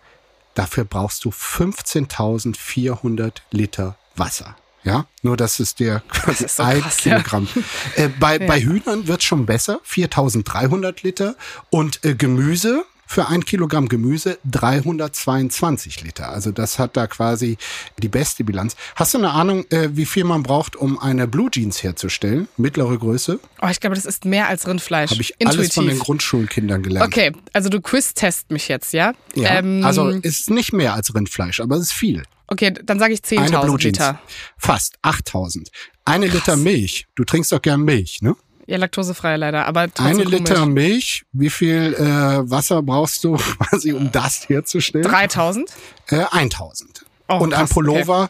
Dafür 0.59 0.83
brauchst 0.83 1.23
du 1.23 1.29
15.400 1.29 3.35
Liter 3.51 3.95
Wasser. 4.17 4.57
Ja, 4.83 5.05
nur 5.21 5.37
das 5.37 5.61
ist 5.61 5.79
der 5.79 5.99
quasi 6.09 6.43
ist 6.43 6.57
so 6.57 6.63
ein 6.63 6.81
krass, 6.81 7.05
ja. 7.05 7.15
Kilogramm. 7.15 7.47
Äh, 7.95 8.09
bei, 8.09 8.39
bei 8.39 8.59
Hühnern 8.59 9.07
wird 9.07 9.23
schon 9.23 9.45
besser, 9.45 9.79
4.300 9.87 10.97
Liter. 11.03 11.37
Und 11.69 12.03
äh, 12.03 12.13
Gemüse, 12.13 12.83
für 13.11 13.27
ein 13.27 13.43
Kilogramm 13.43 13.89
Gemüse 13.89 14.37
322 14.45 16.03
Liter. 16.03 16.29
Also 16.29 16.51
das 16.51 16.77
hat 16.77 16.95
da 16.95 17.07
quasi 17.07 17.57
die 17.97 18.07
beste 18.07 18.43
Bilanz. 18.43 18.75
Hast 18.95 19.15
du 19.15 19.17
eine 19.17 19.31
Ahnung, 19.31 19.65
äh, 19.71 19.89
wie 19.93 20.05
viel 20.05 20.23
man 20.25 20.43
braucht, 20.43 20.75
um 20.75 20.99
eine 20.99 21.27
Blue 21.27 21.49
Jeans 21.49 21.81
herzustellen? 21.81 22.47
Mittlere 22.55 22.95
Größe? 22.99 23.39
Oh, 23.63 23.67
ich 23.67 23.79
glaube, 23.79 23.95
das 23.95 24.05
ist 24.05 24.25
mehr 24.25 24.47
als 24.47 24.67
Rindfleisch. 24.67 25.09
Habe 25.09 25.21
ich 25.23 25.31
Intuitiv. 25.39 25.59
alles 25.59 25.73
von 25.73 25.87
den 25.87 25.97
Grundschulkindern 25.97 26.83
gelernt. 26.83 27.07
Okay, 27.11 27.31
also 27.51 27.69
du 27.69 27.81
quiz-test 27.81 28.51
mich 28.51 28.67
jetzt, 28.67 28.93
ja? 28.93 29.13
Ja, 29.33 29.57
Ähm, 29.57 29.83
also 29.83 30.09
ist 30.09 30.51
nicht 30.51 30.71
mehr 30.73 30.93
als 30.93 31.13
Rindfleisch, 31.15 31.61
aber 31.61 31.77
es 31.77 31.85
ist 31.85 31.93
viel. 31.93 32.21
okay, 32.45 32.71
dann 32.83 32.99
sage 32.99 33.13
ich 33.15 33.21
Eine 33.39 33.47
10.000 33.49 33.61
Blue 33.65 33.77
Jeans. 33.79 33.97
Liter. 33.97 34.21
Fast 34.55 34.99
8000. 35.01 35.71
Eine 36.05 36.27
Liter 36.27 36.55
Milch. 36.57 37.07
Du 37.15 37.23
trinkst 37.23 37.51
doch 37.51 37.61
gern 37.61 37.81
Milch, 37.81 38.21
ne? 38.21 38.35
Ja, 38.69 38.77
laktosefrei 38.77 39.35
leider, 39.35 39.65
aber 39.65 39.91
trotzdem 39.91 40.05
Eine 40.05 40.23
komisch. 40.25 40.39
Liter 40.39 40.65
Milch. 40.67 41.23
Wie 41.31 41.49
viel 41.49 41.95
äh, 41.95 42.03
Wasser 42.51 42.83
brauchst 42.83 43.23
du 43.23 43.35
quasi, 43.59 43.93
um 43.93 44.11
das 44.11 44.47
herzustellen? 44.47 45.07
3.000? 45.07 45.65
Äh, 46.09 46.25
1000. 46.29 47.03
Oh, 47.27 47.37
Und 47.37 47.53
ein 47.55 47.61
krass, 47.61 47.71
Pullover 47.71 48.29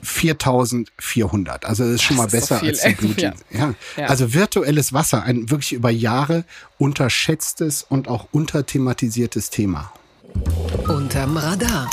4400. 0.00 1.64
Also 1.64 1.82
das 1.82 1.94
ist 1.94 2.02
schon 2.02 2.16
mal 2.16 2.24
Das 2.28 2.34
ist 2.34 2.48
so 2.48 2.54
besser 2.54 2.66
als 2.66 2.82
die. 2.82 2.94
Blue 2.94 3.16
Jeans. 3.16 3.44
Ja. 3.50 3.74
Ja. 3.96 4.06
Also 4.06 4.32
virtuelles 4.32 4.92
Wasser, 4.92 5.24
ein 5.24 5.50
wirklich 5.50 5.72
über 5.72 5.90
Jahre 5.90 6.44
unterschätztes 6.78 7.82
und 7.82 8.06
auch 8.06 8.28
unterthematisiertes 8.30 9.50
Thema. 9.50 9.92
Unterm 10.86 11.36
Radar. 11.36 11.90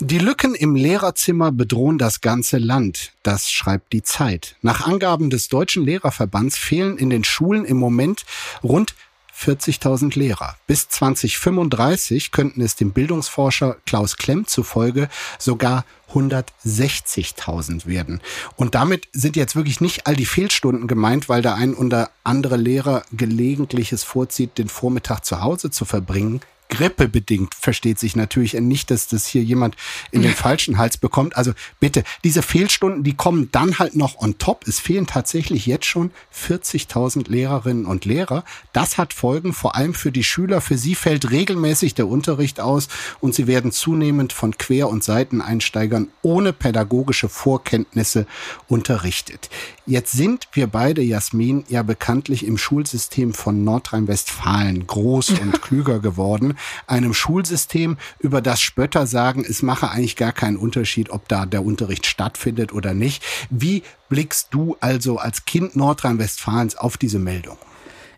Die 0.00 0.18
Lücken 0.18 0.54
im 0.54 0.76
Lehrerzimmer 0.76 1.50
bedrohen 1.50 1.98
das 1.98 2.20
ganze 2.20 2.58
Land. 2.58 3.10
Das 3.24 3.50
schreibt 3.50 3.92
die 3.92 4.04
Zeit. 4.04 4.54
Nach 4.62 4.86
Angaben 4.86 5.28
des 5.28 5.48
Deutschen 5.48 5.84
Lehrerverbands 5.84 6.56
fehlen 6.56 6.98
in 6.98 7.10
den 7.10 7.24
Schulen 7.24 7.64
im 7.64 7.78
Moment 7.78 8.24
rund 8.62 8.94
40.000 9.36 10.16
Lehrer. 10.16 10.56
Bis 10.68 10.88
2035 10.88 12.30
könnten 12.30 12.60
es 12.60 12.76
dem 12.76 12.92
Bildungsforscher 12.92 13.76
Klaus 13.86 14.16
Klemm 14.16 14.46
zufolge 14.46 15.08
sogar 15.40 15.84
160.000 16.12 17.86
werden. 17.86 18.20
Und 18.54 18.76
damit 18.76 19.08
sind 19.12 19.34
jetzt 19.34 19.56
wirklich 19.56 19.80
nicht 19.80 20.06
all 20.06 20.14
die 20.14 20.26
Fehlstunden 20.26 20.86
gemeint, 20.86 21.28
weil 21.28 21.42
der 21.42 21.56
ein 21.56 21.74
oder 21.74 22.10
andere 22.22 22.56
Lehrer 22.56 23.02
gelegentliches 23.10 24.04
vorzieht, 24.04 24.58
den 24.58 24.68
Vormittag 24.68 25.24
zu 25.24 25.40
Hause 25.40 25.72
zu 25.72 25.84
verbringen. 25.84 26.40
Grippebedingt 26.68 27.54
versteht 27.54 27.98
sich 27.98 28.16
natürlich 28.16 28.54
nicht, 28.54 28.90
dass 28.90 29.08
das 29.08 29.26
hier 29.26 29.42
jemand 29.42 29.76
in 30.10 30.22
den 30.22 30.32
falschen 30.34 30.78
Hals 30.78 30.96
bekommt. 30.96 31.36
Also 31.36 31.52
bitte, 31.80 32.04
diese 32.24 32.42
Fehlstunden, 32.42 33.02
die 33.02 33.14
kommen 33.14 33.48
dann 33.52 33.78
halt 33.78 33.96
noch 33.96 34.18
on 34.18 34.38
top. 34.38 34.66
Es 34.66 34.78
fehlen 34.78 35.06
tatsächlich 35.06 35.66
jetzt 35.66 35.86
schon 35.86 36.10
40.000 36.34 37.30
Lehrerinnen 37.30 37.86
und 37.86 38.04
Lehrer. 38.04 38.44
Das 38.72 38.98
hat 38.98 39.12
Folgen, 39.12 39.52
vor 39.52 39.76
allem 39.76 39.94
für 39.94 40.12
die 40.12 40.24
Schüler. 40.24 40.60
Für 40.60 40.76
sie 40.76 40.94
fällt 40.94 41.30
regelmäßig 41.30 41.94
der 41.94 42.08
Unterricht 42.08 42.60
aus 42.60 42.88
und 43.20 43.34
sie 43.34 43.46
werden 43.46 43.72
zunehmend 43.72 44.32
von 44.32 44.56
Quer- 44.58 44.88
und 44.88 45.02
Seiteneinsteigern 45.02 46.08
ohne 46.22 46.52
pädagogische 46.52 47.28
Vorkenntnisse 47.28 48.26
unterrichtet. 48.68 49.48
Jetzt 49.86 50.12
sind 50.12 50.48
wir 50.52 50.66
beide, 50.66 51.00
Jasmin, 51.00 51.64
ja 51.68 51.82
bekanntlich 51.82 52.44
im 52.44 52.58
Schulsystem 52.58 53.32
von 53.32 53.64
Nordrhein-Westfalen 53.64 54.86
groß 54.86 55.30
und 55.30 55.62
klüger 55.62 55.98
geworden. 55.98 56.57
Einem 56.86 57.14
Schulsystem, 57.14 57.96
über 58.18 58.40
das 58.40 58.60
Spötter 58.60 59.06
sagen, 59.06 59.44
es 59.48 59.62
mache 59.62 59.90
eigentlich 59.90 60.16
gar 60.16 60.32
keinen 60.32 60.56
Unterschied, 60.56 61.10
ob 61.10 61.28
da 61.28 61.46
der 61.46 61.64
Unterricht 61.64 62.06
stattfindet 62.06 62.72
oder 62.72 62.94
nicht. 62.94 63.22
Wie 63.50 63.82
blickst 64.08 64.48
du 64.50 64.76
also 64.80 65.18
als 65.18 65.44
Kind 65.44 65.76
Nordrhein-Westfalens 65.76 66.76
auf 66.76 66.96
diese 66.96 67.18
Meldung? 67.18 67.58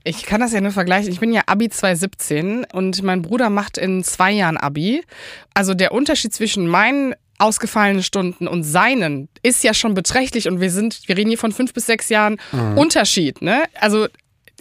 Ich 0.02 0.24
kann 0.24 0.40
das 0.40 0.52
ja 0.52 0.60
nur 0.60 0.72
vergleichen. 0.72 1.12
Ich 1.12 1.20
bin 1.20 1.32
ja 1.32 1.42
Abi 1.46 1.68
2017 1.68 2.66
und 2.72 3.02
mein 3.02 3.22
Bruder 3.22 3.50
macht 3.50 3.76
in 3.76 4.02
zwei 4.02 4.32
Jahren 4.32 4.56
Abi. 4.56 5.02
Also 5.52 5.74
der 5.74 5.92
Unterschied 5.92 6.32
zwischen 6.32 6.66
meinen 6.66 7.14
ausgefallenen 7.38 8.02
Stunden 8.02 8.46
und 8.46 8.62
seinen 8.62 9.28
ist 9.42 9.64
ja 9.64 9.74
schon 9.74 9.94
beträchtlich 9.94 10.48
und 10.48 10.60
wir 10.60 10.70
sind, 10.70 11.00
wir 11.06 11.16
reden 11.16 11.30
hier 11.30 11.38
von 11.38 11.52
fünf 11.52 11.72
bis 11.72 11.86
sechs 11.86 12.08
Jahren 12.10 12.38
Unterschied, 12.76 13.40
ne? 13.40 13.64
Also 13.80 14.08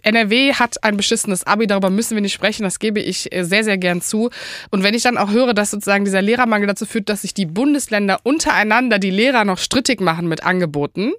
NRW 0.04 0.54
hat 0.54 0.84
ein 0.84 0.98
beschissenes 0.98 1.46
Abi, 1.46 1.68
darüber 1.68 1.90
müssen 1.90 2.16
wir 2.16 2.22
nicht 2.22 2.34
sprechen, 2.34 2.64
das 2.64 2.80
gebe 2.80 3.00
ich 3.00 3.34
äh, 3.34 3.44
sehr, 3.44 3.64
sehr 3.64 3.78
gern 3.78 4.02
zu. 4.02 4.30
Und 4.72 4.84
wenn 4.84 4.94
ich 4.94 5.04
dann 5.04 5.18
auch 5.18 5.32
höre, 5.32 5.54
dass 5.54 5.72
sozusagen 5.72 6.06
dieser 6.06 6.22
Lehrermangel 6.22 6.68
dazu 6.68 6.86
führt, 6.86 7.10
dass 7.10 7.22
sich 7.22 7.34
die 7.34 7.46
Bundesländer 7.46 8.20
untereinander 8.24 9.00
die 9.00 9.12
Lehrer 9.12 9.46
noch 9.46 9.58
strittig 9.58 10.02
machen 10.02 10.28
mit 10.28 10.44
Angeboten, 10.44 11.14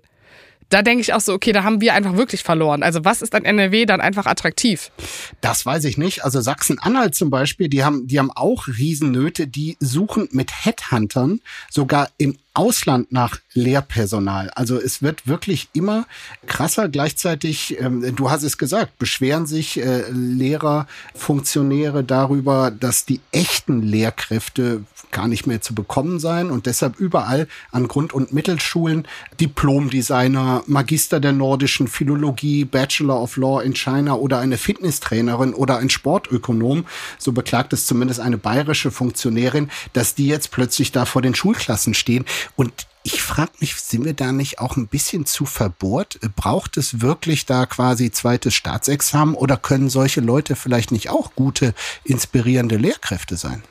da 0.70 0.82
denke 0.82 1.02
ich 1.02 1.12
auch 1.12 1.20
so, 1.20 1.34
okay, 1.34 1.52
da 1.52 1.64
haben 1.64 1.80
wir 1.80 1.94
einfach 1.94 2.16
wirklich 2.16 2.42
verloren. 2.42 2.82
Also 2.82 3.04
was 3.04 3.22
ist 3.22 3.34
an 3.34 3.44
NRW 3.44 3.86
dann 3.86 4.00
einfach 4.00 4.26
attraktiv? 4.26 4.92
Das 5.40 5.66
weiß 5.66 5.84
ich 5.84 5.98
nicht. 5.98 6.24
Also 6.24 6.40
Sachsen-Anhalt 6.40 7.14
zum 7.14 7.28
Beispiel, 7.28 7.68
die 7.68 7.82
haben, 7.82 8.06
die 8.06 8.18
haben 8.18 8.30
auch 8.30 8.68
Riesennöte. 8.68 9.48
Die 9.48 9.76
suchen 9.80 10.28
mit 10.30 10.64
Headhuntern 10.64 11.40
sogar 11.70 12.08
im 12.18 12.38
Ausland 12.54 13.12
nach 13.12 13.38
Lehrpersonal. 13.54 14.50
Also 14.54 14.76
es 14.80 15.02
wird 15.02 15.26
wirklich 15.26 15.68
immer 15.72 16.06
krasser. 16.46 16.88
Gleichzeitig, 16.88 17.78
ähm, 17.80 18.14
du 18.16 18.30
hast 18.30 18.42
es 18.42 18.58
gesagt, 18.58 18.98
beschweren 18.98 19.46
sich 19.46 19.80
äh, 19.80 20.10
Lehrer, 20.10 20.86
Funktionäre 21.14 22.02
darüber, 22.02 22.70
dass 22.70 23.04
die 23.04 23.20
echten 23.30 23.82
Lehrkräfte 23.82 24.84
gar 25.10 25.28
nicht 25.28 25.46
mehr 25.46 25.60
zu 25.60 25.74
bekommen 25.74 26.20
seien 26.20 26.50
und 26.50 26.66
deshalb 26.66 26.98
überall 26.98 27.48
an 27.72 27.88
Grund- 27.88 28.12
und 28.12 28.32
Mittelschulen 28.32 29.06
Diplomdesigner, 29.40 30.62
Magister 30.66 31.20
der 31.20 31.32
nordischen 31.32 31.88
Philologie, 31.88 32.64
Bachelor 32.64 33.20
of 33.20 33.36
Law 33.36 33.60
in 33.60 33.74
China 33.74 34.14
oder 34.14 34.38
eine 34.38 34.56
Fitnesstrainerin 34.56 35.54
oder 35.54 35.78
ein 35.78 35.90
Sportökonom, 35.90 36.84
so 37.18 37.32
beklagt 37.32 37.72
es 37.72 37.86
zumindest 37.86 38.20
eine 38.20 38.38
bayerische 38.38 38.90
Funktionärin, 38.90 39.70
dass 39.92 40.14
die 40.14 40.28
jetzt 40.28 40.50
plötzlich 40.50 40.92
da 40.92 41.04
vor 41.04 41.22
den 41.22 41.34
Schulklassen 41.34 41.94
stehen 41.94 42.24
und 42.56 42.86
Ich 43.02 43.22
frage 43.22 43.52
mich, 43.60 43.76
sind 43.76 44.04
wir 44.04 44.12
da 44.12 44.30
nicht 44.30 44.58
auch 44.58 44.76
ein 44.76 44.86
bisschen 44.86 45.24
zu 45.24 45.46
verbohrt? 45.46 46.20
Braucht 46.36 46.76
es 46.76 47.00
wirklich 47.00 47.46
da 47.46 47.64
quasi 47.64 48.10
zweites 48.10 48.54
Staatsexamen 48.54 49.34
oder 49.34 49.56
können 49.56 49.88
solche 49.88 50.20
Leute 50.20 50.54
vielleicht 50.54 50.92
nicht 50.92 51.08
auch 51.08 51.34
gute, 51.34 51.74
inspirierende 52.04 52.76
Lehrkräfte 52.76 53.36
sein? 53.38 53.62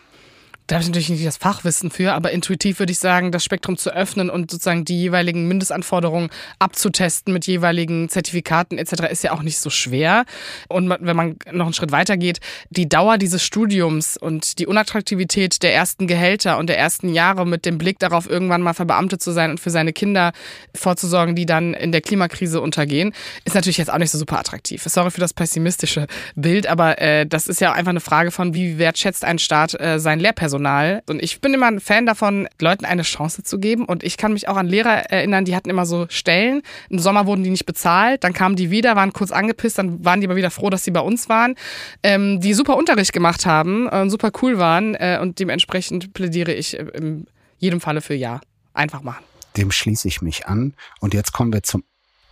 Da 0.70 0.76
habe 0.76 0.84
ich 0.84 0.90
natürlich 0.90 1.10
nicht 1.10 1.26
das 1.26 1.38
Fachwissen 1.38 1.90
für, 1.90 2.14
aber 2.14 2.30
intuitiv 2.30 2.78
würde 2.78 2.92
ich 2.92 3.00
sagen, 3.00 3.32
das 3.32 3.44
Spektrum 3.44 3.76
zu 3.76 3.92
öffnen 3.92 4.30
und 4.30 4.52
sozusagen 4.52 4.86
die 4.86 5.00
jeweiligen 5.00 5.48
Mindestanforderungen 5.48 6.30
abzutesten 6.60 7.34
mit 7.34 7.48
jeweiligen 7.48 8.08
Zertifikaten 8.08 8.78
etc. 8.78 9.10
ist 9.10 9.24
ja 9.24 9.32
auch 9.32 9.42
nicht 9.42 9.58
so 9.58 9.72
schwer. 9.72 10.26
Und 10.68 10.88
wenn 10.88 11.16
man 11.16 11.38
noch 11.52 11.66
einen 11.66 11.74
Schritt 11.74 11.92
weiter 11.92 12.18
geht, 12.18 12.40
die 12.70 12.88
Dauer 12.88 13.18
dieses 13.18 13.44
Studiums 13.44 14.16
und 14.16 14.60
die 14.60 14.68
Unattraktivität 14.68 15.64
der 15.64 15.74
ersten 15.74 16.06
Gehälter 16.06 16.60
und 16.60 16.68
der 16.68 16.78
ersten 16.78 17.10
Jahre 17.10 17.48
mit 17.48 17.66
dem 17.66 17.80
Blick 17.80 17.98
darauf, 17.98 18.30
irgendwann 18.30 18.62
mal 18.62 18.76
verbeamtet 18.76 19.24
zu 19.24 19.32
sein 19.32 19.50
und 19.50 19.60
für 19.60 19.72
seine 19.72 19.92
Kinder 19.92 20.34
vorzusorgen, 20.76 21.34
die 21.34 21.48
dann 21.48 21.74
in 21.74 21.92
der 21.92 22.02
Klimakrise 22.02 22.62
untergehen, 22.62 23.16
ist 23.44 23.56
natürlich 23.56 23.80
jetzt 23.80 23.92
auch 23.92 23.98
nicht 23.98 24.12
so 24.12 24.20
super 24.20 24.38
attraktiv. 24.38 24.84
Sorry 24.84 25.10
für 25.10 25.20
das 25.20 25.34
pessimistische 25.34 26.06
Bild, 26.36 26.68
aber 26.68 27.02
äh, 27.02 27.26
das 27.26 27.48
ist 27.48 27.60
ja 27.60 27.72
einfach 27.72 27.90
eine 27.90 28.02
Frage 28.02 28.30
von, 28.30 28.54
wie 28.54 28.78
wertschätzt 28.78 29.26
ein 29.26 29.40
Staat 29.40 29.74
äh, 29.80 30.00
sein 30.00 30.20
Lehrpersonal. 30.20 30.59
Personal. 30.60 31.02
Und 31.08 31.24
ich 31.24 31.40
bin 31.40 31.54
immer 31.54 31.68
ein 31.68 31.80
Fan 31.80 32.06
davon, 32.06 32.48
Leuten 32.60 32.86
eine 32.86 33.04
Chance 33.04 33.44
zu 33.44 33.60
geben. 33.60 33.86
Und 33.86 34.04
ich 34.04 34.18
kann 34.18 34.34
mich 34.34 34.48
auch 34.48 34.58
an 34.58 34.68
Lehrer 34.68 35.10
erinnern, 35.10 35.46
die 35.46 35.56
hatten 35.56 35.70
immer 35.70 35.86
so 35.86 36.06
Stellen. 36.10 36.62
Im 36.90 37.00
Sommer 37.00 37.26
wurden 37.26 37.44
die 37.44 37.50
nicht 37.50 37.66
bezahlt, 37.66 38.24
dann 38.24 38.34
kamen 38.34 38.56
die 38.56 38.70
wieder, 38.70 38.96
waren 38.96 39.14
kurz 39.14 39.32
angepisst, 39.32 39.78
dann 39.78 40.04
waren 40.04 40.20
die 40.20 40.28
aber 40.28 40.36
wieder 40.36 40.52
froh, 40.52 40.70
dass 40.70 40.84
sie 40.84 40.92
bei 40.92 41.00
uns 41.00 41.30
waren, 41.30 41.56
ähm, 42.04 42.42
die 42.42 42.54
super 42.54 42.76
Unterricht 42.78 43.14
gemacht 43.14 43.46
haben, 43.46 43.88
äh, 43.88 44.10
super 44.10 44.32
cool 44.42 44.58
waren. 44.58 44.96
Äh, 44.96 45.20
und 45.22 45.40
dementsprechend 45.40 46.14
plädiere 46.14 46.54
ich 46.54 46.78
in 46.78 47.28
jedem 47.58 47.80
Falle 47.80 48.02
für 48.02 48.16
Ja. 48.16 48.42
Einfach 48.74 49.02
machen. 49.02 49.24
Dem 49.58 49.72
schließe 49.72 50.08
ich 50.08 50.22
mich 50.22 50.48
an. 50.48 50.74
Und 51.00 51.14
jetzt 51.14 51.34
kommen 51.34 51.52
wir 51.52 51.64
zum 51.64 51.84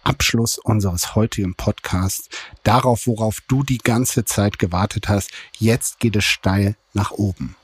Abschluss 0.04 0.58
unseres 0.58 1.16
heutigen 1.16 1.56
Podcasts. 1.56 2.30
Darauf, 2.64 3.08
worauf 3.08 3.42
du 3.50 3.64
die 3.64 3.80
ganze 3.80 4.24
Zeit 4.24 4.60
gewartet 4.60 5.10
hast. 5.10 5.32
Jetzt 5.58 6.00
geht 6.00 6.16
es 6.16 6.24
steil 6.24 6.76
nach 6.94 7.12
oben. 7.12 7.57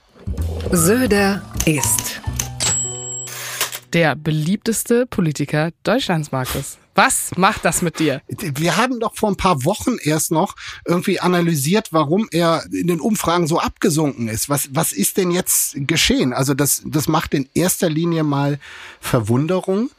Söder 0.72 1.42
ist 1.66 2.22
der 3.94 4.16
beliebteste 4.16 5.06
Politiker 5.06 5.72
Deutschlands, 5.84 6.32
Markus. 6.32 6.78
Was 6.96 7.32
macht 7.38 7.66
das 7.66 7.82
mit 7.82 8.00
dir? 8.00 8.22
Wir 8.28 8.78
haben 8.78 9.00
doch 9.00 9.16
vor 9.16 9.30
ein 9.30 9.36
paar 9.36 9.66
Wochen 9.66 9.98
erst 10.02 10.32
noch 10.32 10.56
irgendwie 10.86 11.20
analysiert, 11.20 11.88
warum 11.92 12.28
er 12.32 12.64
in 12.72 12.88
den 12.88 13.00
Umfragen 13.00 13.48
so 13.48 13.60
abgesunken 13.60 14.28
ist. 14.28 14.48
Was, 14.50 14.70
was 14.74 14.94
ist 14.94 15.18
denn 15.18 15.32
jetzt 15.32 15.76
geschehen? 15.76 16.34
Also 16.34 16.54
das, 16.54 16.84
das 16.86 17.08
macht 17.08 17.34
in 17.34 17.50
erster 17.56 17.90
Linie 17.90 18.24
mal 18.24 18.60
Verwunderung 19.00 19.90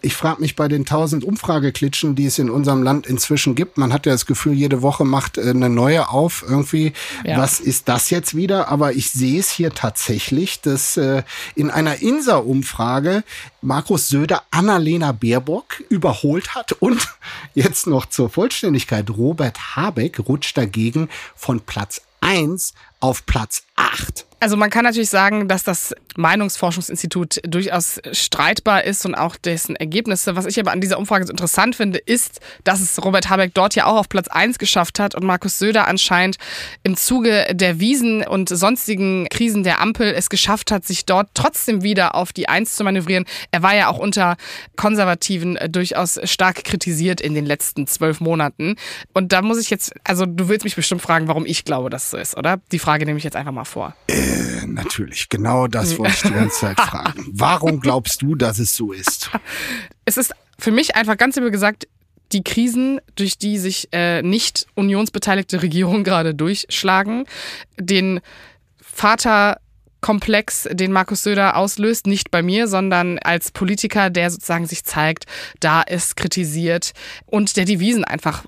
ich 0.00 0.14
frage 0.14 0.40
mich 0.40 0.56
bei 0.56 0.68
den 0.68 0.84
tausend 0.84 1.24
Umfrageklitschen, 1.24 2.14
die 2.14 2.26
es 2.26 2.38
in 2.38 2.50
unserem 2.50 2.82
Land 2.82 3.06
inzwischen 3.06 3.54
gibt, 3.54 3.78
man 3.78 3.92
hat 3.92 4.06
ja 4.06 4.12
das 4.12 4.26
Gefühl, 4.26 4.52
jede 4.52 4.82
Woche 4.82 5.04
macht 5.04 5.38
äh, 5.38 5.50
eine 5.50 5.68
neue 5.68 6.08
auf 6.08 6.44
irgendwie. 6.46 6.92
Ja. 7.24 7.38
Was 7.38 7.60
ist 7.60 7.88
das 7.88 8.10
jetzt 8.10 8.36
wieder? 8.36 8.68
Aber 8.68 8.92
ich 8.92 9.10
sehe 9.10 9.40
es 9.40 9.50
hier 9.50 9.70
tatsächlich, 9.70 10.60
dass 10.60 10.96
äh, 10.96 11.22
in 11.54 11.70
einer 11.70 12.00
Insa-Umfrage 12.00 13.24
Markus 13.60 14.08
Söder 14.08 14.42
Annalena 14.50 15.12
Baerbock 15.12 15.82
überholt 15.88 16.54
hat 16.54 16.72
und 16.72 17.08
jetzt 17.54 17.86
noch 17.86 18.06
zur 18.06 18.30
Vollständigkeit 18.30 19.10
Robert 19.10 19.76
Habeck 19.76 20.20
rutscht 20.28 20.56
dagegen 20.56 21.08
von 21.34 21.60
Platz 21.60 22.02
eins 22.20 22.74
auf 23.00 23.26
Platz 23.26 23.62
acht. 23.76 24.26
Also 24.40 24.56
man 24.56 24.70
kann 24.70 24.84
natürlich 24.84 25.10
sagen, 25.10 25.48
dass 25.48 25.64
das 25.64 25.94
Meinungsforschungsinstitut 26.16 27.40
durchaus 27.42 28.00
streitbar 28.12 28.84
ist 28.84 29.04
und 29.04 29.16
auch 29.16 29.36
dessen 29.36 29.74
Ergebnisse. 29.74 30.36
Was 30.36 30.46
ich 30.46 30.60
aber 30.60 30.70
an 30.70 30.80
dieser 30.80 30.98
Umfrage 30.98 31.26
so 31.26 31.32
interessant 31.32 31.74
finde, 31.74 31.98
ist, 31.98 32.40
dass 32.62 32.80
es 32.80 33.04
Robert 33.04 33.30
Habeck 33.30 33.52
dort 33.54 33.74
ja 33.74 33.86
auch 33.86 33.96
auf 33.96 34.08
Platz 34.08 34.28
1 34.28 34.58
geschafft 34.58 35.00
hat 35.00 35.16
und 35.16 35.24
Markus 35.24 35.58
Söder 35.58 35.88
anscheinend 35.88 36.38
im 36.84 36.96
Zuge 36.96 37.46
der 37.52 37.80
Wiesen 37.80 38.24
und 38.24 38.48
sonstigen 38.48 39.26
Krisen 39.28 39.64
der 39.64 39.80
Ampel 39.80 40.12
es 40.14 40.30
geschafft 40.30 40.70
hat, 40.70 40.84
sich 40.84 41.04
dort 41.04 41.30
trotzdem 41.34 41.82
wieder 41.82 42.14
auf 42.14 42.32
die 42.32 42.48
1 42.48 42.76
zu 42.76 42.84
manövrieren. 42.84 43.24
Er 43.50 43.62
war 43.62 43.74
ja 43.74 43.88
auch 43.88 43.98
unter 43.98 44.36
Konservativen 44.76 45.56
äh, 45.56 45.68
durchaus 45.68 46.20
stark 46.24 46.62
kritisiert 46.62 47.20
in 47.20 47.34
den 47.34 47.44
letzten 47.44 47.88
zwölf 47.88 48.20
Monaten. 48.20 48.76
Und 49.14 49.32
da 49.32 49.42
muss 49.42 49.60
ich 49.60 49.70
jetzt, 49.70 49.92
also 50.04 50.26
du 50.26 50.48
willst 50.48 50.64
mich 50.64 50.76
bestimmt 50.76 51.02
fragen, 51.02 51.26
warum 51.26 51.44
ich 51.44 51.64
glaube, 51.64 51.90
dass 51.90 52.04
es 52.04 52.10
so 52.10 52.16
ist, 52.16 52.36
oder? 52.36 52.60
Die 52.70 52.78
Frage 52.88 53.04
nehme 53.04 53.18
ich 53.18 53.24
jetzt 53.24 53.36
einfach 53.36 53.52
mal 53.52 53.66
vor. 53.66 53.94
Äh 54.06 54.48
natürlich, 54.66 55.28
genau 55.28 55.66
das 55.66 55.98
wollte 55.98 56.14
ich 56.14 56.22
die 56.22 56.32
ganze 56.32 56.58
Zeit 56.58 56.80
fragen. 56.80 57.26
Warum 57.32 57.80
glaubst 57.80 58.22
du, 58.22 58.34
dass 58.34 58.58
es 58.58 58.74
so 58.74 58.92
ist? 58.92 59.30
Es 60.06 60.16
ist 60.16 60.32
für 60.58 60.70
mich 60.70 60.96
einfach 60.96 61.18
ganz 61.18 61.34
simpel 61.34 61.50
gesagt, 61.50 61.86
die 62.32 62.42
Krisen, 62.42 62.98
durch 63.14 63.36
die 63.36 63.58
sich 63.58 63.88
äh, 63.92 64.22
nicht 64.22 64.66
unionsbeteiligte 64.74 65.60
Regierungen 65.60 66.02
gerade 66.02 66.34
durchschlagen, 66.34 67.26
den 67.78 68.20
Vaterkomplex, 68.80 70.68
den 70.72 70.90
Markus 70.90 71.24
Söder 71.24 71.56
auslöst, 71.56 72.06
nicht 72.06 72.30
bei 72.30 72.42
mir, 72.42 72.68
sondern 72.68 73.18
als 73.18 73.50
Politiker, 73.50 74.08
der 74.08 74.30
sozusagen 74.30 74.66
sich 74.66 74.84
zeigt, 74.84 75.26
da 75.60 75.82
ist 75.82 76.16
kritisiert 76.16 76.92
und 77.26 77.58
der 77.58 77.66
die 77.66 77.80
Wiesen 77.80 78.04
einfach 78.04 78.44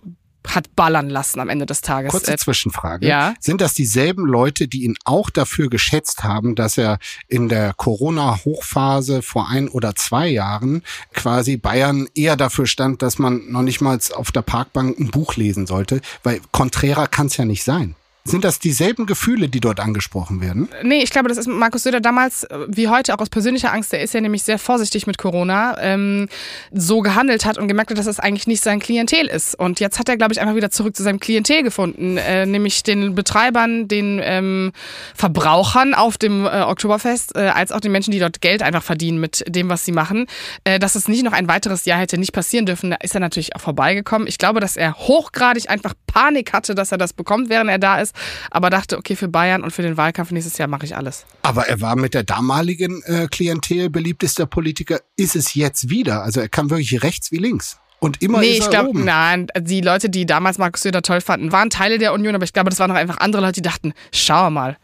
hat 0.47 0.75
ballern 0.75 1.09
lassen 1.11 1.41
am 1.41 1.49
Ende 1.49 1.67
des 1.67 1.81
Tages. 1.81 2.11
Kurze 2.11 2.33
äh, 2.33 2.37
Zwischenfrage. 2.37 3.07
Ja? 3.07 3.35
Sind 3.41 3.61
das 3.61 3.75
dieselben 3.75 4.27
Leute, 4.27 4.69
die 4.69 4.85
ihn 4.85 4.97
auch 5.05 5.31
dafür 5.31 5.69
geschätzt 5.69 6.25
haben, 6.25 6.55
dass 6.55 6.79
er 6.79 6.99
in 7.29 7.49
der 7.49 7.75
Corona-Hochphase 7.75 9.23
vor 9.23 9.49
ein 9.49 9.69
oder 9.69 9.95
zwei 9.95 10.29
Jahren 10.29 10.83
quasi 11.13 11.57
Bayern 11.57 12.09
eher 12.15 12.37
dafür 12.37 12.67
stand, 12.67 13.03
dass 13.03 13.19
man 13.19 13.51
noch 13.51 13.63
nicht 13.63 13.81
mal 13.81 13.99
auf 14.15 14.33
der 14.33 14.43
Parkbank 14.43 14.99
ein 14.99 15.11
Buch 15.11 15.37
lesen 15.37 15.67
sollte? 15.67 16.01
Weil 16.23 16.41
konträrer 16.53 17.07
kann 17.07 17.27
es 17.27 17.37
ja 17.37 17.45
nicht 17.45 17.65
sein. 17.65 17.95
Sind 18.25 18.45
das 18.45 18.59
dieselben 18.59 19.07
Gefühle, 19.07 19.49
die 19.49 19.61
dort 19.61 19.81
angesprochen 19.81 20.43
werden? 20.43 20.69
Nee, 20.83 21.03
ich 21.03 21.11
glaube, 21.11 21.31
das 21.31 21.39
ist 21.39 21.47
Markus 21.47 21.85
Söder 21.85 22.01
damals, 22.01 22.45
äh, 22.45 22.59
wie 22.69 22.89
heute, 22.89 23.15
auch 23.15 23.19
aus 23.19 23.31
persönlicher 23.31 23.73
Angst, 23.73 23.93
der 23.93 24.03
ist 24.03 24.13
ja 24.13 24.21
nämlich 24.21 24.43
sehr 24.43 24.59
vorsichtig 24.59 25.07
mit 25.07 25.17
Corona, 25.17 25.77
ähm, 25.81 26.29
so 26.71 27.01
gehandelt 27.01 27.47
hat 27.47 27.57
und 27.57 27.67
gemerkt 27.67 27.91
hat, 27.91 27.99
dass 27.99 28.05
das 28.05 28.21
eigentlich 28.21 28.47
nicht 28.47 28.63
sein 28.63 28.79
Klientel 28.79 29.27
ist. 29.27 29.55
Und 29.55 29.81
jetzt 29.81 29.99
hat 29.99 30.11
er, 30.11 30.19
glaube 30.19 30.35
ich, 30.35 30.41
einfach 30.41 30.55
wieder 30.55 30.71
zurück 30.71 30.95
zu 30.95 31.03
seinem 31.03 31.19
Klientel 31.19 31.63
gefunden, 31.63 32.19
äh, 32.19 32.45
nämlich 32.45 32.83
den 32.83 33.15
Betreibern, 33.15 33.89
den 33.89 34.21
ähm, 34.23 34.73
Verbrauchern 35.15 35.95
auf 35.95 36.19
dem 36.19 36.45
äh, 36.45 36.61
Oktoberfest, 36.61 37.37
äh, 37.37 37.49
als 37.49 37.73
auch 37.73 37.81
den 37.81 37.93
Menschen, 37.93 38.11
die 38.11 38.19
dort 38.19 38.43
Geld 38.43 38.63
einfach 38.63 38.83
verdienen 38.83 39.19
mit 39.19 39.45
dem, 39.49 39.71
was 39.71 39.87
sie 39.87 39.93
machen. 39.93 40.27
Äh, 40.65 40.79
dass 40.79 40.95
es 40.95 41.09
nicht 41.09 41.25
noch 41.25 41.33
ein 41.33 41.49
weiteres 41.49 41.87
Jahr 41.87 41.99
hätte 41.99 42.19
nicht 42.19 42.33
passieren 42.33 42.67
dürfen, 42.67 42.91
da 42.91 42.97
ist 42.97 43.15
er 43.15 43.21
natürlich 43.21 43.57
auch 43.57 43.61
vorbeigekommen. 43.63 44.29
Ich 44.29 44.37
glaube, 44.37 44.61
dass 44.61 44.77
er 44.77 44.95
hochgradig 44.99 45.71
einfach 45.71 45.95
Panik 46.07 46.53
hatte, 46.53 46.75
dass 46.75 46.93
er 46.93 46.99
das 46.99 47.15
bekommt, 47.15 47.49
während 47.49 47.71
er 47.71 47.79
da 47.79 47.99
ist 47.99 48.10
aber 48.51 48.71
dachte, 48.71 48.99
okay, 48.99 49.17
für 49.17 49.29
Bayern 49.29 49.63
und 49.63 49.73
für 49.73 49.83
den 49.83 49.97
Wahlkampf 49.97 50.31
nächstes 50.31 50.59
Jahr 50.59 50.69
mache 50.69 50.85
ich 50.85 50.97
alles. 50.97 51.27
Aber 51.43 51.69
er 51.69 51.81
war 51.81 51.97
mit 51.97 52.15
der 52.15 52.25
damaligen 52.25 53.03
äh, 53.05 53.27
Klientel 53.29 53.91
beliebtester 53.91 54.47
Politiker, 54.47 55.01
ist 55.17 55.37
es 55.37 55.55
jetzt 55.55 55.91
wieder. 55.91 56.23
Also 56.23 56.41
er 56.41 56.49
kam 56.49 56.71
wirklich 56.71 57.03
rechts 57.03 57.33
wie 57.33 57.39
links. 57.39 57.79
Und 58.01 58.23
immer 58.23 58.41
nee, 58.41 58.53
ist 58.53 58.61
er 58.61 58.65
ich 58.65 58.71
glaube, 58.71 58.99
nein, 58.99 59.49
die 59.59 59.83
Leute, 59.83 60.09
die 60.09 60.25
damals 60.25 60.57
Markus 60.57 60.83
Söder 60.83 61.03
toll 61.03 61.21
fanden, 61.21 61.53
waren 61.53 61.69
Teile 61.69 61.99
der 61.99 62.15
Union, 62.15 62.35
aber 62.35 62.45
ich 62.45 62.55
glaube, 62.55 62.71
das 62.71 62.79
waren 62.79 62.91
auch 62.91 62.97
einfach 62.97 63.19
andere 63.19 63.43
Leute, 63.43 63.61
die 63.61 63.63
dachten, 63.63 63.93
schau 64.11 64.51
mal, 64.51 64.79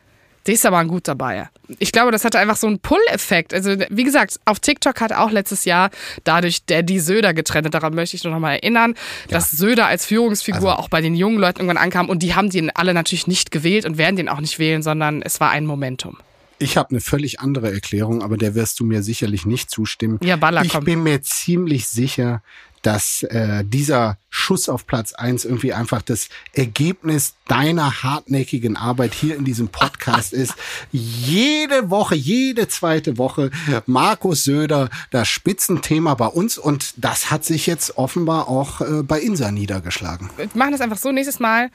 der 0.47 0.55
ist 0.55 0.65
aber 0.65 0.79
ein 0.79 0.89
guter 0.89 1.15
Bayer. 1.15 1.51
Ich 1.79 1.93
glaube, 1.93 2.13
das 2.13 2.25
hatte 2.25 2.39
einfach 2.39 2.57
so 2.57 2.67
einen 2.67 2.79
Pull-Effekt. 2.79 3.53
Also, 3.53 3.77
wie 3.91 4.05
gesagt, 4.05 4.39
auf 4.45 4.61
TikTok 4.61 5.01
hat 5.01 5.13
auch 5.13 5.31
letztes 5.31 5.65
Jahr 5.65 5.91
dadurch 6.25 6.65
der 6.65 6.83
die 6.83 7.01
Söder 7.01 7.35
getrennt. 7.35 7.73
Daran 7.75 7.95
möchte 7.95 8.17
ich 8.17 8.25
nur 8.25 8.33
noch 8.33 8.41
mal 8.41 8.53
erinnern, 8.53 8.95
ja. 9.29 9.33
dass 9.33 9.51
Söder 9.51 9.87
als 9.87 10.07
Führungsfigur 10.07 10.71
also. 10.71 10.83
auch 10.83 10.89
bei 10.89 11.01
den 11.01 11.15
jungen 11.15 11.39
Leuten 11.39 11.61
irgendwann 11.61 11.83
ankam 11.83 12.09
und 12.09 12.23
die 12.23 12.35
haben 12.35 12.51
den 12.51 12.71
alle 12.71 12.95
natürlich 12.95 13.27
nicht 13.27 13.51
gewählt 13.51 13.85
und 13.85 13.99
werden 13.99 14.17
den 14.17 14.29
auch 14.29 14.41
nicht 14.41 14.59
wählen, 14.59 14.83
sondern 14.83 15.23
es 15.23 15.41
war 15.41 15.51
ein 15.51 15.67
Momentum. 15.67 16.19
Ich 16.59 16.77
habe 16.77 16.91
eine 16.91 17.01
völlig 17.01 17.41
andere 17.41 17.73
Erklärung, 17.73 18.23
aber 18.23 18.37
der 18.37 18.55
wirst 18.55 18.81
du 18.81 18.85
mir 18.85 19.03
sicherlich 19.03 19.45
nicht 19.45 19.71
zustimmen. 19.71 20.19
Ja, 20.23 20.37
Baller, 20.37 20.65
ich 20.65 20.79
bin 20.81 21.03
mir 21.03 21.23
ziemlich 21.23 21.87
sicher, 21.87 22.43
dass 22.87 23.25
äh, 23.25 23.65
dieser 23.65 24.17
Schuss 24.31 24.69
auf 24.69 24.87
Platz 24.87 25.13
eins 25.13 25.45
irgendwie 25.45 25.73
einfach 25.73 26.03
das 26.03 26.29
Ergebnis 26.53 27.35
deiner 27.49 28.05
hartnäckigen 28.05 28.77
Arbeit 28.77 29.13
hier 29.13 29.35
in 29.35 29.45
diesem 29.45 29.69
Podcast 29.69 30.33
ist. 30.33 30.55
Jede 30.93 31.91
Woche, 31.91 32.15
jede 32.15 32.69
zweite 32.69 33.19
Woche 33.19 33.51
Markus 33.87 34.45
Söder, 34.45 34.89
das 35.11 35.27
Spitzenthema 35.27 36.15
bei 36.15 36.29
uns 36.29 36.59
und 36.59 36.95
das 36.97 37.31
hat 37.31 37.45
sich 37.45 37.67
jetzt 37.67 37.99
offenbar 37.99 38.49
auch 38.49 38.81
äh, 38.81 39.03
bei 39.03 39.21
Insa 39.21 39.51
niedergeschlagen. 39.51 40.31
Wir 40.37 40.49
machen 40.55 40.73
das 40.73 40.81
einfach 40.81 40.99
so 40.99 41.11
nächstes 41.11 41.41
Mal 41.41 41.71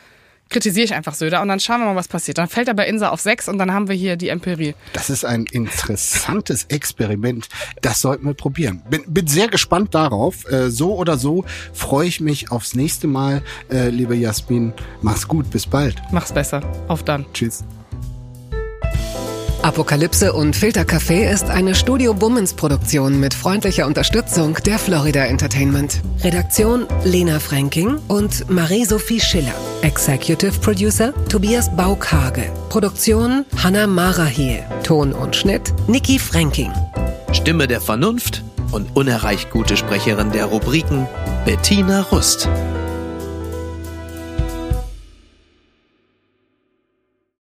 kritisiere 0.51 0.85
ich 0.85 0.93
einfach 0.93 1.15
Söder 1.15 1.41
und 1.41 1.47
dann 1.47 1.59
schauen 1.59 1.79
wir 1.79 1.87
mal, 1.87 1.95
was 1.95 2.07
passiert. 2.07 2.37
Dann 2.37 2.47
fällt 2.47 2.67
er 2.67 2.73
bei 2.75 2.85
Insa 2.87 3.09
auf 3.09 3.21
sechs 3.21 3.49
und 3.49 3.57
dann 3.57 3.73
haben 3.73 3.87
wir 3.87 3.95
hier 3.95 4.17
die 4.17 4.29
Empirie. 4.29 4.75
Das 4.93 5.09
ist 5.09 5.25
ein 5.25 5.45
interessantes 5.45 6.65
Experiment. 6.65 7.49
Das 7.81 8.01
sollten 8.01 8.25
wir 8.25 8.33
probieren. 8.35 8.83
Bin, 8.89 9.03
bin 9.07 9.27
sehr 9.27 9.47
gespannt 9.47 9.95
darauf. 9.95 10.49
Äh, 10.51 10.69
so 10.69 10.95
oder 10.95 11.17
so 11.17 11.45
freue 11.73 12.07
ich 12.07 12.21
mich 12.21 12.51
aufs 12.51 12.75
nächste 12.75 13.07
Mal. 13.07 13.41
Äh, 13.71 13.89
liebe 13.89 14.15
Jasmin, 14.15 14.73
mach's 15.01 15.27
gut. 15.27 15.49
Bis 15.49 15.65
bald. 15.65 16.01
Mach's 16.11 16.31
besser. 16.31 16.61
Auf 16.87 17.03
dann. 17.03 17.25
Tschüss. 17.33 17.63
Apokalypse 19.63 20.33
und 20.33 20.55
Filtercafé 20.55 21.31
ist 21.31 21.45
eine 21.45 21.75
Studio 21.75 22.15
Bummens 22.15 22.53
Produktion 22.53 23.19
mit 23.19 23.33
freundlicher 23.33 23.85
Unterstützung 23.85 24.57
der 24.65 24.79
Florida 24.79 25.25
Entertainment. 25.25 26.01
Redaktion 26.23 26.87
Lena 27.03 27.39
Fränking 27.39 27.99
und 28.07 28.49
Marie-Sophie 28.49 29.19
Schiller. 29.19 29.53
Executive 29.83 30.59
Producer 30.59 31.13
Tobias 31.29 31.73
Baukage. 31.75 32.51
Produktion 32.69 33.45
Hanna 33.61 33.85
Marahiel. 33.85 34.63
Ton 34.83 35.13
und 35.13 35.35
Schnitt 35.35 35.71
Niki 35.87 36.17
Fränking. 36.17 36.71
Stimme 37.31 37.67
der 37.67 37.81
Vernunft 37.81 38.43
und 38.71 38.95
unerreicht 38.95 39.51
gute 39.51 39.77
Sprecherin 39.77 40.31
der 40.31 40.45
Rubriken 40.45 41.07
Bettina 41.45 42.01
Rust. 42.01 42.49